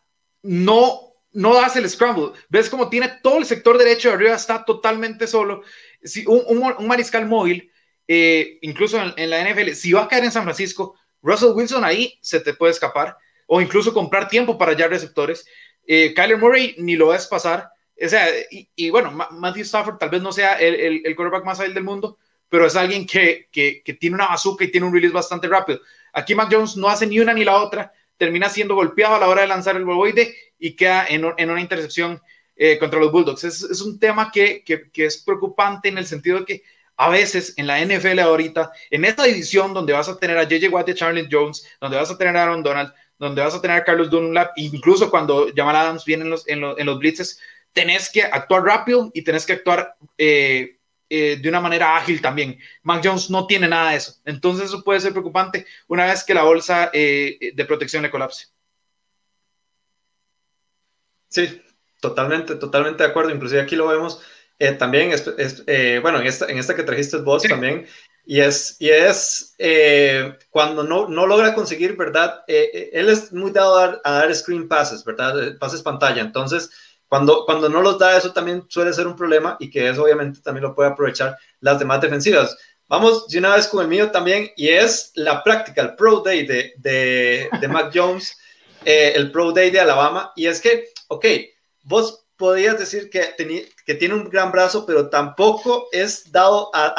no 0.42 1.10
no 1.32 1.60
hace 1.60 1.80
el 1.80 1.90
scramble. 1.90 2.32
Ves 2.50 2.70
como 2.70 2.90
tiene 2.90 3.20
todo 3.22 3.38
el 3.38 3.46
sector 3.46 3.78
derecho 3.78 4.10
de 4.10 4.16
arriba, 4.16 4.36
está 4.36 4.66
totalmente 4.66 5.28
solo. 5.28 5.62
Si 6.04 6.26
un, 6.26 6.88
mariscal 6.88 7.28
móvil, 7.28 7.72
eh, 8.08 8.58
incluso 8.62 9.00
en, 9.16 9.30
la 9.30 9.48
NFL, 9.48 9.74
si 9.74 9.92
va 9.92 10.04
a 10.04 10.08
caer 10.08 10.24
en 10.24 10.32
San 10.32 10.44
Francisco, 10.44 10.96
Russell 11.22 11.54
Wilson 11.54 11.84
ahí 11.84 12.18
se 12.22 12.40
te 12.40 12.54
puede 12.54 12.72
escapar, 12.72 13.18
o 13.46 13.62
incluso 13.62 13.94
comprar 13.94 14.28
tiempo 14.28 14.58
para 14.58 14.72
hallar 14.72 14.90
receptores. 14.90 15.46
Eh, 15.86 16.14
Kyler 16.16 16.38
Murray 16.38 16.76
ni 16.78 16.96
lo 16.96 17.10
ves 17.10 17.28
pasar. 17.28 17.70
O 18.02 18.10
sea, 18.10 18.28
y, 18.50 18.90
bueno, 18.90 19.12
Matthew 19.32 19.64
Stafford 19.64 19.98
tal 19.98 20.10
vez 20.10 20.22
no 20.22 20.32
sea 20.32 20.54
el, 20.54 21.02
el, 21.06 21.16
más 21.44 21.60
hábil 21.60 21.74
del 21.74 21.84
mundo, 21.84 22.18
pero 22.48 22.66
es 22.66 22.76
alguien 22.76 23.06
que, 23.06 23.48
que, 23.52 23.82
que, 23.84 23.94
tiene 23.94 24.16
una 24.16 24.28
bazooka 24.28 24.64
y 24.64 24.72
tiene 24.72 24.88
un 24.88 24.94
release 24.94 25.14
bastante 25.14 25.48
rápido. 25.48 25.80
Aquí 26.14 26.34
Mac 26.34 26.50
Jones 26.52 26.78
no 26.78 26.90
hace 26.90 27.06
ni 27.06 27.20
una 27.20 27.34
ni 27.34 27.44
la 27.44 27.62
otra, 27.62 27.92
termina 28.18 28.50
siendo 28.50 28.76
golpeado 28.76 29.16
a 29.16 29.20
la 29.20 29.28
hora 29.28 29.42
de 29.42 29.48
lanzar 29.48 29.76
el 29.76 29.86
boboide 29.86 30.36
y 30.60 30.76
queda 30.76 31.06
en, 31.08 31.26
una 31.26 31.62
intercepción 31.62 32.22
eh, 32.56 32.78
contra 32.78 33.00
los 33.00 33.12
Bulldogs. 33.12 33.44
Es, 33.44 33.82
un 33.82 34.00
tema 34.00 34.32
que, 34.32 34.64
es 34.94 35.24
preocupante 35.24 35.90
en 35.90 35.98
el 35.98 36.06
sentido 36.06 36.40
de 36.40 36.46
que 36.46 36.64
a 36.98 37.10
veces 37.10 37.54
en 37.56 37.66
la 37.66 37.84
NFL 37.84 38.20
ahorita, 38.20 38.72
en 38.90 39.06
esta 39.06 39.24
división 39.24 39.74
donde 39.74 39.94
vas 39.94 40.10
a 40.10 40.20
tener 40.20 40.38
a 40.38 40.44
JJ 40.44 40.68
Watt 40.70 40.90
y 40.90 40.94
Charlie 40.94 41.30
Jones, 41.32 41.66
donde 41.80 41.96
vas 41.96 42.12
a 42.12 42.18
tener 42.18 42.36
a 42.36 42.44
Aaron 42.44 42.62
Donald, 42.62 42.92
donde 43.18 43.42
vas 43.42 43.56
a 43.56 43.62
tener 43.62 43.78
a 43.78 43.84
Carlos 43.86 44.10
Dunlap, 44.10 44.52
incluso 44.58 45.10
cuando 45.10 45.48
Jamal 45.56 45.78
Adams 45.78 46.04
viene 46.04 46.24
en 46.24 46.30
los, 46.30 46.48
en 46.48 46.86
los, 46.86 47.00
blitzes, 47.00 47.40
tenés 47.74 48.10
que 48.10 48.24
actuar 48.24 48.64
rápido 48.64 49.12
y 49.14 49.24
tenés 49.24 49.46
que 49.46 49.54
actuar 49.54 49.96
eh, 50.18 50.78
eh, 51.10 51.38
de 51.42 51.50
una 51.50 51.62
manera 51.62 51.98
ágil 51.98 52.22
también. 52.22 52.58
Mac 52.84 53.02
Jones 53.04 53.30
no 53.30 53.48
tiene 53.48 53.68
nada 53.68 53.92
de 53.92 53.98
eso. 53.98 54.16
Entonces 54.26 54.66
eso 54.66 54.84
puede 54.84 55.00
ser 55.00 55.12
preocupante 55.12 55.66
una 55.88 56.06
vez 56.06 56.24
que 56.24 56.34
la 56.34 56.44
bolsa 56.44 56.90
de 56.94 57.66
protección 57.68 58.04
le 58.04 58.12
colapse. 58.12 58.48
Sí, 61.30 61.62
totalmente, 62.02 62.56
totalmente 62.56 63.04
de 63.04 63.10
acuerdo. 63.10 63.32
Inclusive 63.32 63.62
aquí 63.62 63.76
lo 63.76 63.88
vemos 63.88 64.22
eh, 64.60 64.74
también, 64.74 65.12
es, 65.12 65.64
eh, 65.68 66.00
bueno, 66.02 66.20
en 66.20 66.28
esta, 66.28 66.46
en 66.48 66.58
esta 66.58 66.76
que 66.76 66.84
trajiste 66.84 67.18
vos 67.18 67.44
también, 67.44 67.88
y 68.26 68.42
es, 68.42 68.76
y 68.80 68.90
es 68.90 69.56
eh, 69.58 70.38
cuando 70.50 70.84
no, 70.84 71.08
no, 71.08 71.26
logra 71.26 71.56
conseguir, 71.56 71.96
¿verdad? 71.96 72.44
él 72.48 73.08
es 73.08 73.32
muy 73.32 73.52
dado 73.52 73.78
a 74.04 74.12
dar, 74.12 74.36
screen 74.36 74.68
passes, 74.68 75.06
¿verdad? 75.06 75.58
Pases 75.60 75.82
pantalla. 75.82 76.22
Entonces, 76.22 76.70
cuando, 77.10 77.44
cuando 77.46 77.68
no 77.68 77.82
los 77.82 78.00
da, 78.00 78.18
eso 78.18 78.32
también 78.32 78.66
suele 78.70 78.94
ser 78.94 79.08
un 79.08 79.16
problema 79.16 79.58
y 79.60 79.70
que 79.70 79.90
eso 79.90 80.04
obviamente 80.04 80.40
también 80.42 80.64
lo 80.64 80.76
puede 80.76 80.90
aprovechar 80.90 81.38
las 81.60 81.80
demás 81.80 82.00
defensivas. 82.00 82.56
Vamos 82.88 83.28
de 83.28 83.40
una 83.40 83.56
vez 83.56 83.68
con 83.68 83.82
el 83.82 83.88
mío 83.88 84.10
también, 84.10 84.52
y 84.56 84.70
es 84.70 85.12
la 85.16 85.44
práctica, 85.44 85.82
el 85.82 85.96
Pro 85.96 86.22
Day 86.22 86.46
de, 86.46 86.74
de, 86.78 87.50
de 87.60 87.68
Mac 87.68 87.92
Jones, 87.94 88.38
el 88.86 89.32
Pro 89.32 89.52
Day 89.52 89.70
de 89.70 89.82
Alabama, 89.82 90.32
y 90.36 90.48
es 90.48 90.62
que 90.62 90.86
ok, 91.10 91.26
vos 91.84 92.26
podías 92.38 92.80
decir 92.80 93.10
que, 93.10 93.36
que 93.86 93.96
tiene 93.96 94.14
un 94.14 94.30
gran 94.30 94.52
brazo, 94.52 94.86
pero 94.86 95.10
tampoco 95.10 95.90
es 95.92 96.32
dado 96.32 96.72
a, 96.74 96.94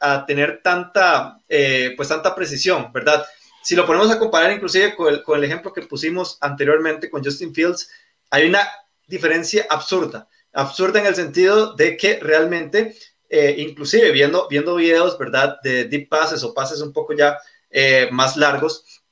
a, 0.00 0.26
tener 0.26 0.60
tanta, 0.62 1.38
eh, 1.48 1.94
pues 1.96 2.08
tanta 2.08 2.34
precisión, 2.34 2.92
¿verdad? 2.92 3.24
Si 3.62 3.74
lo 3.74 3.86
ponemos 3.86 4.10
a 4.10 4.18
comparar 4.18 4.52
inclusive 4.52 4.94
con 4.94 5.14
el, 5.14 5.22
con 5.22 5.38
el 5.38 5.44
ejemplo 5.44 5.72
que 5.72 5.82
pusimos 5.82 6.36
anteriormente 6.40 7.08
con 7.08 7.24
Justin 7.24 7.54
Fields, 7.54 7.88
hay 8.30 8.46
una 8.48 8.68
diferencia 9.12 9.66
absurda, 9.70 10.28
absurda 10.52 11.00
en 11.00 11.06
el 11.06 11.14
sentido 11.14 11.74
de 11.74 11.96
que 11.96 12.18
realmente, 12.20 12.96
eh, 13.28 13.54
inclusive 13.58 14.10
viendo, 14.10 14.48
viendo 14.48 14.74
videos, 14.74 15.18
¿verdad? 15.18 15.58
De 15.62 15.84
deep 15.84 16.08
passes 16.08 16.42
o 16.42 16.54
pases 16.54 16.80
un 16.80 16.92
poco 16.92 17.14
ya 17.14 17.38
eh, 17.70 18.08
más 18.10 18.36
largos, 18.36 19.02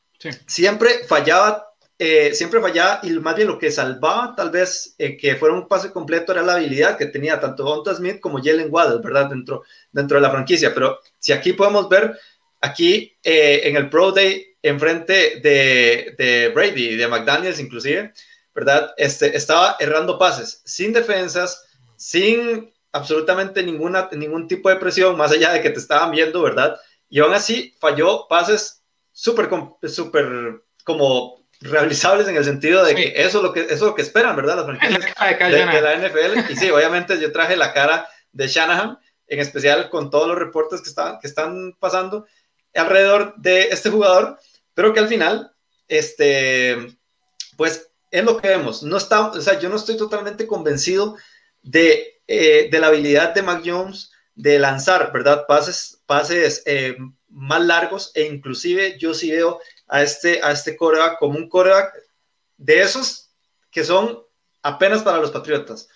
siempre 0.46 1.04
fallaba 1.06 1.70
eh, 2.02 2.32
siempre 2.34 2.62
fallaba 2.62 3.00
y 3.02 3.10
más 3.10 3.36
bien 3.36 3.48
lo 3.48 3.58
que 3.58 3.70
salvaba 3.70 4.34
tal 4.34 4.50
vez 4.50 4.94
eh, 4.96 5.18
que 5.18 5.36
fuera 5.36 5.54
un 5.54 5.68
pase 5.68 5.92
completo 5.92 6.32
era 6.32 6.40
la 6.40 6.54
habilidad 6.54 6.96
que 6.96 7.04
tenía 7.04 7.38
tanto 7.38 7.62
Donta 7.62 7.94
Smith 7.94 8.20
como 8.20 8.42
Jalen 8.42 8.68
Waddle, 8.70 9.02
¿verdad? 9.04 9.28
Dentro, 9.28 9.64
dentro 9.92 10.16
de 10.16 10.22
la 10.22 10.30
franquicia. 10.30 10.72
Pero 10.72 10.98
si 11.18 11.32
aquí 11.32 11.52
podemos 11.52 11.90
ver, 11.90 12.18
aquí 12.62 13.18
eh, 13.22 13.60
en 13.64 13.76
el 13.76 13.90
Pro 13.90 14.12
Day, 14.12 14.46
enfrente 14.62 15.40
de, 15.42 16.14
de 16.16 16.48
Brady, 16.54 16.96
de 16.96 17.06
McDaniels 17.06 17.60
inclusive, 17.60 18.14
¿verdad? 18.54 18.92
Este, 18.96 19.36
estaba 19.36 19.76
errando 19.78 20.18
pases, 20.18 20.62
sin 20.64 20.92
defensas, 20.92 21.64
sin 21.96 22.72
absolutamente 22.92 23.62
ninguna, 23.62 24.08
ningún 24.12 24.48
tipo 24.48 24.68
de 24.68 24.76
presión, 24.76 25.16
más 25.16 25.32
allá 25.32 25.52
de 25.52 25.62
que 25.62 25.70
te 25.70 25.78
estaban 25.78 26.10
viendo, 26.10 26.42
¿verdad? 26.42 26.78
Y 27.08 27.20
aún 27.20 27.34
así 27.34 27.74
falló 27.80 28.26
pases 28.28 28.82
súper, 29.12 29.48
súper 29.88 30.62
como 30.84 31.40
realizables 31.60 32.26
en 32.26 32.36
el 32.36 32.44
sentido 32.44 32.84
de 32.84 32.94
que 32.94 33.12
eso 33.16 33.38
es 33.38 33.44
lo 33.44 33.52
que 33.52 33.60
eso 33.60 33.74
es 33.74 33.80
lo 33.82 33.94
que 33.94 34.02
esperan, 34.02 34.34
¿verdad? 34.34 34.56
Las 34.56 34.64
franquicias 34.64 35.00
de, 35.38 35.80
la 35.82 35.96
NFL. 35.96 36.52
Y 36.52 36.56
sí, 36.56 36.70
obviamente 36.70 37.20
yo 37.20 37.32
traje 37.32 37.56
la 37.56 37.72
cara 37.72 38.08
de 38.32 38.48
Shanahan, 38.48 38.98
en 39.26 39.40
especial 39.40 39.90
con 39.90 40.10
todos 40.10 40.26
los 40.28 40.38
reportes 40.38 40.80
que 40.80 40.88
están, 40.88 41.18
que 41.20 41.26
están 41.26 41.76
pasando 41.78 42.26
alrededor 42.74 43.34
de 43.36 43.68
este 43.68 43.90
jugador, 43.90 44.38
pero 44.74 44.94
que 44.94 45.00
al 45.00 45.08
final, 45.08 45.52
este, 45.88 46.96
pues 47.56 47.89
es 48.11 48.25
lo 48.25 48.37
que 48.37 48.49
vemos. 48.49 48.83
No 48.83 48.96
está, 48.96 49.29
o 49.29 49.40
sea, 49.40 49.59
yo 49.59 49.68
no 49.68 49.77
estoy 49.77 49.96
totalmente 49.96 50.46
convencido 50.46 51.16
de, 51.62 52.20
eh, 52.27 52.68
de 52.70 52.79
la 52.79 52.88
habilidad 52.88 53.35
de 53.35 53.42
Mac 53.42 53.62
Jones 53.64 54.12
de 54.35 54.59
lanzar, 54.59 55.12
¿verdad? 55.12 55.44
Pases, 55.46 56.03
pases 56.07 56.62
eh, 56.66 56.96
más 57.29 57.64
largos 57.64 58.11
e 58.14 58.25
inclusive 58.25 58.99
yo 58.99 59.14
sí 59.14 59.31
veo 59.31 59.61
a 59.87 60.03
este, 60.03 60.40
a 60.42 60.53
este 60.53 60.77
coreback 60.77 61.18
como 61.18 61.38
un 61.38 61.49
coreback 61.49 61.94
de 62.57 62.83
esos 62.83 63.31
que 63.70 63.85
son 63.85 64.23
apenas 64.62 65.03
para 65.03 65.18
los 65.18 65.31
Patriotas. 65.31 65.88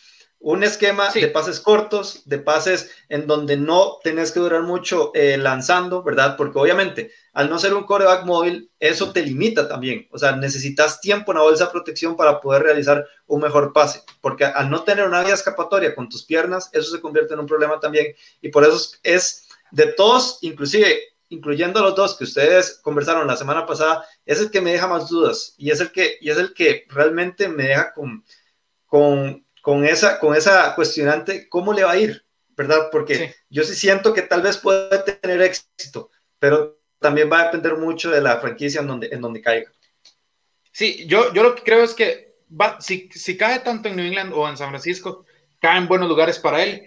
Un 0.46 0.62
esquema 0.62 1.09
de 1.09 1.28
pases 1.28 1.59
cortos, 1.59 2.20
de 2.26 2.38
pases 2.38 2.90
en 3.09 3.26
donde 3.26 3.57
no 3.57 3.96
tenés 4.04 4.30
que 4.30 4.40
durar 4.40 4.62
mucho 4.62 5.11
eh, 5.14 5.38
lanzando, 5.38 6.02
¿verdad? 6.02 6.37
Porque 6.37 6.59
obviamente, 6.59 7.12
al 7.33 7.48
no 7.48 7.59
ser 7.59 7.72
un 7.72 7.85
coreback 7.85 8.26
móvil, 8.26 8.70
eso 8.78 9.11
te 9.11 9.22
limita 9.22 9.66
también. 9.66 10.07
O 10.11 10.18
sea, 10.18 10.37
necesitas 10.37 11.00
tiempo 11.00 11.33
en 11.33 11.38
la 11.38 11.44
bolsa 11.44 11.64
de 11.64 11.70
protección 11.70 12.14
para 12.14 12.42
poder 12.42 12.62
realizar 12.62 13.07
un 13.26 13.40
mejor 13.40 13.72
pase. 13.72 14.02
Porque 14.20 14.44
al 14.44 14.68
no 14.68 14.83
tener 14.83 15.09
una 15.09 15.24
vía 15.24 15.33
escapatoria 15.33 15.94
con 15.94 16.11
tus 16.11 16.26
piernas, 16.26 16.68
eso 16.74 16.94
se 16.94 17.00
convierte 17.00 17.33
en 17.33 17.40
un 17.40 17.46
problema 17.46 17.80
también. 17.80 18.14
Y 18.42 18.50
por 18.50 18.64
eso 18.64 18.98
es 19.02 19.48
de 19.70 19.87
todos, 19.94 20.40
inclusive 20.42 20.98
incluyendo 21.30 21.80
los 21.80 21.94
dos 21.94 22.18
que 22.18 22.24
ustedes 22.24 22.80
conversaron 22.83 23.26
la 23.26 23.38
semana 23.38 23.64
pasada, 23.64 24.04
es 24.26 24.40
el 24.40 24.50
que 24.50 24.61
me 24.61 24.72
deja 24.72 24.88
más 24.88 25.09
dudas 25.09 25.54
y 25.57 25.70
es 25.70 25.80
el 25.80 25.90
que, 25.90 26.18
y 26.20 26.28
es 26.28 26.37
el 26.37 26.52
que 26.52 26.85
realmente 26.90 27.48
me 27.48 27.62
deja 27.62 27.94
con, 27.94 28.22
con, 28.84 29.42
con 29.64 29.86
esa, 29.86 30.20
con 30.20 30.36
esa 30.36 30.74
cuestionante, 30.74 31.48
¿cómo 31.48 31.72
le 31.72 31.84
va 31.84 31.92
a 31.92 31.96
ir? 31.96 32.22
¿Verdad? 32.54 32.90
Porque 32.92 33.34
yo 33.48 33.64
sí 33.64 33.74
siento 33.74 34.12
que 34.12 34.20
tal 34.20 34.42
vez 34.42 34.58
puede 34.58 34.98
tener 34.98 35.40
éxito, 35.40 36.10
pero 36.38 36.78
también 37.00 37.32
va 37.32 37.40
a 37.40 37.44
depender 37.44 37.78
mucho 37.78 38.10
de 38.10 38.20
la 38.20 38.38
franquicia 38.40 38.82
en 38.82 38.88
donde, 38.88 39.08
en 39.10 39.22
donde 39.22 39.40
caiga. 39.40 39.72
Sí, 40.70 41.06
yo, 41.06 41.32
yo 41.32 41.42
lo 41.42 41.54
que 41.54 41.62
creo 41.62 41.82
es 41.82 41.94
que 41.94 42.34
va, 42.50 42.78
si, 42.78 43.08
si 43.14 43.38
cae 43.38 43.60
tanto 43.60 43.88
en 43.88 43.96
New 43.96 44.04
England 44.04 44.34
o 44.34 44.46
en 44.46 44.58
San 44.58 44.68
Francisco, 44.68 45.24
cae 45.62 45.78
en 45.78 45.88
buenos 45.88 46.10
lugares 46.10 46.38
para 46.38 46.62
él. 46.62 46.82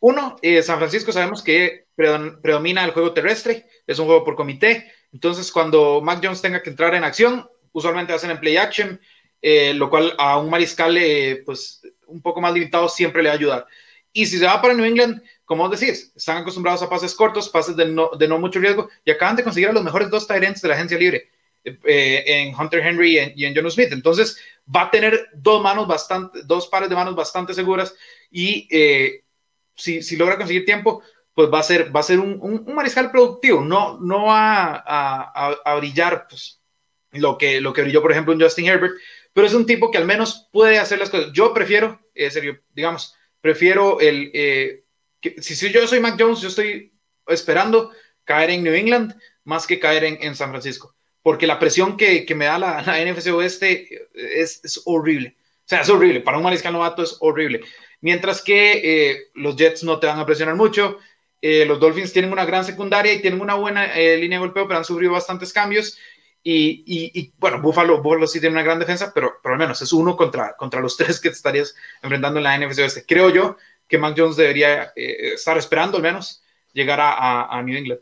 Uno, 0.00 0.36
eh, 0.40 0.62
San 0.62 0.78
Francisco 0.78 1.12
sabemos 1.12 1.42
que 1.42 1.88
predomina 1.94 2.86
el 2.86 2.92
juego 2.92 3.12
terrestre, 3.12 3.66
es 3.86 3.98
un 3.98 4.06
juego 4.06 4.24
por 4.24 4.34
comité. 4.34 4.90
Entonces, 5.12 5.52
cuando 5.52 6.00
Mac 6.00 6.20
Jones 6.24 6.40
tenga 6.40 6.62
que 6.62 6.70
entrar 6.70 6.94
en 6.94 7.04
acción, 7.04 7.46
usualmente 7.72 8.14
hacen 8.14 8.30
en 8.30 8.40
play 8.40 8.56
action, 8.56 8.98
eh, 9.42 9.74
lo 9.74 9.90
cual 9.90 10.14
a 10.16 10.38
un 10.38 10.48
mariscal 10.48 10.96
eh, 10.96 11.42
pues, 11.44 11.82
un 12.06 12.20
poco 12.22 12.40
más 12.40 12.52
limitado 12.52 12.88
siempre 12.88 13.22
le 13.22 13.28
va 13.28 13.34
a 13.34 13.38
ayudar. 13.38 13.66
Y 14.12 14.26
si 14.26 14.38
se 14.38 14.46
va 14.46 14.62
para 14.62 14.74
New 14.74 14.84
England, 14.84 15.22
como 15.44 15.68
decís, 15.68 16.12
están 16.14 16.38
acostumbrados 16.38 16.82
a 16.82 16.88
pases 16.88 17.14
cortos, 17.14 17.48
pases 17.48 17.76
de 17.76 17.86
no, 17.86 18.10
de 18.18 18.28
no 18.28 18.38
mucho 18.38 18.60
riesgo, 18.60 18.88
y 19.04 19.10
acaban 19.10 19.36
de 19.36 19.44
conseguir 19.44 19.68
a 19.68 19.72
los 19.72 19.82
mejores 19.82 20.08
dos 20.10 20.26
tight 20.26 20.42
de 20.42 20.68
la 20.68 20.74
agencia 20.74 20.98
libre, 20.98 21.30
eh, 21.64 22.24
en 22.26 22.54
Hunter 22.54 22.80
Henry 22.86 23.18
y 23.34 23.44
en, 23.44 23.54
John 23.54 23.70
Smith. 23.70 23.92
Entonces, 23.92 24.38
va 24.74 24.82
a 24.82 24.90
tener 24.90 25.28
dos 25.34 25.62
manos 25.62 25.88
bastante, 25.88 26.40
dos 26.44 26.68
pares 26.68 26.88
de 26.88 26.94
manos 26.94 27.16
bastante 27.16 27.54
seguras, 27.54 27.94
y 28.30 28.68
si, 29.74 30.02
si 30.02 30.16
logra 30.16 30.36
conseguir 30.36 30.64
tiempo, 30.64 31.02
pues 31.34 31.52
va 31.52 31.58
a 31.58 31.64
ser, 31.64 31.94
va 31.94 32.00
a 32.00 32.04
ser 32.04 32.20
un, 32.20 32.38
un, 32.40 32.74
mariscal 32.74 33.10
productivo, 33.10 33.60
no, 33.60 33.98
no 34.00 34.26
va 34.26 34.76
a, 34.76 35.48
a, 35.48 35.56
a, 35.64 35.74
brillar 35.76 36.26
pues, 36.28 36.60
lo, 37.10 37.36
que, 37.36 37.60
lo 37.60 37.72
que 37.72 37.82
brilló, 37.82 38.00
por 38.00 38.12
ejemplo, 38.12 38.32
en 38.32 38.40
Justin 38.40 38.66
Herbert, 38.66 38.94
pero 39.34 39.46
es 39.46 39.52
un 39.52 39.66
tipo 39.66 39.90
que 39.90 39.98
al 39.98 40.06
menos 40.06 40.48
puede 40.50 40.78
hacer 40.78 40.98
las 40.98 41.10
cosas. 41.10 41.32
Yo 41.32 41.52
prefiero, 41.52 42.00
en 42.14 42.30
serio, 42.30 42.60
digamos, 42.72 43.14
prefiero 43.42 44.00
el, 44.00 44.30
eh, 44.32 44.84
si, 45.38 45.70
yo 45.70 45.86
soy 45.86 46.00
Mac 46.00 46.16
Jones, 46.18 46.40
yo 46.40 46.48
estoy 46.48 46.92
esperando 47.26 47.90
caer 48.24 48.50
en 48.50 48.62
New 48.62 48.72
England 48.72 49.14
más 49.44 49.66
que 49.66 49.78
caer 49.78 50.04
en, 50.04 50.34
San 50.34 50.50
Francisco, 50.50 50.94
porque 51.22 51.46
la 51.46 51.58
presión 51.58 51.98
que, 51.98 52.26
me 52.34 52.46
da 52.46 52.58
la, 52.58 52.82
la, 52.82 53.04
NFC 53.04 53.26
Oeste 53.28 54.08
es, 54.14 54.64
es, 54.64 54.80
horrible. 54.86 55.36
O 55.38 55.66
sea, 55.66 55.80
es 55.80 55.88
horrible. 55.88 56.20
Para 56.20 56.38
un 56.38 56.44
mariscal 56.44 56.72
novato 56.72 57.02
es 57.02 57.16
horrible. 57.20 57.60
Mientras 58.00 58.42
que 58.42 58.80
eh, 58.84 59.18
los 59.34 59.56
Jets 59.56 59.82
no 59.82 59.98
te 59.98 60.06
van 60.06 60.18
a 60.18 60.26
presionar 60.26 60.56
mucho. 60.56 60.98
Eh, 61.40 61.66
los 61.66 61.80
Dolphins 61.80 62.12
tienen 62.12 62.32
una 62.32 62.44
gran 62.46 62.64
secundaria 62.64 63.12
y 63.12 63.20
tienen 63.20 63.40
una 63.40 63.54
buena 63.54 63.94
eh, 63.94 64.16
línea 64.16 64.38
de 64.38 64.46
golpeo, 64.46 64.66
pero 64.66 64.78
han 64.78 64.84
sufrido 64.84 65.12
bastantes 65.12 65.52
cambios. 65.52 65.98
Y, 66.46 66.84
y, 66.86 67.18
y, 67.18 67.32
bueno, 67.38 67.60
Buffalo, 67.60 68.02
Buffalo 68.02 68.26
sí 68.26 68.38
tiene 68.38 68.54
una 68.54 68.62
gran 68.62 68.78
defensa, 68.78 69.12
pero, 69.14 69.40
pero 69.42 69.54
al 69.54 69.58
menos 69.58 69.80
es 69.80 69.92
uno 69.92 70.14
contra, 70.16 70.54
contra 70.56 70.80
los 70.80 70.96
tres 70.98 71.18
que 71.18 71.30
te 71.30 71.36
estarías 71.36 71.74
enfrentando 72.02 72.38
en 72.38 72.44
la 72.44 72.58
NFC 72.58 72.80
Oeste. 72.80 73.04
Creo 73.06 73.30
yo 73.30 73.56
que 73.88 73.98
Mac 73.98 74.14
Jones 74.16 74.36
debería 74.36 74.92
estar 74.94 75.58
esperando 75.58 75.96
al 75.96 76.02
menos 76.02 76.42
llegar 76.72 77.00
a, 77.00 77.12
a, 77.12 77.58
a 77.58 77.62
New 77.62 77.76
England. 77.76 78.00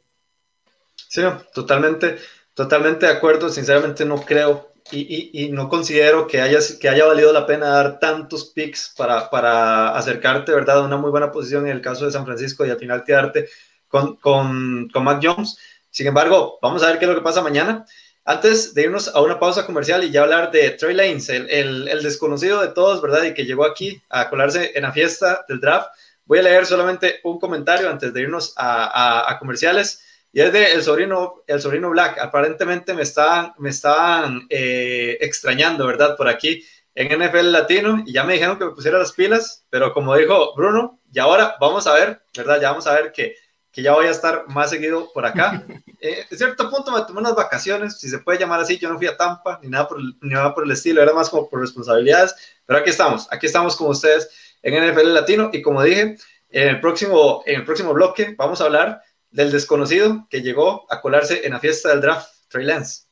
Sí, 1.09 1.22
totalmente, 1.55 2.18
totalmente 2.55 3.07
de 3.07 3.12
acuerdo. 3.12 3.49
Sinceramente 3.49 4.05
no 4.05 4.20
creo 4.20 4.72
y, 4.90 5.30
y, 5.32 5.51
no 5.51 5.68
considero 5.68 6.26
que 6.26 6.40
haya, 6.40 6.59
que 6.80 6.88
haya 6.88 7.07
valido 7.07 7.32
la 7.32 7.47
pena 7.47 7.68
dar 7.68 7.99
tantos 7.99 8.47
picks 8.47 8.95
para, 8.97 9.30
para 9.30 9.97
acercarte, 9.97 10.53
¿verdad? 10.53 10.78
A 10.78 10.82
una 10.82 10.97
muy 10.97 11.11
buena 11.11 11.30
posición 11.30 11.66
en 11.66 11.72
el 11.72 11.80
caso 11.80 12.05
de 12.05 12.11
San 12.11 12.26
Francisco 12.26 12.66
y 12.66 12.70
al 12.70 12.78
final 12.78 13.05
quedarte 13.05 13.49
con, 13.88 14.16
con, 14.16 14.88
con 14.93 15.05
Mac 15.05 15.20
Jones. 15.22 15.57
Sin 15.90 16.07
embargo, 16.07 16.59
vamos 16.61 16.82
a 16.82 16.88
ver 16.88 16.99
qué 16.99 17.05
es 17.05 17.11
lo 17.11 17.14
que 17.16 17.22
pasa 17.22 17.43
mañana. 17.43 17.86
Antes 18.24 18.74
de 18.74 18.82
irnos 18.82 19.08
a 19.08 19.20
una 19.20 19.40
pausa 19.40 19.66
comercial 19.66 20.04
y 20.04 20.10
ya 20.10 20.22
hablar 20.22 20.52
de 20.52 20.70
Trey 20.70 20.94
Lanes, 20.94 21.28
el, 21.28 21.50
el, 21.50 21.88
el, 21.88 22.02
desconocido 22.02 22.60
de 22.60 22.68
todos, 22.68 23.02
¿verdad? 23.02 23.24
Y 23.24 23.34
que 23.34 23.44
llegó 23.44 23.64
aquí 23.64 24.00
a 24.08 24.30
colarse 24.30 24.72
en 24.76 24.82
la 24.82 24.92
fiesta 24.92 25.44
del 25.48 25.60
draft, 25.60 25.88
voy 26.24 26.38
a 26.38 26.42
leer 26.42 26.64
solamente 26.64 27.18
un 27.24 27.40
comentario 27.40 27.90
antes 27.90 28.14
de 28.14 28.20
irnos 28.20 28.54
a, 28.56 28.84
a, 28.84 29.32
a 29.32 29.38
comerciales. 29.40 30.04
Y 30.32 30.40
es 30.40 30.52
de 30.52 30.72
el 30.72 30.82
sobrino, 30.82 31.42
el 31.46 31.60
sobrino 31.60 31.90
Black. 31.90 32.18
Aparentemente 32.18 32.94
me 32.94 33.02
estaban, 33.02 33.52
me 33.58 33.70
estaban 33.70 34.46
eh, 34.48 35.18
extrañando, 35.20 35.86
¿verdad? 35.86 36.16
Por 36.16 36.28
aquí 36.28 36.64
en 36.94 37.08
NFL 37.18 37.50
Latino 37.50 38.02
y 38.06 38.12
ya 38.12 38.24
me 38.24 38.34
dijeron 38.34 38.58
que 38.58 38.66
me 38.66 38.70
pusiera 38.70 38.98
las 38.98 39.12
pilas, 39.12 39.64
pero 39.68 39.92
como 39.92 40.16
dijo 40.16 40.54
Bruno, 40.54 41.00
y 41.12 41.18
ahora 41.18 41.56
vamos 41.60 41.86
a 41.86 41.94
ver, 41.94 42.22
¿verdad? 42.36 42.60
Ya 42.60 42.70
vamos 42.70 42.86
a 42.86 42.94
ver 42.94 43.12
que, 43.12 43.34
que 43.70 43.82
ya 43.82 43.92
voy 43.92 44.06
a 44.06 44.10
estar 44.10 44.44
más 44.48 44.70
seguido 44.70 45.10
por 45.12 45.26
acá. 45.26 45.64
Eh, 46.05 46.26
en 46.28 46.36
cierto 46.36 46.68
punto 46.68 46.90
me 46.90 47.00
tomé 47.03 47.20
unas 47.20 47.36
vacaciones, 47.36 47.96
si 47.96 48.09
se 48.09 48.18
puede 48.18 48.40
llamar 48.40 48.59
así, 48.59 48.76
yo 48.76 48.88
no 48.88 48.98
fui 48.98 49.07
a 49.07 49.16
Tampa 49.16 49.61
ni 49.62 49.68
nada 49.68 49.86
por, 49.86 50.03
ni 50.03 50.14
nada 50.20 50.53
por 50.53 50.64
el 50.64 50.72
estilo, 50.72 51.00
era 51.00 51.12
más 51.12 51.30
como 51.30 51.48
por 51.48 51.61
responsabilidades, 51.61 52.34
pero 52.66 52.80
aquí 52.80 52.90
estamos, 52.90 53.28
aquí 53.30 53.46
estamos 53.46 53.76
con 53.76 53.88
ustedes 53.88 54.28
en 54.62 54.74
NFL 54.74 55.14
Latino 55.14 55.50
y 55.53 55.62
como 55.62 55.80
dije, 55.80 56.16
en 56.48 56.68
el 56.68 56.80
próximo, 56.80 57.44
en 57.46 57.61
el 57.61 57.64
próximo 57.64 57.94
bloque 57.94 58.34
vamos 58.36 58.61
a 58.61 58.64
hablar 58.64 59.00
del 59.30 59.53
desconocido 59.53 60.26
que 60.28 60.42
llegó 60.42 60.86
a 60.90 61.00
colarse 61.00 61.46
en 61.46 61.53
la 61.53 61.61
fiesta 61.61 61.90
del 61.90 62.00
draft, 62.00 62.28
Trey 62.48 62.66
Lance. 62.66 63.05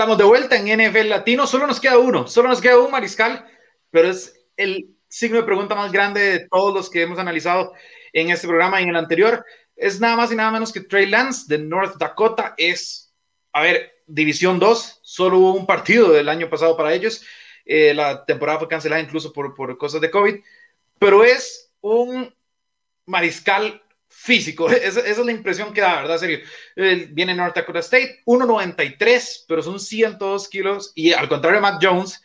Estamos 0.00 0.16
de 0.16 0.24
vuelta 0.24 0.56
en 0.56 0.64
NFL 0.64 1.10
Latino. 1.10 1.46
Solo 1.46 1.66
nos 1.66 1.78
queda 1.78 1.98
uno, 1.98 2.26
solo 2.26 2.48
nos 2.48 2.62
queda 2.62 2.78
un 2.78 2.90
mariscal, 2.90 3.46
pero 3.90 4.08
es 4.08 4.34
el 4.56 4.96
signo 5.08 5.36
de 5.36 5.42
pregunta 5.42 5.74
más 5.74 5.92
grande 5.92 6.22
de 6.22 6.48
todos 6.48 6.72
los 6.72 6.88
que 6.88 7.02
hemos 7.02 7.18
analizado 7.18 7.74
en 8.14 8.30
este 8.30 8.48
programa 8.48 8.80
y 8.80 8.84
en 8.84 8.88
el 8.88 8.96
anterior. 8.96 9.44
Es 9.76 10.00
nada 10.00 10.16
más 10.16 10.32
y 10.32 10.36
nada 10.36 10.52
menos 10.52 10.72
que 10.72 10.80
Trey 10.80 11.04
Lance 11.04 11.44
de 11.54 11.62
North 11.62 11.98
Dakota. 11.98 12.54
Es, 12.56 13.12
a 13.52 13.60
ver, 13.60 13.92
División 14.06 14.58
2. 14.58 15.00
Solo 15.02 15.36
hubo 15.36 15.52
un 15.52 15.66
partido 15.66 16.10
del 16.12 16.30
año 16.30 16.48
pasado 16.48 16.78
para 16.78 16.94
ellos. 16.94 17.22
Eh, 17.66 17.92
la 17.92 18.24
temporada 18.24 18.60
fue 18.60 18.68
cancelada 18.68 19.02
incluso 19.02 19.34
por, 19.34 19.54
por 19.54 19.76
cosas 19.76 20.00
de 20.00 20.10
COVID, 20.10 20.36
pero 20.98 21.24
es 21.24 21.74
un 21.82 22.34
mariscal 23.04 23.82
físico. 24.20 24.68
Esa, 24.70 25.00
esa, 25.00 25.08
es 25.08 25.18
la 25.18 25.32
impresión 25.32 25.72
que 25.72 25.80
da, 25.80 26.02
¿verdad? 26.02 26.18
Serio. 26.18 26.40
Él 26.76 27.08
viene 27.12 27.34
North 27.34 27.56
Dakota 27.56 27.78
State, 27.78 28.20
1.93, 28.26 29.44
pero 29.48 29.62
son 29.62 29.80
102 29.80 30.48
kilos. 30.48 30.92
Y 30.94 31.12
al 31.12 31.28
contrario 31.28 31.56
de 31.56 31.62
Matt 31.62 31.82
Jones, 31.82 32.22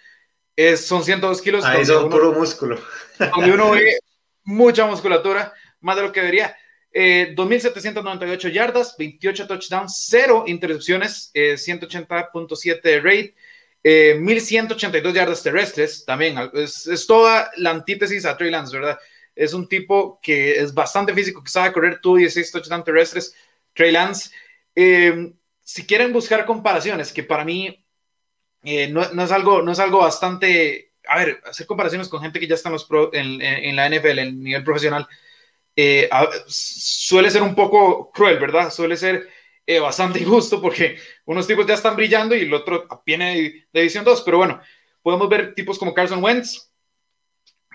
es, 0.55 0.85
son 0.85 1.03
102 1.03 1.41
kilos. 1.41 1.65
Ahí 1.65 1.85
son 1.85 2.09
puro 2.09 2.33
músculo. 2.33 2.79
Donde 3.35 3.53
uno 3.53 3.71
ve 3.71 3.97
mucha 4.43 4.85
musculatura, 4.85 5.53
más 5.79 5.95
de 5.95 6.01
lo 6.01 6.11
que 6.11 6.19
debería. 6.19 6.55
Eh, 6.91 7.33
2.798 7.35 8.51
yardas, 8.51 8.95
28 8.97 9.47
touchdowns, 9.47 10.05
0 10.09 10.45
intercepciones, 10.47 11.31
eh, 11.33 11.55
180.7 11.57 12.81
de 12.81 12.99
rate. 12.99 13.35
Eh, 13.83 14.15
1182 14.19 15.13
yardas 15.13 15.43
terrestres 15.43 16.03
también. 16.05 16.37
Es, 16.53 16.87
es, 16.87 17.05
toda 17.05 17.51
la 17.57 17.71
antítesis 17.71 18.25
a 18.25 18.35
Trey 18.35 18.49
Lance, 18.49 18.75
¿verdad? 18.75 18.97
Es 19.36 19.53
un 19.53 19.67
tipo 19.67 20.19
que 20.21 20.59
es 20.59 20.73
bastante 20.73 21.13
físico, 21.13 21.43
que 21.43 21.49
sabe 21.49 21.73
correr 21.73 21.99
tú 22.01 22.15
16 22.15 22.51
touchdowns 22.51 22.86
terrestres, 22.86 23.36
Trey 23.73 23.91
Lance. 23.91 24.31
Eh, 24.75 25.33
si 25.61 25.86
quieren 25.86 26.13
buscar 26.13 26.45
comparaciones, 26.45 27.11
que 27.11 27.23
para 27.23 27.43
mí 27.43 27.86
eh, 28.63 28.88
no, 28.88 29.01
es 29.01 29.31
algo, 29.31 29.61
no 29.61 29.71
es 29.71 29.79
algo 29.79 29.99
bastante, 29.99 30.93
a 31.07 31.19
ver, 31.19 31.41
hacer 31.45 31.67
comparaciones 31.67 32.07
con 32.07 32.21
gente 32.21 32.39
que 32.39 32.47
ya 32.47 32.55
está 32.55 32.69
en, 32.69 32.73
los 32.73 32.88
en, 33.13 33.75
la 33.75 33.89
NFL, 33.89 34.19
en 34.19 34.43
nivel 34.43 34.63
profesional, 34.63 35.07
eh, 35.75 36.09
suele 36.47 37.29
ser 37.29 37.43
un 37.43 37.53
poco 37.53 38.11
cruel, 38.11 38.39
¿verdad? 38.39 38.71
Suele 38.71 38.97
ser 38.97 39.29
eh, 39.65 39.79
bastante 39.79 40.19
injusto 40.23 40.61
porque 40.61 40.97
unos 41.25 41.47
tipos 41.47 41.65
ya 41.65 41.73
están 41.75 41.95
brillando 41.95 42.36
y 42.36 42.41
el 42.41 42.53
otro 42.53 42.88
viene 43.05 43.65
de 43.71 43.81
División 43.81 44.05
2, 44.05 44.21
pero 44.23 44.38
bueno, 44.38 44.61
podemos 45.01 45.29
ver 45.29 45.53
tipos 45.53 45.77
como 45.77 45.93
Carson 45.93 46.23
Wentz, 46.23 46.71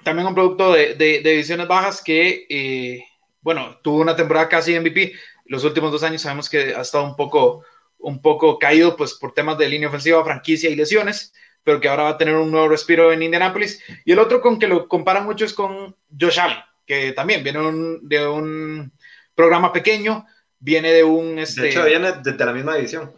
también 0.04 0.26
un 0.26 0.34
producto 0.34 0.72
de, 0.72 0.94
de, 0.94 1.20
de 1.20 1.30
divisiones 1.30 1.68
bajas 1.68 2.02
que, 2.02 2.46
eh, 2.48 3.04
bueno, 3.40 3.78
tuvo 3.82 4.00
una 4.00 4.16
temporada 4.16 4.48
casi 4.48 4.78
MVP. 4.78 5.12
Los 5.46 5.64
últimos 5.64 5.92
dos 5.92 6.02
años 6.02 6.22
sabemos 6.22 6.48
que 6.48 6.74
ha 6.74 6.80
estado 6.80 7.04
un 7.04 7.16
poco, 7.16 7.64
un 7.98 8.20
poco 8.22 8.58
caído 8.58 8.96
pues, 8.96 9.14
por 9.14 9.32
temas 9.32 9.58
de 9.58 9.68
línea 9.68 9.88
ofensiva, 9.88 10.24
franquicia 10.24 10.70
y 10.70 10.76
lesiones, 10.76 11.32
pero 11.62 11.80
que 11.80 11.88
ahora 11.88 12.04
va 12.04 12.08
a 12.10 12.18
tener 12.18 12.34
un 12.36 12.50
nuevo 12.50 12.68
respiro 12.68 13.12
en 13.12 13.22
Indianapolis. 13.22 13.82
Y 14.04 14.12
el 14.12 14.18
otro 14.18 14.40
con 14.40 14.58
que 14.58 14.68
lo 14.68 14.88
comparan 14.88 15.24
mucho 15.24 15.44
es 15.44 15.54
con 15.54 15.96
Josh 16.18 16.40
Allen, 16.40 16.58
que 16.86 17.12
también 17.12 17.42
viene 17.42 17.60
un, 17.60 18.08
de 18.08 18.26
un 18.26 18.92
programa 19.34 19.72
pequeño, 19.72 20.26
viene 20.58 20.92
de 20.92 21.04
un... 21.04 21.38
Este... 21.38 21.62
De 21.62 21.68
hecho, 21.70 21.84
viene 21.84 22.12
de, 22.12 22.32
de 22.32 22.44
la 22.44 22.52
misma 22.52 22.76
división. 22.76 23.12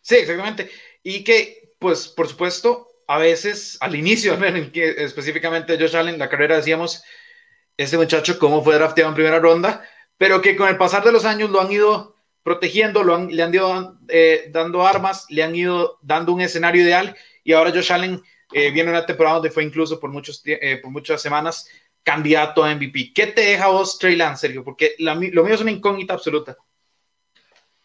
Sí, 0.00 0.16
exactamente. 0.16 0.70
Y 1.02 1.24
que, 1.24 1.74
pues, 1.78 2.08
por 2.08 2.28
supuesto, 2.28 2.95
a 3.06 3.18
veces, 3.18 3.78
al 3.80 3.94
inicio, 3.94 4.34
en 4.44 4.70
que 4.72 4.90
específicamente 4.98 5.78
Josh 5.78 5.96
Allen, 5.96 6.18
la 6.18 6.28
carrera 6.28 6.56
decíamos, 6.56 7.02
este 7.76 7.96
muchacho 7.96 8.38
cómo 8.38 8.62
fue 8.62 8.74
drafteado 8.74 9.10
en 9.10 9.14
primera 9.14 9.38
ronda, 9.38 9.84
pero 10.16 10.40
que 10.40 10.56
con 10.56 10.68
el 10.68 10.76
pasar 10.76 11.04
de 11.04 11.12
los 11.12 11.24
años 11.24 11.50
lo 11.50 11.60
han 11.60 11.70
ido 11.70 12.16
protegiendo, 12.42 13.02
lo 13.02 13.14
han, 13.16 13.28
le 13.28 13.42
han 13.42 13.52
ido 13.52 13.98
eh, 14.08 14.48
dando 14.50 14.86
armas, 14.86 15.26
le 15.28 15.42
han 15.42 15.54
ido 15.54 15.98
dando 16.00 16.32
un 16.32 16.40
escenario 16.40 16.82
ideal 16.82 17.16
y 17.42 17.52
ahora 17.52 17.72
Josh 17.72 17.92
Allen 17.92 18.22
eh, 18.52 18.70
viene 18.70 18.90
una 18.90 19.04
temporada 19.04 19.36
donde 19.36 19.50
fue 19.50 19.64
incluso 19.64 19.98
por, 19.98 20.10
muchos, 20.10 20.42
eh, 20.46 20.78
por 20.80 20.90
muchas 20.90 21.20
semanas 21.20 21.68
candidato 22.02 22.62
a 22.62 22.72
MVP. 22.72 23.12
¿Qué 23.12 23.26
te 23.26 23.40
deja 23.40 23.66
vos, 23.66 23.98
Trey 23.98 24.14
Lance, 24.14 24.42
Sergio? 24.42 24.62
Porque 24.62 24.94
la, 24.98 25.14
lo 25.14 25.44
mío 25.44 25.54
es 25.54 25.60
una 25.60 25.72
incógnita 25.72 26.14
absoluta. 26.14 26.56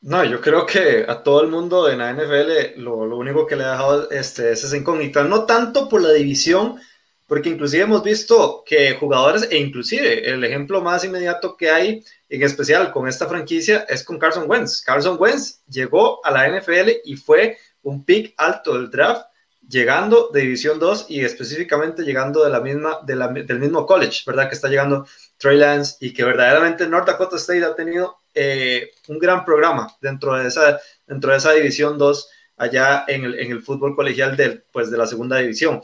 No, 0.02 0.24
yo 0.26 0.41
creo 0.41 0.66
que 0.66 1.06
a 1.08 1.22
todo 1.22 1.41
el 1.43 1.47
mundo 1.49 1.88
en 1.88 1.99
la 1.99 2.12
NFL 2.12 2.82
lo, 2.82 2.95
único 2.95 3.45
que 3.45 3.56
le 3.56 3.64
ha 3.64 3.74
dejado 3.74 4.10
este, 4.10 4.52
es 4.52 4.64
esa 4.64 4.76
incógnita, 4.76 5.24
no 5.24 5.45
tanto 5.45 5.88
por 5.88 6.02
la 6.02 6.12
división, 6.12 6.80
porque 7.28 7.49
inclusive 7.49 7.84
hemos 7.84 8.04
visto 8.04 8.64
que 8.66 8.95
jugadores, 8.95 9.47
e 9.52 9.58
inclusive 9.60 10.28
el 10.28 10.43
ejemplo 10.43 10.82
más 10.82 11.06
inmediato 11.06 11.56
que 11.56 11.70
hay, 11.70 12.04
en 12.30 12.41
especial 12.41 12.91
con 12.91 13.08
esta 13.08 13.28
franquicia, 13.28 13.86
es 13.88 14.04
con 14.04 14.18
Carson 14.18 14.49
Wentz. 14.49 14.82
Carson 14.82 15.18
Wentz 15.20 15.62
llegó 15.70 16.26
a 16.26 16.32
la 16.32 16.49
NFL 16.49 16.89
y 17.06 17.16
fue 17.16 17.58
un 17.84 18.04
pick 18.04 18.34
alto 18.38 18.74
del 18.74 18.89
draft 18.89 19.28
llegando 19.70 20.30
de 20.34 20.41
División 20.41 20.80
2 20.80 21.06
y 21.10 21.24
específicamente 21.24 22.02
llegando 22.02 22.43
de 22.43 22.49
la 22.49 22.60
misma, 22.60 22.99
del 23.06 23.60
mismo 23.60 23.86
college, 23.86 24.24
¿verdad? 24.26 24.49
Que 24.49 24.56
está 24.56 24.68
llegando 24.68 25.06
Trey 25.38 25.58
Lance 25.58 25.97
y 25.99 26.12
que 26.12 26.24
verdaderamente 26.24 26.88
North 26.88 27.06
Dakota 27.06 27.38
State 27.38 27.64
ha 27.64 27.76
tenido 27.76 28.18
eh, 28.34 28.92
un 29.08 29.20
gran 29.20 29.44
programa 29.46 29.94
dentro 30.02 30.36
de 30.36 30.48
esa, 30.48 30.80
dentro 31.06 31.32
de 31.32 31.38
esa 31.38 31.52
División 31.54 31.98
2 31.98 32.30
allá 32.58 33.06
en 33.08 33.26
el, 33.26 33.40
en 33.40 33.52
el 33.52 33.62
fútbol 33.62 33.96
colegial 33.96 34.38
del, 34.38 34.64
pues, 34.72 34.92
de 34.92 34.98
la 34.98 35.08
segunda 35.08 35.38
división. 35.38 35.82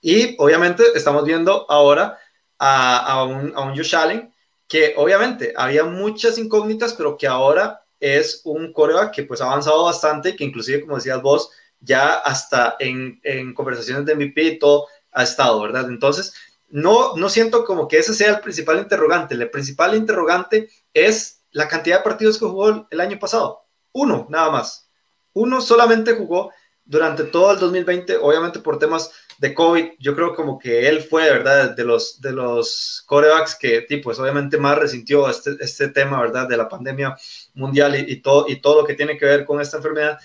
Y 0.00 0.34
obviamente 0.38 0.82
estamos 0.94 1.24
viendo 1.24 1.70
ahora 1.70 2.18
a, 2.58 3.24
un, 3.24 3.52
a 3.54 3.60
un 3.60 3.76
Josh 3.76 3.94
Allen 3.94 4.32
que 4.68 4.94
obviamente 4.96 5.52
había 5.56 5.84
muchas 5.84 6.38
incógnitas, 6.38 6.94
pero 6.94 7.16
que 7.16 7.26
ahora 7.26 7.82
es 7.98 8.42
un 8.44 8.72
coreback 8.72 9.12
que 9.12 9.22
pues 9.24 9.40
ha 9.40 9.46
avanzado 9.46 9.84
bastante, 9.84 10.36
que 10.36 10.44
inclusive, 10.44 10.82
como 10.82 10.96
decías 10.96 11.20
vos, 11.20 11.50
ya 11.80 12.14
hasta 12.14 12.76
en, 12.78 13.20
en 13.24 13.52
conversaciones 13.54 14.04
de 14.06 14.14
MVP 14.14 14.42
y 14.42 14.58
todo 14.58 14.86
ha 15.12 15.22
estado, 15.22 15.60
¿verdad? 15.60 15.88
Entonces, 15.88 16.34
no, 16.70 17.16
no 17.16 17.28
siento 17.28 17.64
como 17.64 17.88
que 17.88 17.98
ese 17.98 18.14
sea 18.14 18.30
el 18.30 18.40
principal 18.40 18.78
interrogante. 18.78 19.34
El 19.34 19.50
principal 19.50 19.94
interrogante 19.94 20.68
es 20.94 21.42
la 21.50 21.68
cantidad 21.68 21.98
de 21.98 22.04
partidos 22.04 22.38
que 22.38 22.46
jugó 22.46 22.86
el 22.90 23.00
año 23.00 23.18
pasado. 23.18 23.66
Uno, 23.92 24.26
nada 24.30 24.50
más. 24.50 24.88
Uno 25.32 25.60
solamente 25.60 26.14
jugó 26.14 26.52
durante 26.84 27.24
todo 27.24 27.52
el 27.52 27.58
2020, 27.60 28.16
obviamente 28.16 28.58
por 28.58 28.78
temas 28.78 29.12
de 29.38 29.54
COVID, 29.54 29.92
yo 30.00 30.14
creo 30.14 30.34
como 30.34 30.58
que 30.58 30.88
él 30.88 31.02
fue, 31.02 31.30
¿verdad? 31.30 31.76
De 31.76 31.84
los, 31.84 32.20
de 32.20 32.32
los 32.32 33.04
corebacks 33.06 33.54
que, 33.54 33.86
pues 34.02 34.18
obviamente 34.18 34.58
más 34.58 34.76
resintió 34.76 35.30
este, 35.30 35.52
este 35.60 35.88
tema, 35.88 36.20
¿verdad? 36.20 36.48
De 36.48 36.56
la 36.56 36.68
pandemia 36.68 37.16
mundial 37.54 37.94
y, 37.94 38.12
y, 38.12 38.20
todo, 38.20 38.46
y 38.48 38.60
todo 38.60 38.82
lo 38.82 38.86
que 38.86 38.94
tiene 38.94 39.16
que 39.16 39.24
ver 39.24 39.44
con 39.44 39.60
esta 39.60 39.76
enfermedad, 39.76 40.18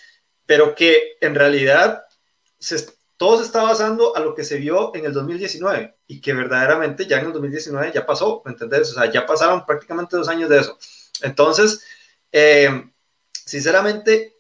pero 0.46 0.74
que 0.74 1.18
en 1.22 1.36
realidad 1.36 2.04
se, 2.58 2.84
todo 3.18 3.38
se 3.38 3.44
está 3.44 3.64
basando 3.64 4.16
a 4.16 4.20
lo 4.20 4.36
que 4.36 4.44
se 4.44 4.58
vio 4.58 4.94
en 4.96 5.06
el 5.06 5.14
2019 5.14 5.96
y 6.08 6.22
que 6.22 6.34
verdaderamente 6.34 7.06
ya 7.06 7.20
en 7.20 7.28
el 7.28 7.34
2019 7.34 7.92
ya 7.94 8.06
pasó, 8.06 8.42
¿me 8.46 8.52
entendés? 8.52 8.92
O 8.92 8.94
sea, 8.94 9.12
ya 9.12 9.26
pasaron 9.26 9.66
prácticamente 9.66 10.18
dos 10.18 10.28
años 10.28 10.50
de 10.50 10.60
eso. 10.60 10.78
Entonces, 11.22 11.84
eh, 12.32 12.92
sinceramente, 13.46 14.36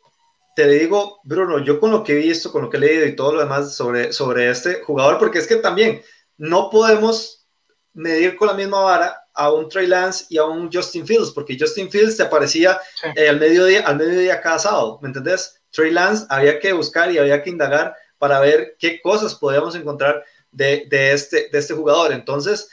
te 0.55 0.67
digo, 0.67 1.19
Bruno, 1.23 1.59
yo 1.59 1.79
con 1.79 1.91
lo 1.91 2.03
que 2.03 2.13
he 2.13 2.15
visto, 2.17 2.51
con 2.51 2.63
lo 2.63 2.69
que 2.69 2.77
he 2.77 2.81
leído 2.81 3.05
y 3.05 3.15
todo 3.15 3.33
lo 3.33 3.39
demás 3.39 3.75
sobre, 3.75 4.11
sobre 4.11 4.49
este 4.49 4.81
jugador, 4.81 5.19
porque 5.19 5.39
es 5.39 5.47
que 5.47 5.57
también 5.57 6.01
no 6.37 6.69
podemos 6.69 7.45
medir 7.93 8.35
con 8.35 8.49
la 8.49 8.53
misma 8.53 8.81
vara 8.81 9.21
a 9.33 9.51
un 9.51 9.69
Trey 9.69 9.87
Lance 9.87 10.25
y 10.29 10.37
a 10.37 10.45
un 10.45 10.71
Justin 10.71 11.05
Fields, 11.05 11.31
porque 11.31 11.57
Justin 11.59 11.89
Fields 11.89 12.17
te 12.17 12.23
aparecía 12.23 12.79
eh, 13.15 13.29
al 13.29 13.39
mediodía, 13.39 13.85
al 13.85 13.97
mediodía 13.97 14.41
cada 14.41 14.59
sábado, 14.59 14.99
¿me 15.01 15.07
entendés? 15.07 15.61
Trey 15.71 15.91
Lance 15.91 16.25
había 16.29 16.59
que 16.59 16.73
buscar 16.73 17.11
y 17.11 17.17
había 17.17 17.43
que 17.43 17.49
indagar 17.49 17.95
para 18.17 18.39
ver 18.39 18.75
qué 18.79 19.01
cosas 19.01 19.35
podíamos 19.35 19.75
encontrar 19.75 20.23
de, 20.51 20.87
este, 20.89 21.55
este 21.55 21.73
jugador. 21.73 22.13
Entonces, 22.13 22.69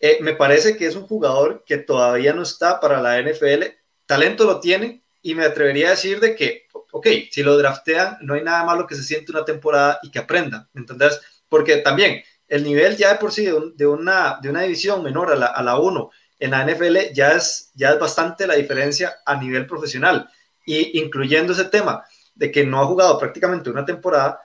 eh, 0.00 0.18
me 0.20 0.34
parece 0.34 0.76
que 0.76 0.86
es 0.86 0.96
un 0.96 1.06
jugador 1.06 1.64
que 1.64 1.78
todavía 1.78 2.32
no 2.32 2.42
está 2.42 2.80
para 2.80 3.00
la 3.00 3.20
NFL, 3.20 3.64
talento 4.06 4.44
lo 4.44 4.60
tiene 4.60 5.02
y 5.22 5.34
me 5.34 5.44
atrevería 5.44 5.88
a 5.88 5.90
decir 5.90 6.20
de 6.20 6.34
que 6.34 6.66
ok, 6.92 7.06
si 7.30 7.42
lo 7.42 7.56
draftean, 7.56 8.18
no 8.22 8.34
hay 8.34 8.42
nada 8.42 8.64
malo 8.64 8.86
que 8.86 8.94
se 8.94 9.02
siente 9.02 9.32
una 9.32 9.44
temporada 9.44 9.98
y 10.02 10.10
que 10.10 10.18
aprenda, 10.18 10.68
¿entendés? 10.74 11.20
Porque 11.48 11.78
también 11.78 12.22
el 12.48 12.64
nivel 12.64 12.96
ya 12.96 13.12
de 13.12 13.18
por 13.18 13.32
sí 13.32 13.46
de, 13.74 13.86
una, 13.86 14.38
división 14.42 15.02
menor 15.02 15.32
a 15.32 15.36
la, 15.36 15.46
a 15.46 15.62
la 15.62 15.78
1 15.78 16.10
en 16.40 16.50
la 16.50 16.64
NFL 16.64 17.12
ya 17.12 17.32
es, 17.32 17.70
ya 17.74 17.90
es 17.90 17.98
bastante 17.98 18.46
la 18.46 18.54
diferencia 18.54 19.18
a 19.24 19.36
nivel 19.36 19.66
profesional. 19.66 20.28
Y 20.64 20.98
incluyendo 20.98 21.52
ese 21.52 21.66
tema 21.66 22.04
de 22.34 22.50
que 22.50 22.64
no 22.64 22.80
ha 22.80 22.86
jugado 22.86 23.18
prácticamente 23.18 23.70
una 23.70 23.84
temporada, 23.84 24.40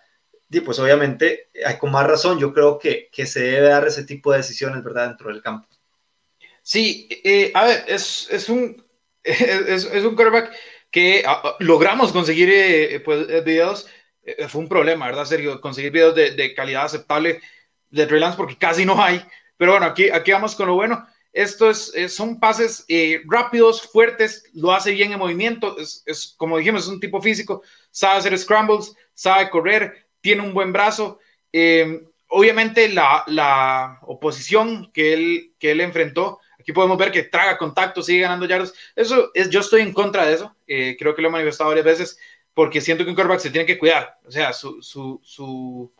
y 0.50 0.60
pues 0.62 0.80
obviamente 0.80 1.50
hay 1.66 1.78
con 1.78 1.92
más 1.92 2.08
razón, 2.08 2.40
yo 2.40 2.54
creo 2.54 2.80
que, 2.80 3.10
que 3.12 3.26
se 3.26 3.42
debe 3.42 3.70
dar 3.70 3.88
ese 3.88 4.04
tipo 4.04 4.32
de 4.32 4.38
decisiones, 4.38 4.84
¿verdad?, 4.84 5.10
dentro 5.10 5.30
del 5.30 5.42
campo. 5.42 5.68
Sí, 6.62 7.08
eh, 7.24 7.52
a 7.54 7.66
ver, 7.66 7.84
es, 7.88 8.28
es 8.32 8.50
un, 8.50 8.84
es, 9.24 9.86
es 9.86 10.04
un 10.04 10.16
quarterback 10.16 10.52
que 10.96 11.24
ah, 11.28 11.42
ah, 11.44 11.56
logramos 11.60 12.14
conseguir 12.14 12.50
eh, 12.50 13.02
pues, 13.02 13.28
eh, 13.30 13.42
videos, 13.42 13.86
eh, 14.24 14.48
fue 14.48 14.62
un 14.62 14.70
problema, 14.70 15.08
¿verdad, 15.08 15.26
Sergio? 15.26 15.60
Conseguir 15.60 15.92
videos 15.92 16.16
de, 16.16 16.32
de 16.32 16.54
calidad 16.54 16.86
aceptable 16.86 17.42
de 17.90 18.08
Trey 18.08 18.24
porque 18.38 18.58
casi 18.58 18.86
no 18.86 19.04
hay. 19.04 19.22
Pero 19.58 19.74
bueno, 19.74 19.88
aquí, 19.88 20.10
aquí 20.10 20.32
vamos 20.32 20.56
con 20.56 20.68
lo 20.68 20.76
bueno. 20.76 21.06
Esto 21.34 21.70
es, 21.70 21.92
son 22.08 22.40
pases 22.40 22.86
rápidos, 23.26 23.82
fuertes, 23.92 24.46
lo 24.54 24.72
hace 24.72 24.92
bien 24.92 25.12
en 25.12 25.20
movimiento, 25.20 25.78
es, 25.78 26.02
es, 26.06 26.34
como 26.38 26.58
dijimos, 26.58 26.84
es 26.84 26.88
un 26.88 27.02
tipo 27.02 27.22
físico, 27.22 27.62
sabe 27.92 28.20
hacer 28.20 28.38
scrambles, 28.40 28.96
sabe 29.14 29.50
correr, 29.50 30.05
tiene 30.26 30.42
un 30.42 30.56
buen 30.56 30.74
brazo. 30.74 31.20
obviamente 32.28 32.90
la, 32.90 33.24
la, 33.28 34.00
oposición 34.02 34.92
que 34.92 35.14
él, 35.14 35.54
que 35.60 35.72
él 35.72 35.82
enfrentó 35.82 36.40
Aquí 36.66 36.74
podemos 36.74 36.98
ver 36.98 37.12
que 37.12 37.22
traga 37.22 37.60
contacto, 37.60 38.02
sigue 38.02 38.22
ganando 38.22 38.48
yardas. 38.48 38.74
Eso 38.96 39.30
es, 39.36 39.52
yo 39.52 39.60
estoy 39.60 39.82
en 39.82 39.94
contra 39.94 40.26
de 40.26 40.34
eso. 40.34 40.56
Eh, 40.66 40.96
creo 40.98 41.14
que 41.14 41.22
lo 41.22 41.28
he 41.28 41.32
manifestado 41.32 41.70
varias 41.70 41.86
veces 41.86 42.18
porque 42.56 42.82
siento 42.82 43.04
que 43.04 43.12
un 43.12 43.16
quarterback 43.16 43.40
se 43.40 43.52
tiene 43.52 43.68
que 43.68 43.78
cuidar. 43.78 44.18
O 44.26 44.32
sea, 44.32 44.52
su, 44.52 44.82
su, 44.82 45.22
su 45.24 45.94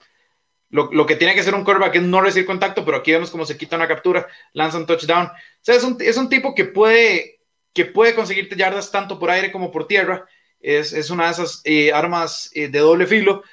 lo, 0.72 0.92
lo, 0.92 1.06
que 1.06 1.18
tiene 1.18 1.36
que 1.36 1.42
hacer 1.42 1.54
un 1.54 1.64
quarterback 1.64 1.98
es 1.98 2.02
no 2.02 2.20
recibir 2.20 2.48
contacto, 2.48 2.84
pero 2.84 2.98
aquí 2.98 3.12
vemos 3.12 3.30
cómo 3.30 3.46
se 3.46 3.60
quita 3.60 3.76
una 3.76 3.88
captura, 3.88 4.26
lanza 4.54 4.80
un 4.80 4.88
touchdown. 4.88 5.28
O 5.28 5.32
sea, 5.62 5.76
es 5.76 5.84
un, 5.84 5.98
es 6.00 6.18
un 6.18 6.30
tipo 6.30 6.56
que 6.56 6.66
puede, 6.66 7.42
que 7.72 7.86
puede 7.86 8.16
conseguirte 8.16 8.56
yardas 8.56 8.92
tanto 8.92 9.20
por 9.20 9.30
aire 9.30 9.52
como 9.52 9.70
por 9.70 9.86
tierra. 9.86 10.26
Es, 10.60 10.94
es 10.94 11.12
una 11.12 11.26
de 11.26 11.32
esas 11.32 11.62
eh, 11.64 11.94
armas 11.94 12.50
eh, 12.56 12.70
de 12.70 12.80
doble 12.80 13.06
filo, 13.06 13.44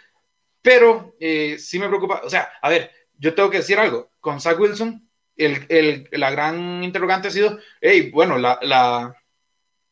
pero 0.62 1.14
eh, 1.20 1.58
sí 1.58 1.78
me 1.78 1.88
preocupa. 1.88 2.22
O 2.24 2.30
sea, 2.30 2.50
a 2.62 2.68
ver, 2.70 2.90
yo 3.18 3.34
tengo 3.34 3.50
que 3.50 3.58
decir 3.58 3.78
algo. 3.78 4.12
Con 4.20 4.40
Zach 4.40 4.58
Wilson 4.58 5.08
el, 5.36 5.66
el, 5.68 6.08
la 6.12 6.30
gran 6.30 6.82
interrogante 6.84 7.28
ha 7.28 7.30
sido, 7.30 7.58
hey, 7.80 8.10
bueno, 8.12 8.38
la, 8.38 8.58
la, 8.62 9.16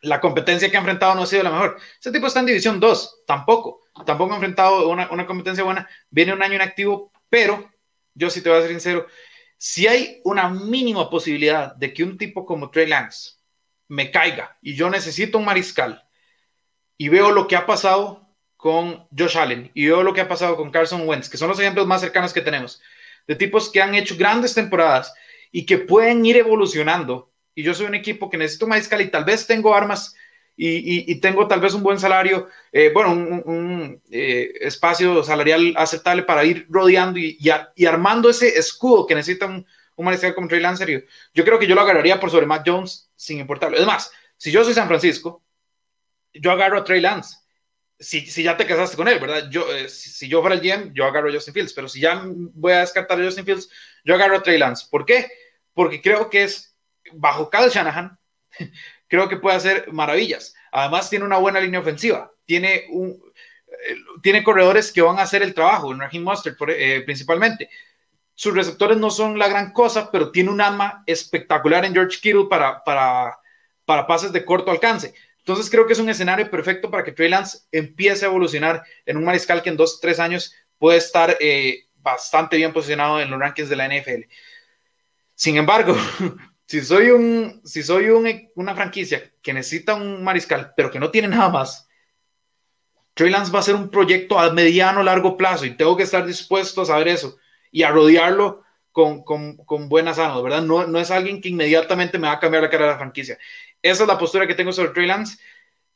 la, 0.02 0.20
competencia 0.20 0.70
que 0.70 0.76
ha 0.76 0.80
enfrentado 0.80 1.14
no 1.14 1.22
ha 1.22 1.26
sido 1.26 1.42
la 1.42 1.50
mejor. 1.50 1.78
Ese 1.98 2.12
tipo 2.12 2.26
está 2.26 2.40
en 2.40 2.46
División 2.46 2.80
2, 2.80 3.22
tampoco, 3.26 3.80
tampoco 4.04 4.32
ha 4.32 4.36
enfrentado 4.36 4.88
una, 4.88 5.10
una 5.10 5.26
competencia 5.26 5.64
buena, 5.64 5.88
viene 6.10 6.32
un 6.32 6.42
año 6.42 6.54
inactivo, 6.54 7.12
pero 7.28 7.70
yo 8.14 8.30
sí 8.30 8.42
te 8.42 8.50
voy 8.50 8.58
a 8.58 8.62
ser 8.62 8.70
sincero, 8.70 9.06
si 9.56 9.86
hay 9.86 10.20
una 10.24 10.48
mínima 10.48 11.10
posibilidad 11.10 11.74
de 11.74 11.92
que 11.92 12.02
un 12.02 12.16
tipo 12.16 12.46
como 12.46 12.70
Trey 12.70 12.86
Lance 12.86 13.32
me 13.88 14.10
caiga 14.10 14.56
y 14.62 14.74
yo 14.74 14.88
necesito 14.88 15.36
un 15.38 15.44
mariscal 15.44 16.06
y 16.96 17.08
veo 17.08 17.30
lo 17.30 17.46
que 17.46 17.56
ha 17.56 17.66
pasado 17.66 18.29
con 18.60 19.06
Josh 19.16 19.38
Allen 19.38 19.70
y 19.72 19.86
veo 19.86 20.02
lo 20.02 20.12
que 20.12 20.20
ha 20.20 20.28
pasado 20.28 20.56
con 20.56 20.70
Carson 20.70 21.08
Wentz, 21.08 21.30
que 21.30 21.38
son 21.38 21.48
los 21.48 21.58
ejemplos 21.58 21.86
más 21.86 22.02
cercanos 22.02 22.32
que 22.32 22.42
tenemos, 22.42 22.80
de 23.26 23.34
tipos 23.34 23.70
que 23.70 23.80
han 23.80 23.94
hecho 23.94 24.16
grandes 24.18 24.54
temporadas 24.54 25.12
y 25.50 25.64
que 25.64 25.78
pueden 25.78 26.24
ir 26.26 26.36
evolucionando. 26.36 27.32
Y 27.54 27.62
yo 27.62 27.74
soy 27.74 27.86
un 27.86 27.94
equipo 27.94 28.28
que 28.28 28.36
necesito 28.36 28.66
mariscal 28.66 29.00
y 29.00 29.10
tal 29.10 29.24
vez 29.24 29.46
tengo 29.46 29.74
armas 29.74 30.14
y, 30.56 31.10
y, 31.10 31.14
tengo 31.20 31.48
tal 31.48 31.58
vez 31.60 31.72
un 31.72 31.82
buen 31.82 31.98
salario, 31.98 32.48
eh, 32.70 32.90
bueno, 32.92 33.12
un, 33.12 34.02
eh, 34.10 34.52
espacio 34.60 35.24
salarial 35.24 35.72
aceptable 35.74 36.24
para 36.24 36.44
ir 36.44 36.66
rodeando 36.68 37.18
y, 37.18 37.38
y, 37.74 37.86
armando 37.86 38.28
ese 38.28 38.58
escudo 38.58 39.06
que 39.06 39.14
necesita 39.14 39.46
un, 39.46 39.66
un 39.96 40.04
mariscal 40.04 40.34
como 40.34 40.48
Trey 40.48 40.60
Lance. 40.60 41.06
Yo 41.32 41.44
creo 41.46 41.58
que 41.58 41.66
yo 41.66 41.74
lo 41.74 41.80
agarraría 41.80 42.20
por 42.20 42.30
sobre 42.30 42.44
Matt 42.44 42.68
Jones 42.68 43.10
sin 43.16 43.38
importarlo. 43.38 43.78
Es 43.78 43.86
más, 43.86 44.12
si 44.36 44.50
yo 44.50 44.62
soy 44.62 44.74
San 44.74 44.88
Francisco, 44.88 45.42
yo 46.34 46.52
agarro 46.52 46.76
a 46.76 46.84
Trey 46.84 47.00
Lance. 47.00 47.39
Si, 48.00 48.26
si, 48.26 48.42
ya 48.42 48.56
te 48.56 48.66
casaste 48.66 48.96
con 48.96 49.08
él, 49.08 49.18
¿verdad? 49.18 49.50
Yo, 49.50 49.70
eh, 49.72 49.88
si, 49.88 50.26
yo 50.26 50.40
fuera 50.40 50.56
el 50.56 50.62
GM, 50.62 50.92
yo 50.94 51.04
agarro 51.04 51.28
a 51.28 51.32
Justin 51.32 51.54
Fields, 51.54 51.74
pero 51.74 51.86
si 51.86 52.00
ya 52.00 52.22
voy 52.24 52.72
a 52.72 52.80
descartar 52.80 53.20
a 53.20 53.24
Justin 53.24 53.44
Fields, 53.44 53.68
yo 54.04 54.14
agarro 54.14 54.36
a 54.36 54.42
Trey 54.42 54.58
Lance. 54.58 54.86
¿Por 54.90 55.04
qué? 55.04 55.28
porque 55.74 56.00
creo 56.00 56.30
que 56.30 56.44
es, 56.44 56.76
bajo 57.12 57.50
Kyle 57.50 57.70
Shanahan, 57.70 58.18
creo 59.08 59.28
que 59.28 59.36
puede 59.36 59.56
hacer 59.56 59.92
maravillas. 59.92 60.54
Además, 60.72 61.10
tiene 61.10 61.24
una 61.24 61.38
buena 61.38 61.60
línea 61.60 61.80
ofensiva, 61.80 62.30
tiene, 62.44 62.84
un, 62.90 63.20
eh, 63.88 63.96
tiene 64.22 64.44
corredores 64.44 64.92
que 64.92 65.02
van 65.02 65.18
a 65.18 65.22
hacer 65.22 65.42
el 65.42 65.54
trabajo, 65.54 65.94
Raheem 65.94 66.22
Mustard 66.22 66.56
eh, 66.68 67.02
principalmente. 67.04 67.70
Sus 68.34 68.54
receptores 68.54 68.96
no 68.98 69.10
son 69.10 69.38
la 69.38 69.48
gran 69.48 69.72
cosa, 69.72 70.10
pero 70.10 70.30
tiene 70.30 70.50
un 70.50 70.60
arma 70.60 71.02
espectacular 71.06 71.84
en 71.84 71.92
George 71.92 72.18
Kittle 72.20 72.46
para, 72.48 72.82
para, 72.84 73.38
para 73.84 74.06
pases 74.06 74.32
de 74.32 74.44
corto 74.44 74.70
alcance. 74.70 75.14
Entonces 75.40 75.70
creo 75.70 75.86
que 75.86 75.94
es 75.94 75.98
un 75.98 76.08
escenario 76.08 76.50
perfecto 76.50 76.90
para 76.90 77.02
que 77.02 77.12
Trey 77.12 77.28
Lance 77.28 77.58
empiece 77.72 78.24
a 78.24 78.28
evolucionar 78.28 78.82
en 79.04 79.16
un 79.16 79.24
mariscal 79.24 79.62
que 79.62 79.70
en 79.70 79.76
dos, 79.76 80.00
tres 80.00 80.20
años 80.20 80.54
puede 80.78 80.98
estar 80.98 81.36
eh, 81.40 81.86
bastante 81.96 82.56
bien 82.56 82.72
posicionado 82.72 83.20
en 83.20 83.30
los 83.30 83.40
rankings 83.40 83.68
de 83.68 83.76
la 83.76 83.88
NFL. 83.88 84.26
Sin 85.34 85.56
embargo, 85.56 85.96
si 86.66 86.82
soy, 86.82 87.10
un, 87.10 87.60
si 87.64 87.82
soy 87.82 88.10
un, 88.10 88.50
una 88.54 88.74
franquicia 88.74 89.32
que 89.42 89.52
necesita 89.52 89.94
un 89.94 90.22
mariscal, 90.22 90.72
pero 90.76 90.90
que 90.90 91.00
no 91.00 91.10
tiene 91.10 91.28
nada 91.28 91.48
más, 91.48 91.88
Trey 93.14 93.30
Lance 93.30 93.52
va 93.52 93.60
a 93.60 93.62
ser 93.62 93.74
un 93.74 93.90
proyecto 93.90 94.38
a 94.38 94.52
mediano, 94.52 95.02
largo 95.02 95.36
plazo 95.36 95.64
y 95.64 95.76
tengo 95.76 95.96
que 95.96 96.04
estar 96.04 96.24
dispuesto 96.24 96.82
a 96.82 96.86
saber 96.86 97.08
eso 97.08 97.38
y 97.70 97.82
a 97.82 97.90
rodearlo 97.90 98.62
con, 98.92 99.22
con, 99.22 99.56
con 99.58 99.88
buenas 99.88 100.18
armas, 100.18 100.42
¿verdad? 100.42 100.62
No, 100.62 100.86
no 100.86 100.98
es 100.98 101.10
alguien 101.10 101.40
que 101.40 101.48
inmediatamente 101.48 102.18
me 102.18 102.28
va 102.28 102.34
a 102.34 102.40
cambiar 102.40 102.62
la 102.62 102.70
cara 102.70 102.86
de 102.86 102.90
la 102.92 102.98
franquicia. 102.98 103.38
Esa 103.82 104.02
es 104.02 104.08
la 104.08 104.18
postura 104.18 104.46
que 104.46 104.54
tengo 104.54 104.72
sobre 104.72 104.90
Trey 104.90 105.06
Lance. 105.06 105.38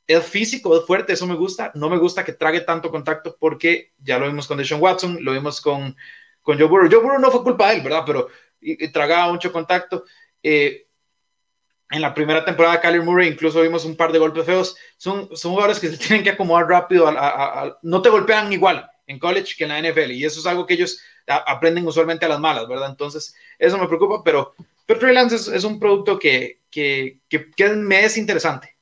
es 0.07 0.25
físico, 0.27 0.77
es 0.79 0.87
fuerte, 0.87 1.15
eso 1.15 1.27
me 1.27 1.35
gusta. 1.35 1.73
No 1.75 1.89
me 1.89 1.99
gusta 1.99 2.25
que 2.25 2.33
trague 2.33 2.61
tanto 2.61 2.91
contacto 2.91 3.37
porque 3.39 3.93
ya 3.99 4.19
lo 4.19 4.27
vimos 4.27 4.47
con 4.47 4.59
Deshaun 4.59 4.83
Watson, 4.83 5.19
lo 5.21 5.33
vimos 5.33 5.61
con, 5.61 5.97
con 6.43 6.59
Joe 6.59 6.69
Burrow. 6.69 6.91
Joe 6.91 7.03
Burrow 7.03 7.19
no 7.19 7.31
fue 7.31 7.43
culpa 7.43 7.71
de 7.71 7.77
él, 7.77 7.83
¿verdad? 7.83 8.05
Pero 8.07 8.29
y, 8.61 8.89
tragaba 8.89 9.33
mucho 9.33 9.53
contacto. 9.53 10.05
Eh, 10.43 10.87
en 11.91 12.03
la 12.03 12.15
primera 12.15 12.45
temporada, 12.45 12.81
Kyler 12.81 13.03
Murray 13.03 13.29
incluso 13.29 13.61
vimos 13.61 13.85
un 13.85 13.97
par 13.97 14.11
de 14.11 14.19
golpes 14.19 14.45
feos. 14.45 14.77
Son, 14.97 15.29
son 15.37 15.53
jugadores 15.53 15.79
que 15.79 15.89
se 15.89 15.99
tienen 15.99 16.25
que 16.25 16.31
acomodar 16.31 16.67
rápido. 16.67 17.13
no 17.83 18.03
te 18.03 18.09
golpean 18.09 18.53
igual 18.53 18.91
en 19.07 19.19
college 19.19 19.55
que 19.57 19.65
en 19.65 19.71
la 19.71 19.81
NFL. 19.81 20.13
Y 20.13 20.25
eso 20.25 20.41
es 20.41 20.47
algo 20.47 20.67
que 20.67 20.75
ellos 20.75 21.01
aprenden 21.27 21.87
usualmente 21.87 22.27
a 22.27 22.29
las 22.29 22.41
malas, 22.41 22.69
¿verdad? 22.69 22.91
Entonces, 22.91 23.35
eso 23.59 23.79
me 23.79 23.87
preocupa, 23.87 24.23
pero, 24.25 24.55
pero 24.87 24.99
Trey 24.99 25.15
Lance 25.15 25.37
es, 25.57 25.65
un 25.65 25.79
producto 25.79 26.19
que, 26.19 26.61
que, 26.75 27.21
que, 27.29 27.53
que 27.53 27.69
me 27.71 28.05
es 28.05 28.17
interesante. 28.19 28.77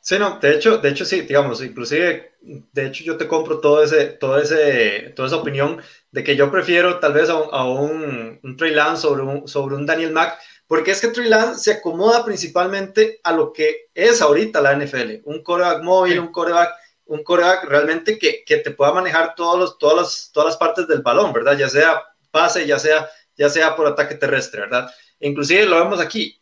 Sí, 0.00 0.18
no, 0.18 0.38
de 0.38 0.54
hecho, 0.54 0.78
de 0.78 0.90
hecho 0.90 1.04
sí, 1.04 1.22
digamos, 1.22 1.62
inclusive, 1.62 2.34
de 2.40 2.86
hecho 2.86 3.04
yo 3.04 3.16
te 3.16 3.26
compro 3.26 3.60
todo 3.60 3.82
ese, 3.82 4.06
todo 4.06 4.38
ese, 4.40 5.12
toda 5.16 5.28
esa 5.28 5.36
opinión 5.36 5.80
de 6.10 6.24
que 6.24 6.36
yo 6.36 6.50
prefiero 6.50 6.98
tal 6.98 7.12
vez 7.14 7.28
a 7.28 7.64
un, 7.64 8.40
un, 8.42 8.56
Trey 8.56 8.72
Lance 8.72 9.02
sobre 9.02 9.22
un, 9.22 9.46
sobre 9.46 9.76
un 9.76 9.86
Daniel 9.86 10.12
Mack, 10.12 10.38
porque 10.66 10.92
es 10.92 11.00
que 11.00 11.08
Trey 11.08 11.28
Lance 11.28 11.62
se 11.62 11.78
acomoda 11.78 12.24
principalmente 12.24 13.20
a 13.24 13.32
lo 13.32 13.52
que 13.52 13.90
es 13.94 14.22
ahorita 14.22 14.60
la 14.60 14.76
NFL, 14.76 15.22
un 15.24 15.42
coreback 15.42 15.82
móvil, 15.82 16.20
un 16.20 16.32
coreback, 16.32 16.72
un 17.06 17.22
coreback 17.24 17.64
realmente 17.64 18.18
que, 18.18 18.44
que, 18.44 18.58
te 18.58 18.70
pueda 18.70 18.92
manejar 18.92 19.34
todos 19.34 19.58
los, 19.58 19.78
todas, 19.78 19.96
las, 19.96 20.30
todas 20.32 20.48
las 20.48 20.56
partes 20.56 20.86
del 20.88 21.02
balón, 21.02 21.32
¿verdad? 21.32 21.56
Ya 21.56 21.68
sea 21.68 22.02
pase, 22.30 22.66
ya 22.66 22.78
sea, 22.78 23.08
ya 23.36 23.48
sea 23.48 23.76
por 23.76 23.86
ataque 23.86 24.14
terrestre, 24.16 24.62
¿verdad? 24.62 24.90
inclusive 25.22 25.66
lo 25.66 25.76
vemos 25.76 26.00
aquí, 26.00 26.41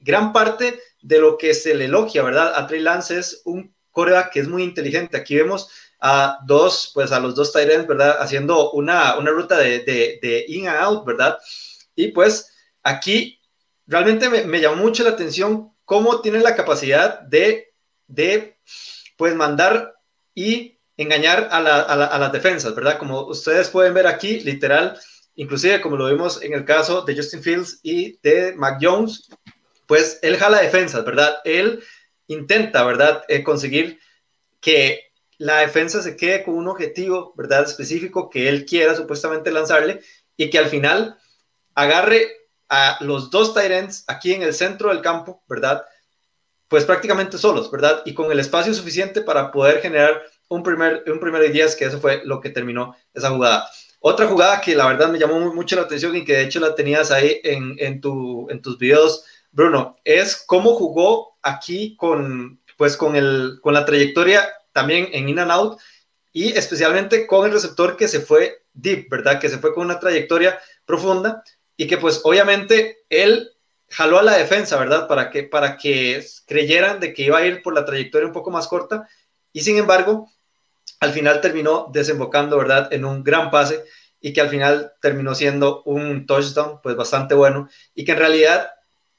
gran 0.00 0.32
parte 0.32 0.80
de 1.02 1.18
lo 1.18 1.38
que 1.38 1.54
se 1.54 1.74
le 1.74 1.86
elogia, 1.86 2.22
¿verdad? 2.22 2.52
A 2.56 2.66
Trey 2.66 2.80
Lance 2.80 3.18
es 3.18 3.42
un 3.44 3.74
coreback 3.90 4.32
que 4.32 4.40
es 4.40 4.48
muy 4.48 4.62
inteligente. 4.62 5.16
Aquí 5.16 5.36
vemos 5.36 5.70
a 6.00 6.38
dos, 6.44 6.90
pues 6.94 7.12
a 7.12 7.20
los 7.20 7.34
dos 7.34 7.52
Tyrants, 7.52 7.86
¿verdad? 7.86 8.16
Haciendo 8.20 8.72
una, 8.72 9.18
una 9.18 9.30
ruta 9.30 9.58
de, 9.58 10.44
in 10.48 10.68
and 10.68 10.78
out, 10.78 11.04
¿verdad? 11.04 11.38
Y 11.94 12.08
pues 12.08 12.52
aquí 12.82 13.40
realmente 13.86 14.28
me, 14.28 14.60
llamó 14.60 14.76
mucho 14.76 15.04
la 15.04 15.10
atención 15.10 15.72
cómo 15.84 16.20
tiene 16.20 16.40
la 16.40 16.56
capacidad 16.56 17.20
de, 17.20 17.72
de 18.06 18.58
pues 19.16 19.34
mandar 19.34 19.94
y 20.34 20.78
engañar 20.96 21.48
a, 21.50 21.58
a, 21.58 22.18
las 22.18 22.32
defensas, 22.32 22.74
¿verdad? 22.74 22.98
Como 22.98 23.26
ustedes 23.26 23.68
pueden 23.68 23.94
ver 23.94 24.06
aquí, 24.06 24.40
literal, 24.40 24.98
inclusive 25.34 25.80
como 25.80 25.96
lo 25.96 26.08
vimos 26.08 26.42
en 26.42 26.54
el 26.54 26.64
caso 26.64 27.02
de 27.02 27.16
Justin 27.16 27.42
Fields 27.42 27.80
y 27.82 28.18
de 28.22 28.54
Mac 28.54 28.78
Jones, 28.80 29.28
pues 29.90 30.20
él 30.22 30.36
jala 30.36 30.62
defensas, 30.62 31.04
¿verdad? 31.04 31.38
Él 31.42 31.82
intenta, 32.28 32.84
¿verdad? 32.84 33.24
Eh, 33.26 33.42
conseguir 33.42 33.98
que 34.60 35.10
la 35.36 35.58
defensa 35.58 36.00
se 36.00 36.14
quede 36.14 36.44
con 36.44 36.54
un 36.54 36.68
objetivo, 36.68 37.34
¿verdad? 37.36 37.64
Específico 37.64 38.30
que 38.30 38.48
él 38.48 38.66
quiera 38.66 38.94
supuestamente 38.94 39.50
lanzarle 39.50 40.00
y 40.36 40.48
que 40.48 40.58
al 40.58 40.66
final 40.66 41.18
agarre 41.74 42.28
a 42.68 42.98
los 43.00 43.32
dos 43.32 43.52
Tyrants 43.52 44.04
aquí 44.06 44.32
en 44.32 44.44
el 44.44 44.54
centro 44.54 44.90
del 44.90 45.02
campo, 45.02 45.42
¿verdad? 45.48 45.84
Pues 46.68 46.84
prácticamente 46.84 47.36
solos, 47.36 47.68
¿verdad? 47.68 48.02
Y 48.04 48.14
con 48.14 48.30
el 48.30 48.38
espacio 48.38 48.72
suficiente 48.72 49.22
para 49.22 49.50
poder 49.50 49.80
generar 49.80 50.22
un 50.46 50.62
primer, 50.62 51.02
un 51.08 51.52
diez, 51.52 51.74
que 51.74 51.86
eso 51.86 52.00
fue 52.00 52.22
lo 52.24 52.40
que 52.40 52.50
terminó 52.50 52.94
esa 53.12 53.30
jugada. 53.30 53.68
Otra 53.98 54.28
jugada 54.28 54.60
que 54.60 54.76
la 54.76 54.86
verdad 54.86 55.08
me 55.08 55.18
llamó 55.18 55.52
mucho 55.52 55.74
la 55.74 55.82
atención 55.82 56.14
y 56.14 56.24
que 56.24 56.34
de 56.34 56.44
hecho 56.44 56.60
la 56.60 56.76
tenías 56.76 57.10
ahí 57.10 57.40
en, 57.42 57.74
en, 57.80 58.00
tu, 58.00 58.48
en 58.50 58.62
tus 58.62 58.78
videos 58.78 59.24
Bruno, 59.52 59.96
es 60.04 60.42
cómo 60.46 60.74
jugó 60.74 61.36
aquí 61.42 61.96
con, 61.96 62.60
pues 62.76 62.96
con, 62.96 63.16
el, 63.16 63.58
con 63.60 63.74
la 63.74 63.84
trayectoria 63.84 64.48
también 64.72 65.08
en 65.12 65.28
in 65.28 65.38
and 65.38 65.50
out 65.50 65.80
y 66.32 66.52
especialmente 66.52 67.26
con 67.26 67.46
el 67.46 67.52
receptor 67.52 67.96
que 67.96 68.08
se 68.08 68.20
fue 68.20 68.62
deep, 68.72 69.08
¿verdad? 69.10 69.40
Que 69.40 69.48
se 69.48 69.58
fue 69.58 69.74
con 69.74 69.84
una 69.84 69.98
trayectoria 69.98 70.58
profunda 70.84 71.42
y 71.76 71.86
que 71.86 71.98
pues 71.98 72.20
obviamente 72.24 73.04
él 73.08 73.52
jaló 73.88 74.18
a 74.20 74.22
la 74.22 74.36
defensa, 74.36 74.78
¿verdad? 74.78 75.08
Para 75.08 75.30
que, 75.30 75.42
para 75.42 75.76
que 75.76 76.24
creyeran 76.46 77.00
de 77.00 77.12
que 77.12 77.22
iba 77.22 77.38
a 77.38 77.46
ir 77.46 77.62
por 77.62 77.74
la 77.74 77.84
trayectoria 77.84 78.28
un 78.28 78.32
poco 78.32 78.50
más 78.50 78.68
corta 78.68 79.08
y 79.52 79.62
sin 79.62 79.78
embargo 79.78 80.30
al 81.00 81.12
final 81.12 81.40
terminó 81.40 81.88
desembocando, 81.92 82.56
¿verdad? 82.58 82.92
En 82.92 83.04
un 83.04 83.24
gran 83.24 83.50
pase 83.50 83.84
y 84.20 84.32
que 84.32 84.40
al 84.40 84.50
final 84.50 84.92
terminó 85.00 85.34
siendo 85.34 85.82
un 85.84 86.26
touchdown 86.26 86.80
pues 86.82 86.94
bastante 86.94 87.34
bueno 87.34 87.68
y 87.94 88.04
que 88.04 88.12
en 88.12 88.18
realidad 88.18 88.70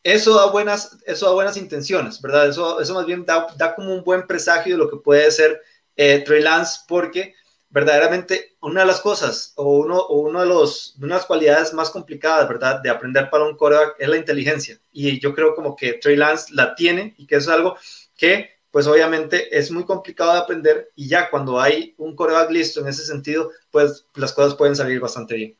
eso 0.03 0.35
da 0.35 0.47
buenas, 0.47 0.97
eso 1.05 1.27
da 1.27 1.33
buenas 1.33 1.57
intenciones, 1.57 2.21
¿verdad? 2.21 2.49
Eso, 2.49 2.79
eso 2.79 2.93
más 2.93 3.05
bien 3.05 3.25
da, 3.25 3.47
da 3.57 3.75
como 3.75 3.93
un 3.93 4.03
buen 4.03 4.25
presagio 4.27 4.75
de 4.75 4.83
lo 4.83 4.89
que 4.89 4.97
puede 4.97 5.29
ser 5.31 5.61
eh, 5.95 6.23
Trey 6.25 6.41
Lance, 6.41 6.81
porque 6.87 7.35
verdaderamente 7.69 8.57
una 8.61 8.81
de 8.81 8.87
las 8.87 8.99
cosas 8.99 9.53
o 9.55 9.77
uno, 9.77 9.97
o 9.97 10.19
uno 10.19 10.41
de, 10.41 10.45
los, 10.47 10.95
de 10.97 11.05
unas 11.05 11.25
cualidades 11.25 11.73
más 11.73 11.89
complicadas, 11.89 12.47
¿verdad? 12.47 12.81
De 12.81 12.89
aprender 12.89 13.29
para 13.29 13.45
un 13.45 13.55
coreback 13.55 13.95
es 13.97 14.09
la 14.09 14.17
inteligencia. 14.17 14.79
Y 14.91 15.19
yo 15.19 15.33
creo 15.33 15.55
como 15.55 15.75
que 15.75 15.93
Trey 15.93 16.15
Lance 16.15 16.53
la 16.53 16.75
tiene 16.75 17.15
y 17.17 17.25
que 17.25 17.35
eso 17.35 17.51
es 17.51 17.57
algo 17.57 17.77
que 18.17 18.61
pues 18.71 18.87
obviamente 18.87 19.57
es 19.57 19.69
muy 19.69 19.83
complicado 19.83 20.31
de 20.33 20.39
aprender 20.39 20.91
y 20.95 21.09
ya 21.09 21.29
cuando 21.29 21.59
hay 21.59 21.93
un 21.97 22.15
coreback 22.15 22.49
listo 22.51 22.79
en 22.79 22.87
ese 22.87 23.05
sentido, 23.05 23.51
pues 23.69 24.05
las 24.15 24.31
cosas 24.33 24.55
pueden 24.55 24.75
salir 24.75 24.99
bastante 24.99 25.35
bien. 25.35 25.57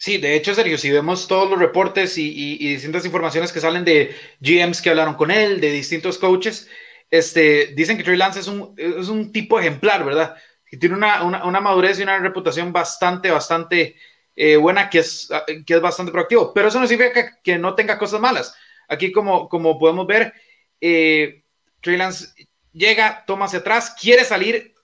Sí, 0.00 0.18
de 0.18 0.36
hecho, 0.36 0.54
Sergio, 0.54 0.78
si 0.78 0.90
vemos 0.92 1.26
todos 1.26 1.50
los 1.50 1.58
reportes 1.58 2.16
y, 2.18 2.56
distintas 2.56 3.04
informaciones 3.04 3.52
que 3.52 3.60
salen 3.60 3.84
de 3.84 4.14
GMs 4.40 4.80
que 4.80 4.90
hablaron 4.90 5.14
con 5.14 5.32
él, 5.32 5.60
de 5.60 5.72
distintos 5.72 6.18
coaches, 6.18 6.68
este, 7.10 7.68
dicen 7.74 7.96
que 7.96 8.04
Trey 8.04 8.16
Lance 8.16 8.38
es 8.40 8.46
un, 8.46 8.74
es 8.76 9.08
un 9.08 9.32
tipo 9.32 9.58
ejemplar, 9.58 10.04
¿verdad? 10.04 10.36
Que 10.66 10.76
tiene 10.76 10.94
una, 10.94 11.24
una, 11.24 11.60
madurez 11.60 11.98
y 11.98 12.04
una 12.04 12.18
reputación 12.20 12.72
bastante, 12.72 13.30
bastante 13.32 13.96
eh, 14.36 14.56
buena, 14.56 14.88
que 14.88 15.00
es, 15.00 15.28
que 15.66 15.74
es 15.74 15.80
bastante 15.80 16.12
proactivo. 16.12 16.54
Pero 16.54 16.68
eso 16.68 16.78
no 16.78 16.86
significa 16.86 17.36
que, 17.42 17.58
no 17.58 17.74
tenga 17.74 17.98
cosas 17.98 18.20
malas. 18.20 18.54
Aquí, 18.88 19.10
como, 19.10 19.48
como 19.48 19.78
podemos 19.80 20.06
ver, 20.06 20.32
eh, 20.80 21.42
Trey 21.80 21.96
Lance 21.96 22.34
llega, 22.72 23.24
toma 23.26 23.46
hacia 23.46 23.60
atrás, 23.60 23.96
quiere 24.00 24.24
salir. 24.24 24.74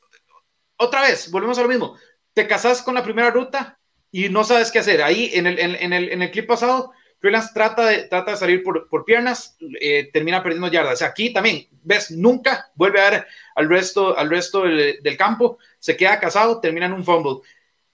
Otra 0.77 1.03
vez, 1.03 1.31
volvemos 1.31 1.59
a 1.59 1.63
lo 1.63 1.69
mismo. 1.69 1.97
Te 2.33 2.49
casas 2.49 2.83
con 2.83 2.95
la 2.95 3.05
primera 3.05 3.31
ruta, 3.31 3.79
y 4.15 4.29
no 4.29 4.45
sabes 4.45 4.71
qué 4.71 4.79
hacer. 4.79 5.03
Ahí 5.03 5.33
en 5.35 5.49
el, 5.49 5.59
en, 5.59 5.93
el, 5.93 6.13
en 6.13 6.23
el 6.23 6.31
clip 6.31 6.47
pasado, 6.47 6.93
Freelance 7.19 7.51
trata 7.53 7.87
de, 7.87 8.05
trata 8.05 8.31
de 8.31 8.37
salir 8.37 8.63
por, 8.63 8.89
por 8.89 9.05
piernas, 9.05 9.57
eh, 9.81 10.09
termina 10.13 10.41
perdiendo 10.41 10.69
yardas. 10.69 11.03
aquí 11.03 11.33
también, 11.33 11.67
ves, 11.83 12.13
nunca 12.13 12.71
vuelve 12.77 13.01
a 13.01 13.11
ver 13.11 13.27
al 13.57 13.69
resto, 13.69 14.17
al 14.17 14.31
resto 14.31 14.63
del, 14.63 15.17
campo, 15.19 15.59
se 15.81 15.97
queda 15.97 16.21
casado, 16.21 16.61
termina 16.61 16.87
en 16.87 16.93
un 16.93 17.05
fumble. 17.05 17.41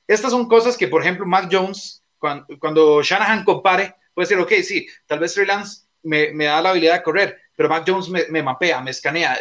Estas 0.06 0.32
son 0.32 0.46
cosas 0.46 0.76
que, 0.76 0.88
por 0.88 1.00
ejemplo, 1.00 1.24
Mac 1.24 1.48
Jones, 1.50 2.04
cuando, 2.18 3.02
Shanahan 3.02 3.42
compare, 3.42 3.94
puede 4.12 4.28
decir, 4.28 4.42
ok, 4.42 4.52
sí, 4.62 4.86
tal 5.06 5.20
vez 5.20 5.34
Freelance 5.34 5.86
me, 6.02 6.34
me, 6.34 6.44
da 6.44 6.60
la 6.60 6.70
habilidad 6.70 6.96
de 6.96 7.02
correr, 7.02 7.38
pero 7.56 7.70
Mac 7.70 7.84
Jones 7.86 8.10
me, 8.10 8.24
me 8.28 8.42
mapea, 8.42 8.82
me 8.82 8.90
escanea, 8.90 9.38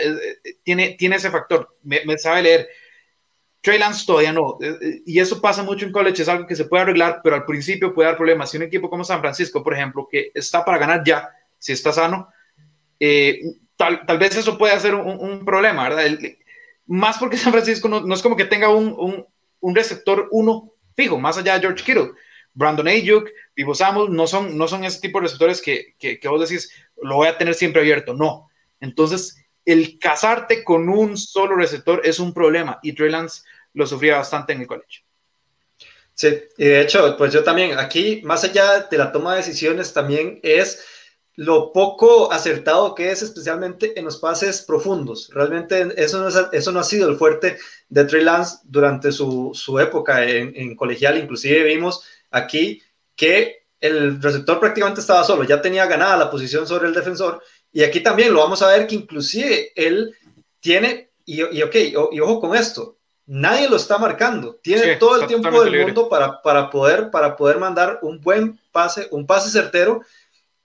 tiene, 0.63 0.91
tiene 0.91 1.17
ese 1.17 1.29
factor, 1.29 1.75
me 1.83 2.17
sabe 2.17 2.43
leer 2.43 2.69
Trey 3.61 3.79
todavía 4.05 4.31
no. 4.31 4.57
Eh, 4.61 4.77
eh, 4.81 5.01
y 5.05 5.19
eso 5.19 5.41
pasa 5.41 5.63
mucho 5.63 5.85
en 5.85 5.91
college, 5.91 6.21
es 6.21 6.29
algo 6.29 6.47
que 6.47 6.55
se 6.55 6.65
puede 6.65 6.83
arreglar, 6.83 7.19
pero 7.23 7.35
al 7.35 7.45
principio 7.45 7.93
puede 7.93 8.07
dar 8.07 8.17
problemas. 8.17 8.49
Si 8.49 8.57
un 8.57 8.63
equipo 8.63 8.89
como 8.89 9.03
San 9.03 9.19
Francisco, 9.19 9.63
por 9.63 9.73
ejemplo, 9.73 10.07
que 10.09 10.31
está 10.33 10.63
para 10.63 10.77
ganar 10.77 11.03
ya, 11.03 11.29
si 11.57 11.73
está 11.73 11.91
sano, 11.91 12.29
eh, 12.99 13.41
tal, 13.75 14.05
tal, 14.05 14.17
vez 14.17 14.37
eso 14.37 14.57
puede 14.57 14.79
ser 14.79 14.95
un, 14.95 15.43
problema, 15.45 15.89
¿verdad? 15.89 16.19
más 16.87 17.17
porque 17.17 17.37
San 17.37 17.51
Francisco 17.51 17.89
no, 17.89 18.13
es 18.13 18.21
como 18.21 18.37
que 18.37 18.45
tenga 18.45 18.69
un, 18.69 19.25
un, 19.59 19.75
receptor 19.75 20.27
uno 20.31 20.71
fijo, 20.95 21.19
más 21.19 21.37
allá 21.37 21.55
de 21.55 21.61
George 21.61 21.83
Kittle. 21.83 22.11
Brandon 22.53 22.87
Ayuk, 22.87 23.29
Vivo 23.55 23.75
Samuel, 23.75 24.11
no 24.11 24.25
son, 24.25 24.57
no 24.57 24.67
son 24.67 24.83
ese 24.83 24.99
tipo 24.99 25.19
de 25.19 25.23
receptores 25.23 25.61
que, 25.61 25.95
que, 25.99 26.19
que 26.19 26.27
vos 26.27 26.41
decís, 26.41 26.73
lo 27.01 27.15
voy 27.17 27.27
a 27.27 27.37
tener 27.37 27.53
siempre 27.53 27.81
abierto. 27.81 28.13
No. 28.13 28.49
Entonces, 28.81 29.37
el 29.65 29.99
casarte 29.99 30.63
con 30.63 30.89
un 30.89 31.15
solo 31.15 31.55
receptor 31.55 32.01
es 32.03 32.19
un 32.19 32.33
problema 32.33 32.79
y 32.81 32.93
Trey 32.93 33.11
Lance 33.11 33.43
lo 33.73 33.85
sufría 33.85 34.17
bastante 34.17 34.53
en 34.53 34.61
el 34.61 34.67
college. 34.67 35.03
Sí, 36.13 36.27
y 36.57 36.65
de 36.65 36.81
hecho, 36.81 37.15
pues 37.17 37.31
yo 37.31 37.43
también, 37.43 37.79
aquí, 37.79 38.21
más 38.23 38.43
allá 38.43 38.87
de 38.91 38.97
la 38.97 39.11
toma 39.11 39.31
de 39.31 39.37
decisiones, 39.37 39.93
también 39.93 40.39
es 40.43 40.85
lo 41.35 41.71
poco 41.71 42.33
acertado 42.33 42.93
que 42.93 43.11
es, 43.11 43.21
especialmente 43.21 43.97
en 43.97 44.03
los 44.03 44.17
pases 44.17 44.61
profundos. 44.61 45.29
Realmente 45.33 45.87
eso 45.95 46.19
no, 46.19 46.27
eso 46.51 46.71
no 46.73 46.79
ha 46.81 46.83
sido 46.83 47.09
el 47.09 47.15
fuerte 47.15 47.57
de 47.87 48.03
Trey 48.03 48.25
Lance 48.25 48.57
durante 48.65 49.13
su, 49.13 49.51
su 49.53 49.79
época 49.79 50.25
en, 50.25 50.51
en, 50.53 50.75
colegial. 50.75 51.17
Inclusive 51.17 51.63
vimos 51.63 52.03
aquí 52.29 52.81
que 53.15 53.67
el 53.79 54.21
receptor 54.21 54.59
prácticamente 54.59 54.99
estaba 54.99 55.23
solo, 55.23 55.45
ya 55.45 55.61
tenía 55.61 55.85
ganada 55.85 56.17
la 56.17 56.29
posición 56.29 56.67
sobre 56.67 56.89
el 56.89 56.93
defensor 56.93 57.41
y 57.71 57.83
aquí 57.83 58.01
también 58.01 58.33
lo 58.33 58.39
vamos 58.39 58.61
a 58.61 58.67
ver 58.67 58.87
que 58.87 58.95
inclusive 58.95 59.71
él 59.75 60.15
tiene, 60.59 61.11
y, 61.25 61.41
y 61.57 61.61
ok, 61.61 61.75
y, 62.11 62.19
ojo 62.19 62.41
con 62.41 62.55
esto, 62.55 62.97
nadie 63.29 63.69
lo 63.69 63.75
está 63.75 63.97
marcando, 63.97 64.55
tiene 64.55 64.95
todo 64.95 65.21
el 65.21 65.27
tiempo 65.27 65.63
del 65.63 65.85
mundo 65.85 66.09
para, 66.09 66.41
para, 66.41 66.69
poder, 66.69 67.11
para 67.11 67.35
poder 67.35 67.59
mandar 67.59 67.99
un 68.01 68.19
buen 68.19 68.59
pase, 68.71 69.07
un 69.11 69.25
pase 69.25 69.49
certero, 69.49 70.01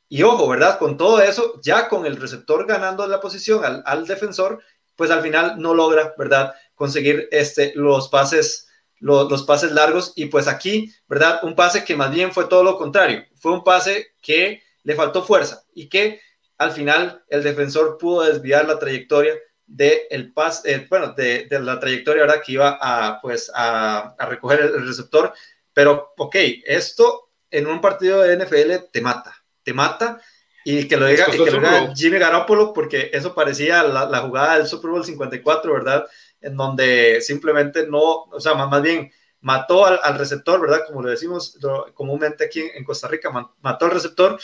Y 0.09 0.23
ojo, 0.23 0.49
¿verdad? 0.49 0.79
Con 0.79 0.97
todo 0.97 1.21
eso, 1.21 1.61
ya 1.63 1.89
con 1.89 2.07
el 2.07 2.17
receptor 2.17 2.67
ganando 2.67 3.07
la 3.07 3.21
posición 3.21 3.65
al, 3.65 3.83
al 3.85 4.07
defensor, 4.07 4.61
pues 4.97 5.11
al 5.11 5.23
final 5.23 5.59
no 5.59 5.75
logra, 5.75 6.15
¿verdad? 6.17 6.55
Conseguir 6.75 7.29
este, 7.33 7.73
los 7.75 8.09
pases 8.09 8.69
los, 9.05 9.43
pases 9.43 9.73
largos 9.73 10.13
y 10.17 10.27
pues 10.27 10.49
aquí, 10.49 10.91
¿verdad? 11.09 11.41
Un 11.43 11.55
pase 11.55 11.85
que 11.85 11.95
más 11.95 12.11
bien 12.11 12.33
fue 12.33 12.47
todo 12.47 12.65
lo 12.65 12.79
contrario, 12.79 13.25
fue 13.37 13.53
un 13.53 13.63
pase 13.63 14.15
que 14.23 14.63
le 14.83 14.95
faltó 14.95 15.23
fuerza 15.23 15.65
y 15.75 15.89
que 15.89 16.21
al 16.57 16.73
final 16.73 17.23
el 17.29 17.43
defensor 17.43 17.99
pudo 17.99 18.23
desviar 18.23 18.67
la 18.67 18.79
trayectoria 18.79 19.35
de 19.67 20.07
el 20.11 20.33
pase, 20.33 20.73
eh, 20.73 20.87
bueno, 20.89 21.13
de, 21.15 21.47
la 21.51 21.81
trayectoria 21.81 22.23
ahora 22.23 22.41
que 22.41 22.53
iba 22.53 22.79
a, 22.81 23.21
pues, 23.21 23.51
a, 23.55 24.15
recoger 24.29 24.61
el, 24.61 24.87
receptor, 24.87 25.33
pero 25.73 26.13
ok, 26.17 26.37
esto 26.65 27.31
en 27.51 27.67
un 27.67 27.81
partido 27.81 28.23
de 28.23 28.37
NFL 28.37 28.91
te 28.93 29.01
mata, 29.01 29.35
te 29.63 29.73
mata 29.73 30.21
y 30.65 30.89
que 30.89 30.97
lo 30.97 31.07
diga, 31.07 31.27
que 31.27 31.39
lo 31.39 31.45
diga 31.47 31.93
Jimmy 31.95 32.19
Garoppolo 32.19 32.73
porque 32.73 33.11
eso 33.13 33.35
parecía 33.35 33.83
la, 33.83 34.07
la 34.07 34.21
jugada 34.21 34.59
del 34.59 34.67
Super 34.67 34.91
Bowl 34.91 35.05
54, 35.05 35.73
¿verdad? 35.73 36.07
en 36.45 36.57
donde 36.57 37.21
simplemente 37.21 37.87
no, 37.87 38.25
o 38.25 38.41
sea, 38.41 38.55
más, 38.55 38.83
bien 38.83 39.11
mató 39.41 39.87
al, 39.87 40.19
receptor, 40.19 40.61
¿verdad? 40.61 40.83
Como 40.87 41.03
lo 41.03 41.11
decimos 41.11 41.59
comúnmente 41.95 42.45
aquí 42.45 42.61
en, 42.75 42.85
Costa 42.85 43.09
Rica, 43.09 43.31
mató 43.61 43.87
al 43.87 43.91
receptor 43.91 44.39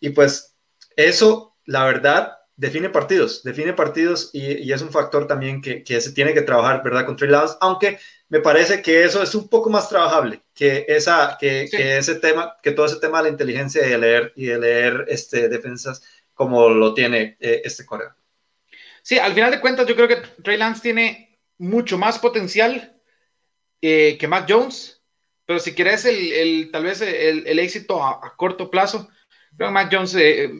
y 0.00 0.10
pues 0.10 0.56
eso, 0.96 1.56
la 1.64 1.84
verdad, 1.84 2.38
define 2.62 2.90
partidos, 2.90 3.42
define 3.42 3.72
partidos 3.72 4.30
y, 4.32 4.72
es 4.72 4.82
un 4.82 4.92
factor 4.92 5.26
también 5.26 5.60
que, 5.60 6.00
se 6.00 6.12
tiene 6.12 6.32
que 6.32 6.42
trabajar, 6.42 6.80
¿verdad? 6.84 7.04
Con 7.04 7.16
Trey 7.16 7.28
Lance, 7.28 7.56
aunque 7.60 7.98
me 8.28 8.38
parece 8.38 8.82
que 8.82 9.02
eso 9.02 9.20
es 9.20 9.34
un 9.34 9.48
poco 9.48 9.68
más 9.68 9.88
trabajable 9.88 10.42
que, 10.54 10.84
esa, 10.86 11.36
que, 11.40 11.64
ese 11.64 12.14
tema, 12.14 12.56
que 12.62 12.70
todo 12.70 12.86
ese 12.86 13.00
tema 13.00 13.18
de 13.18 13.24
la 13.24 13.30
inteligencia 13.30 13.84
y 13.84 13.90
de 13.90 13.98
leer, 13.98 14.32
y 14.36 14.46
de 14.46 14.58
leer 14.60 15.06
este, 15.08 15.48
defensas 15.48 16.04
como 16.34 16.68
lo 16.68 16.94
tiene 16.94 17.36
eh, 17.40 17.62
este 17.64 17.84
corredor. 17.84 18.14
Sí, 19.02 19.18
al 19.18 19.34
final 19.34 19.50
de 19.50 19.60
cuentas 19.60 19.88
yo 19.88 19.96
creo 19.96 20.06
que 20.06 20.22
Trey 20.44 20.56
Lance 20.56 20.82
tiene 20.82 21.40
mucho 21.58 21.98
más 21.98 22.20
potencial 22.20 22.96
eh, 23.80 24.16
que 24.20 24.28
Mac 24.28 24.46
Jones, 24.48 25.02
pero 25.46 25.58
si 25.58 25.74
quieres 25.74 26.04
el, 26.04 26.70
tal 26.70 26.84
vez 26.84 27.00
el, 27.00 27.58
éxito 27.58 28.04
a, 28.04 28.36
corto 28.36 28.70
plazo, 28.70 29.08
creo 29.56 29.68
que 29.68 29.72
Mac 29.72 29.88
Jones 29.92 30.14
eh, 30.14 30.50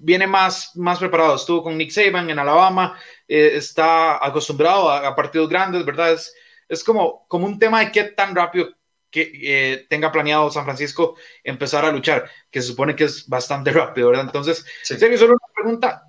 viene 0.00 0.26
más, 0.26 0.76
más 0.76 0.98
preparado. 0.98 1.36
Estuvo 1.36 1.62
con 1.62 1.76
Nick 1.76 1.90
Saban 1.90 2.30
en 2.30 2.38
Alabama, 2.38 2.98
eh, 3.26 3.52
está 3.54 4.24
acostumbrado 4.24 4.90
a, 4.90 5.14
partidos 5.14 5.48
grandes, 5.48 5.84
¿verdad? 5.84 6.12
Es, 6.12 6.34
es 6.68 6.84
como, 6.84 7.26
como 7.28 7.46
un 7.46 7.58
tema 7.58 7.80
de 7.80 7.92
qué 7.92 8.04
tan 8.04 8.34
rápido 8.34 8.68
que 9.10 9.86
tenga 9.88 10.12
planeado 10.12 10.52
San 10.52 10.64
Francisco 10.64 11.16
empezar 11.42 11.84
a 11.84 11.90
luchar, 11.90 12.30
que 12.48 12.62
se 12.62 12.68
supone 12.68 12.94
que 12.94 13.04
es 13.04 13.26
bastante 13.26 13.72
rápido, 13.72 14.08
¿verdad? 14.08 14.26
Entonces, 14.26 14.64
serio, 14.82 15.18
solo 15.18 15.32
una 15.32 15.54
pregunta. 15.54 16.02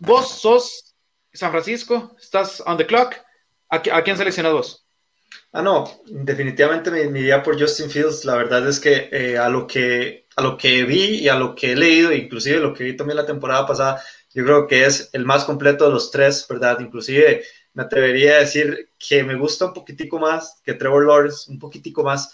vos 0.00 0.40
sos 0.40 0.96
San 1.32 1.50
Francisco, 1.50 2.16
estás 2.20 2.60
on 2.66 2.76
the 2.76 2.86
clock. 2.86 3.14
¿A, 3.70 4.02
quién 4.02 4.16
seleccionas 4.16 4.52
vos? 4.52 4.86
Ah, 5.52 5.62
no, 5.62 5.84
definitivamente 6.06 6.90
me, 6.90 7.02
iría 7.02 7.42
por 7.42 7.60
Justin 7.60 7.90
Fields. 7.90 8.24
La 8.24 8.36
verdad 8.36 8.66
es 8.66 8.80
que, 8.80 9.08
eh, 9.12 9.36
a 9.36 9.48
lo 9.48 9.66
que 9.66 10.26
a 10.38 10.40
lo 10.40 10.56
que 10.56 10.84
vi 10.84 11.16
y 11.16 11.28
a 11.28 11.34
lo 11.34 11.52
que 11.52 11.72
he 11.72 11.76
leído, 11.76 12.12
inclusive 12.12 12.60
lo 12.60 12.72
que 12.72 12.84
vi 12.84 12.96
también 12.96 13.16
la 13.16 13.26
temporada 13.26 13.66
pasada, 13.66 14.00
yo 14.32 14.44
creo 14.44 14.68
que 14.68 14.86
es 14.86 15.10
el 15.12 15.24
más 15.24 15.44
completo 15.44 15.86
de 15.86 15.90
los 15.90 16.12
tres, 16.12 16.46
¿verdad? 16.48 16.78
Inclusive 16.78 17.42
me 17.74 17.82
atrevería 17.82 18.34
a 18.34 18.38
decir 18.38 18.92
que 18.96 19.24
me 19.24 19.34
gusta 19.34 19.66
un 19.66 19.72
poquitico 19.72 20.20
más 20.20 20.60
que 20.64 20.74
Trevor 20.74 21.06
Lawrence, 21.06 21.50
un 21.50 21.58
poquitico 21.58 22.04
más, 22.04 22.32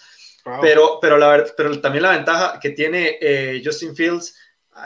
pero, 0.61 0.99
pero, 1.01 1.17
la, 1.17 1.45
pero 1.57 1.81
también 1.81 2.03
la 2.03 2.11
ventaja 2.11 2.59
que 2.59 2.69
tiene 2.69 3.17
eh, 3.19 3.63
Justin 3.65 3.95
Fields, 3.95 4.35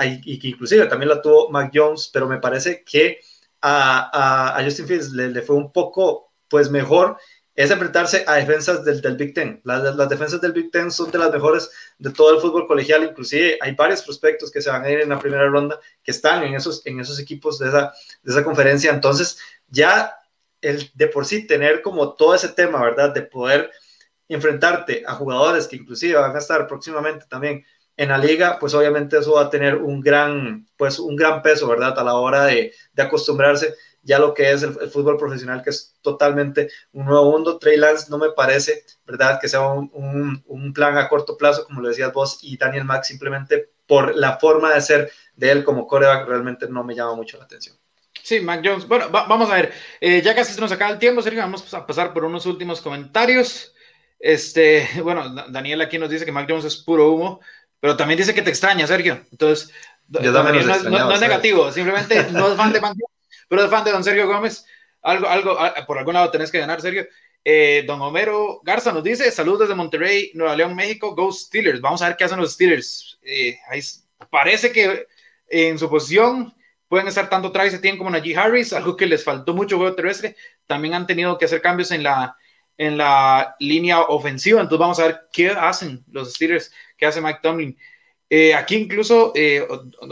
y 0.02 0.40
que 0.40 0.48
inclusive 0.48 0.86
también 0.86 1.10
la 1.10 1.22
tuvo 1.22 1.50
Mac 1.50 1.72
Jones, 1.74 2.10
pero 2.14 2.26
me 2.26 2.38
parece 2.38 2.86
que 2.86 3.20
a, 3.62 4.62
Justin 4.64 4.88
Fields 4.88 5.12
le, 5.12 5.42
fue 5.42 5.58
un 5.58 5.74
poco 5.74 6.32
pues 6.48 6.72
mejor 6.72 7.18
es 7.56 7.72
enfrentarse 7.72 8.24
a 8.26 8.36
defensas 8.36 8.86
del, 8.86 9.18
Big 9.18 9.34
Ten. 9.34 9.62
Las, 9.64 9.96
las, 9.96 10.10
defensas 10.10 10.40
del 10.40 10.54
Big 10.54 10.72
Ten 10.72 10.92
son 10.92 11.12
de 11.12 11.18
las 11.18 11.32
mejores 11.32 11.70
de 11.98 12.12
todo 12.12 12.34
el 12.34 12.42
fútbol 12.42 12.68
colegial, 12.68 13.04
inclusive 13.04 13.58
hay 13.62 13.76
varios 13.76 14.02
prospectos 14.04 14.52
que 14.52 14.62
se 14.62 14.70
van 14.70 14.84
a 14.84 14.90
ir 14.90 15.02
en 15.02 15.10
la 15.10 15.20
primera 15.20 15.48
ronda 15.48 15.80
que 16.04 16.12
están 16.12 16.44
en 16.44 16.56
esos, 16.56 16.86
en 16.86 17.00
esos 17.00 17.20
equipos 17.20 17.60
de 17.60 17.68
esa, 17.68 17.94
de 18.24 18.32
esa 18.32 18.44
conferencia. 18.44 18.92
Entonces, 18.92 19.40
ya 19.68 20.16
el 20.62 20.90
de 20.94 21.08
por 21.08 21.26
sí 21.26 21.48
tener 21.48 21.82
como 21.82 22.14
todo 22.14 22.36
ese 22.36 22.50
tema, 22.50 22.82
¿verdad? 22.82 23.14
De 23.14 23.24
poder 23.24 23.72
enfrentarte 24.28 25.04
a 25.06 25.16
jugadores 25.16 25.68
que 25.68 25.76
inclusive 25.76 26.16
van 26.16 26.36
a 26.36 26.40
estar 26.40 26.68
próximamente 26.68 27.26
también 27.28 27.66
en 27.98 28.10
la 28.10 28.18
liga, 28.18 28.58
pues 28.60 28.74
obviamente 28.74 29.18
eso 29.18 29.34
va 29.34 29.44
a 29.44 29.50
tener 29.50 29.76
un 29.76 30.00
gran, 30.00 30.66
pues 30.78 31.00
un 31.00 31.16
gran 31.18 31.42
peso, 31.42 31.68
¿verdad? 31.68 31.98
A 32.00 32.04
la 32.04 32.14
hora 32.16 32.46
de, 32.46 32.74
de 32.94 33.04
acostumbrarse 33.04 33.76
ya 34.02 34.20
lo 34.20 34.34
que 34.34 34.52
es 34.52 34.64
el, 34.64 34.74
fútbol 34.90 35.18
profesional, 35.18 35.62
que 35.62 35.70
es 35.72 35.96
totalmente 36.02 36.70
un 36.94 37.06
nuevo 37.06 37.32
mundo. 37.32 37.58
Trey 37.58 37.78
Lance 37.78 38.10
no 38.10 38.18
me 38.18 38.32
parece, 38.32 38.86
¿verdad? 39.06 39.40
Que 39.40 39.48
sea 39.48 39.62
un, 39.68 40.44
un, 40.46 40.74
plan 40.74 40.98
a 40.98 41.10
corto 41.10 41.38
plazo, 41.38 41.66
como 41.66 41.82
lo 41.82 41.90
decías 41.90 42.14
vos, 42.14 42.40
y 42.42 42.58
Daniel 42.58 42.86
Max 42.86 43.08
simplemente 43.08 43.70
por 43.88 44.16
la 44.16 44.38
forma 44.38 44.74
de 44.74 44.82
ser 44.82 45.12
de 45.36 45.52
él 45.52 45.64
como 45.64 45.88
coreback 45.88 46.28
realmente 46.28 46.68
no 46.70 46.84
me 46.84 46.96
llama 46.96 47.16
mucho 47.16 47.38
la 47.38 47.46
atención. 47.46 47.76
Sí, 48.24 48.40
Mac 48.42 48.62
Jones. 48.64 48.88
Bueno, 48.88 49.10
vamos 49.10 49.50
a 49.50 49.56
ver. 49.56 49.74
Eh, 50.00 50.22
ya 50.22 50.36
casi 50.36 50.54
se 50.54 50.62
nos 50.62 50.72
acaba 50.72 50.92
el 50.92 51.00
tiempo, 51.00 51.22
Sergio. 51.22 51.42
Vamos 51.42 51.74
a 51.74 51.88
pasar 51.88 52.14
por 52.14 52.26
unos 52.26 52.46
últimos 52.46 52.82
comentarios. 52.82 53.74
Este, 54.20 54.88
bueno, 55.04 55.34
Daniel 55.50 55.82
aquí 55.82 55.98
nos 55.98 56.10
dice 56.10 56.26
que 56.26 56.32
Mac 56.32 56.46
Jones 56.48 56.66
es 56.66 56.78
puro 56.78 57.12
humo. 57.12 57.40
Pero 57.80 57.96
también 57.96 58.18
dice 58.18 58.36
que 58.36 58.42
te 58.42 58.50
extraña, 58.50 58.86
Sergio. 58.86 59.26
Entonces, 59.32 59.72
no, 60.10 60.20
es, 60.20 61.22
negativo, 61.22 61.72
simplemente 61.72 62.28
no 62.32 62.52
es 62.52 62.58
fan 62.58 62.74
de 62.74 62.82
pero 63.50 63.66
es 63.66 63.70
fan 63.70 63.84
de 63.84 63.92
don 63.92 64.04
Sergio 64.04 64.28
Gómez. 64.28 64.66
Algo, 65.02 65.28
algo, 65.28 65.58
por 65.88 65.98
algún 65.98 66.14
lado 66.14 66.32
tenés 66.32 66.52
que 66.52 66.60
ganar, 66.60 66.80
Sergio. 66.80 67.08
Eh, 67.44 67.84
don 67.88 68.02
Homero 68.02 68.62
Garza 68.64 68.92
nos 68.92 69.04
dice: 69.04 69.32
Saludos 69.32 69.62
desde 69.62 69.76
Monterrey, 69.76 70.32
Nueva 70.36 70.56
León, 70.56 70.76
México. 70.76 71.16
Go 71.16 71.32
Steelers. 71.32 71.82
Vamos 71.82 72.02
a 72.02 72.08
ver 72.08 72.18
qué 72.18 72.26
hacen 72.26 72.40
los 72.40 72.54
Steelers. 72.54 73.20
Eh, 73.24 73.58
parece 74.30 74.72
que 74.72 75.08
en 75.48 75.80
su 75.80 75.90
posición 75.90 76.54
pueden 76.88 77.08
estar 77.08 77.30
tanto 77.30 77.52
Travis 77.52 77.74
Etienne 77.74 77.98
como 77.98 78.10
Najee 78.10 78.38
Harris, 78.38 78.74
algo 78.74 78.96
que 78.96 79.06
les 79.06 79.24
faltó 79.24 79.54
mucho 79.54 79.78
juego 79.78 79.96
terrestre. 79.96 80.36
También 80.66 80.94
han 80.94 81.08
tenido 81.08 81.38
que 81.38 81.46
hacer 81.46 81.62
cambios 81.62 81.92
en 81.92 82.04
la, 82.04 82.36
en 82.78 82.98
la 82.98 83.56
línea 83.60 84.02
ofensiva. 84.02 84.62
Entonces, 84.62 84.80
vamos 84.80 85.00
a 85.00 85.08
ver 85.08 85.22
qué 85.32 85.50
hacen 85.50 86.04
los 86.12 86.34
Steelers 86.34 86.72
que 86.98 87.06
hace 87.06 87.22
Mike 87.22 87.40
Tomlin. 87.42 87.78
Eh, 88.30 88.54
aquí 88.54 88.76
incluso 88.76 89.32
eh, 89.36 89.68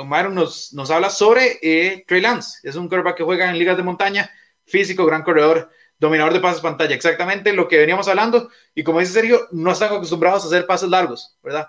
Myron 0.06 0.34
nos, 0.34 0.74
nos 0.74 0.90
habla 0.90 1.10
sobre 1.10 1.60
eh, 1.62 2.04
Trey 2.08 2.22
Lance. 2.22 2.60
Es 2.68 2.76
un 2.76 2.88
quarterback 2.88 3.18
que 3.18 3.24
juega 3.24 3.50
en 3.50 3.60
ligas 3.60 3.78
de 3.78 3.84
montaña, 3.84 4.32
físico, 4.66 5.06
gran 5.06 5.24
corredor, 5.24 5.70
dominador 6.00 6.34
de 6.34 6.40
pases 6.40 6.62
pantalla. 6.62 6.96
Exactamente 6.96 7.54
lo 7.54 7.68
que 7.68 7.78
veníamos 7.78 8.08
hablando. 8.08 8.50
Y 8.74 8.84
como 8.84 9.00
dice 9.00 9.14
Sergio, 9.14 9.48
no 9.52 9.72
están 9.72 9.94
acostumbrados 9.94 10.44
a 10.44 10.48
hacer 10.48 10.66
pases 10.66 10.90
largos, 10.90 11.38
¿verdad? 11.44 11.68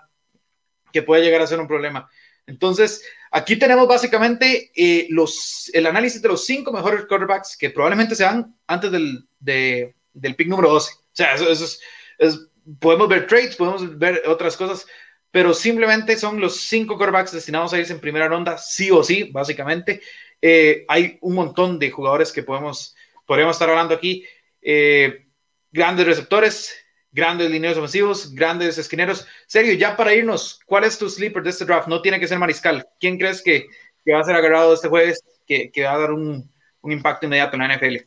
Que 0.91 1.03
puede 1.03 1.23
llegar 1.23 1.41
a 1.41 1.47
ser 1.47 1.59
un 1.59 1.67
problema. 1.67 2.09
Entonces, 2.47 3.03
aquí 3.29 3.57
tenemos 3.57 3.87
básicamente 3.87 4.71
eh, 4.75 5.05
los, 5.11 5.69
el 5.73 5.85
análisis 5.85 6.19
de 6.19 6.29
los 6.29 6.45
cinco 6.45 6.71
mejores 6.71 7.05
quarterbacks 7.05 7.55
que 7.55 7.69
probablemente 7.69 8.15
sean 8.15 8.55
antes 8.65 8.91
del, 8.91 9.27
del 9.39 10.35
pick 10.35 10.47
número 10.47 10.71
12. 10.71 10.91
O 10.91 10.97
sea, 11.13 11.35
eso, 11.35 11.47
es, 11.49 11.79
es 12.17 12.47
podemos 12.79 13.07
ver 13.07 13.27
trades, 13.27 13.55
podemos 13.55 13.97
ver 13.97 14.23
otras 14.27 14.57
cosas, 14.57 14.87
pero 15.31 15.53
simplemente 15.53 16.17
son 16.17 16.39
los 16.39 16.59
cinco 16.61 16.97
quarterbacks 16.97 17.31
destinados 17.31 17.73
a 17.73 17.79
irse 17.79 17.93
en 17.93 17.99
primera 17.99 18.27
ronda, 18.27 18.57
sí 18.57 18.89
o 18.89 19.03
sí, 19.03 19.29
básicamente. 19.31 20.01
Eh, 20.41 20.85
hay 20.87 21.17
un 21.21 21.35
montón 21.35 21.77
de 21.77 21.91
jugadores 21.91 22.31
que 22.31 22.43
podemos, 22.43 22.95
podríamos 23.25 23.55
estar 23.55 23.69
hablando 23.69 23.93
aquí. 23.93 24.25
Eh, 24.61 25.27
grandes 25.71 26.05
receptores, 26.05 26.73
grandes 27.11 27.51
lineos 27.51 27.77
ofensivos, 27.77 28.33
grandes 28.33 28.77
esquineros. 28.77 29.27
Serio, 29.45 29.73
ya 29.73 29.95
para 29.95 30.13
irnos, 30.13 30.59
¿cuál 30.65 30.85
es 30.85 30.97
tu 30.97 31.09
sleeper 31.09 31.43
de 31.43 31.51
este 31.51 31.65
draft? 31.65 31.87
No 31.87 32.01
tiene 32.01 32.19
que 32.19 32.27
ser 32.27 32.39
mariscal. 32.39 32.87
¿Quién 32.99 33.19
crees 33.19 33.43
que, 33.43 33.67
va 34.11 34.21
a 34.21 34.23
ser 34.23 34.35
agarrado 34.35 34.73
este 34.73 34.87
jueves, 34.87 35.23
que, 35.45 35.71
va 35.83 35.93
a 35.93 35.99
dar 35.99 36.11
un, 36.11 36.51
impacto 36.83 37.27
inmediato 37.27 37.55
en 37.55 37.61
la 37.61 37.77
NFL? 37.77 37.97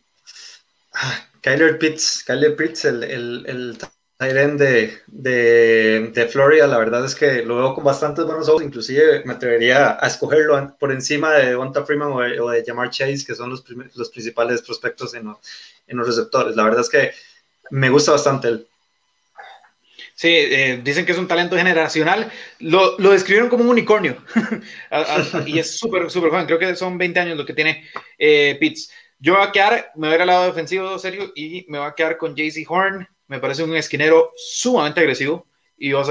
Ah, 0.95 1.29
Kyler 1.41 1.79
Pitts, 1.79 2.25
Kyler 2.25 2.57
Pitts, 2.57 2.85
el, 2.85 3.05
el 3.05 3.79
de, 4.29 6.11
de, 6.13 6.29
Florida, 6.31 6.67
la 6.67 6.79
verdad 6.79 7.05
es 7.05 7.15
que 7.15 7.43
lo 7.43 7.57
veo 7.57 7.75
con 7.75 7.85
bastantes 7.85 8.25
buenos 8.25 8.49
ojos, 8.49 8.63
inclusive 8.63 9.23
me 9.25 9.35
atrevería 9.35 9.99
a 10.01 10.07
escogerlo 10.07 10.77
por 10.79 10.93
encima 10.93 11.33
de 11.33 11.53
Donta 11.53 11.85
Freeman 11.85 12.13
o 12.13 12.51
de, 12.51 12.65
Jamar 12.65 12.91
Chase, 12.91 13.25
que 13.27 13.35
son 13.35 13.51
los, 13.51 13.63
principales 13.63 14.63
prospectos 14.63 15.15
en 15.15 15.27
los, 15.27 16.07
receptores. 16.07 16.57
La 16.57 16.65
verdad 16.65 16.83
es 16.83 16.89
que 16.89 17.13
me 17.71 17.91
gusta 17.91 18.13
bastante 18.13 18.49
él. 18.49 18.67
Sí, 20.15 20.29
eh, 20.29 20.81
dicen 20.85 21.05
que 21.05 21.13
es 21.13 21.19
un 21.19 21.27
talento 21.27 21.57
generacional. 21.57 22.31
Lo, 22.61 22.97
lo 22.99 23.11
describieron 23.11 23.49
como 23.49 23.65
un 23.65 23.71
unicornio. 23.71 24.19
y 25.47 25.59
es 25.59 25.79
súper, 25.79 26.11
súper 26.11 26.31
joven. 26.31 26.47
Creo 26.47 26.59
que 26.59 26.77
son 26.77 26.97
20 26.97 27.19
años 27.19 27.37
lo 27.37 27.45
que 27.45 27.55
tiene 27.55 27.89
eh, 28.19 28.57
Pitts. 28.61 28.93
Yo 29.19 29.35
voy 29.35 29.47
a 29.47 29.53
quedar, 29.53 29.93
me 29.97 30.09
voy 30.09 30.13
a 30.13 30.15
ir 30.17 30.21
al 30.23 30.27
lado 30.27 30.47
defensivo, 30.47 30.99
serio, 30.99 31.33
y 31.35 31.65
me 31.69 31.79
voy 31.79 31.87
a 31.89 31.95
quedar 31.95 32.19
con 32.19 32.35
JC 32.35 32.65
Horn, 32.69 33.09
me 33.33 33.41
parece 33.41 33.63
un 33.63 33.75
esquinero 33.75 34.31
sumamente 34.37 35.01
agresivo 35.01 35.47
y 35.79 35.95
vos 35.95 36.11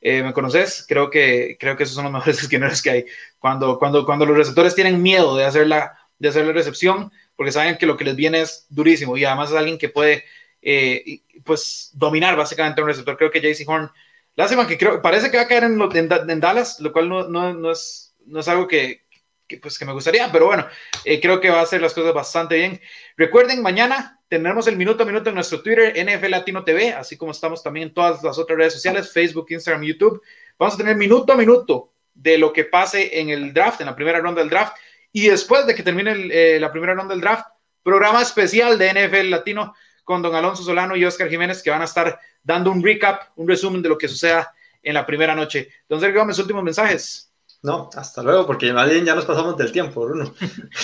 eh, 0.00 0.22
me 0.22 0.32
conoces, 0.32 0.86
creo 0.88 1.10
que, 1.10 1.56
creo 1.58 1.76
que 1.76 1.82
esos 1.82 1.96
son 1.96 2.04
los 2.04 2.12
mejores 2.14 2.40
esquineros 2.40 2.80
que 2.80 2.90
hay. 2.90 3.06
Cuando, 3.40 3.80
cuando, 3.80 4.06
cuando 4.06 4.24
los 4.24 4.36
receptores 4.36 4.76
tienen 4.76 5.02
miedo 5.02 5.36
de 5.36 5.44
hacer, 5.44 5.66
la, 5.66 5.98
de 6.20 6.28
hacer 6.28 6.46
la 6.46 6.52
recepción, 6.52 7.10
porque 7.34 7.50
saben 7.50 7.78
que 7.78 7.86
lo 7.86 7.96
que 7.96 8.04
les 8.04 8.14
viene 8.14 8.42
es 8.42 8.66
durísimo 8.68 9.16
y 9.16 9.24
además 9.24 9.50
es 9.50 9.56
alguien 9.56 9.76
que 9.76 9.88
puede 9.88 10.24
eh, 10.62 11.22
pues 11.44 11.90
dominar 11.94 12.36
básicamente 12.36 12.80
un 12.80 12.86
receptor. 12.86 13.16
Creo 13.16 13.32
que 13.32 13.40
JC 13.40 13.68
Horn, 13.68 13.90
lástima 14.36 14.68
que 14.68 14.78
creo, 14.78 15.02
parece 15.02 15.32
que 15.32 15.38
va 15.38 15.42
a 15.42 15.48
caer 15.48 15.64
en, 15.64 15.80
en, 15.82 16.40
Dallas, 16.40 16.78
lo 16.78 16.92
cual 16.92 17.08
no, 17.08 17.28
no, 17.28 17.52
no, 17.54 17.72
es, 17.72 18.14
no 18.24 18.38
es 18.38 18.46
algo 18.46 18.68
que, 18.68 19.02
que, 19.48 19.58
pues, 19.58 19.80
que 19.80 19.84
me 19.84 19.92
gustaría, 19.92 20.30
pero 20.30 20.46
bueno, 20.46 20.64
eh, 21.04 21.20
creo 21.20 21.40
que 21.40 21.50
va 21.50 21.58
a 21.58 21.62
hacer 21.62 21.80
las 21.80 21.92
cosas 21.92 22.14
bastante 22.14 22.54
bien. 22.54 22.80
Recuerden, 23.16 23.62
mañana 23.62 24.20
tendremos 24.28 24.66
el 24.66 24.76
minuto 24.76 25.02
a 25.02 25.06
minuto 25.06 25.30
en 25.30 25.36
nuestro 25.36 25.62
Twitter, 25.62 25.94
NFL 25.96 26.30
Latino 26.30 26.64
TV, 26.64 26.92
así 26.92 27.16
como 27.16 27.32
estamos 27.32 27.62
también 27.62 27.88
en 27.88 27.94
todas 27.94 28.22
las 28.22 28.38
otras 28.38 28.58
redes 28.58 28.74
sociales, 28.74 29.10
Facebook, 29.10 29.46
Instagram, 29.48 29.84
YouTube. 29.84 30.20
Vamos 30.58 30.74
a 30.74 30.76
tener 30.76 30.96
minuto 30.96 31.32
a 31.32 31.36
minuto 31.36 31.92
de 32.12 32.36
lo 32.36 32.52
que 32.52 32.64
pase 32.64 33.18
en 33.18 33.30
el 33.30 33.54
draft, 33.54 33.80
en 33.80 33.86
la 33.86 33.96
primera 33.96 34.20
ronda 34.20 34.42
del 34.42 34.50
draft, 34.50 34.76
y 35.12 35.28
después 35.28 35.66
de 35.66 35.74
que 35.74 35.82
termine 35.82 36.28
eh, 36.30 36.60
la 36.60 36.70
primera 36.70 36.92
ronda 36.92 37.14
del 37.14 37.22
draft, 37.22 37.46
programa 37.82 38.20
especial 38.20 38.76
de 38.78 38.92
NFL 38.92 39.30
Latino 39.30 39.74
con 40.04 40.20
don 40.20 40.34
Alonso 40.34 40.62
Solano 40.62 40.94
y 40.94 41.04
Oscar 41.04 41.30
Jiménez, 41.30 41.62
que 41.62 41.70
van 41.70 41.80
a 41.82 41.86
estar 41.86 42.18
dando 42.42 42.70
un 42.70 42.84
recap, 42.84 43.30
un 43.36 43.48
resumen 43.48 43.80
de 43.80 43.88
lo 43.88 43.96
que 43.96 44.08
suceda 44.08 44.52
en 44.82 44.92
la 44.92 45.06
primera 45.06 45.34
noche. 45.34 45.70
Don 45.88 46.00
Sergio 46.00 46.20
Gómez, 46.20 46.38
últimos 46.38 46.62
mensajes. 46.62 47.32
No, 47.62 47.88
hasta 47.96 48.22
luego, 48.22 48.46
porque 48.46 48.72
más 48.72 48.90
bien 48.90 49.04
ya 49.04 49.14
nos 49.14 49.24
pasamos 49.24 49.56
del 49.56 49.72
tiempo, 49.72 50.04
Bruno. 50.04 50.34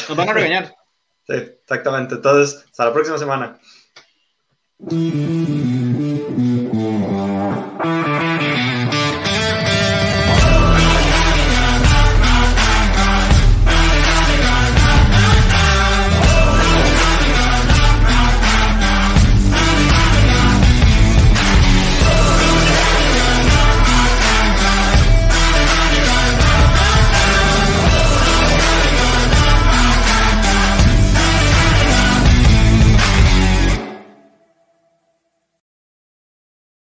Nos 0.08 0.16
van 0.16 0.28
a 0.30 0.32
regañar. 0.32 0.74
sí, 1.26 1.34
exactamente. 1.34 2.14
Entonces, 2.16 2.64
hasta 2.66 2.86
la 2.86 2.92
próxima 2.92 3.18
semana. 3.18 3.58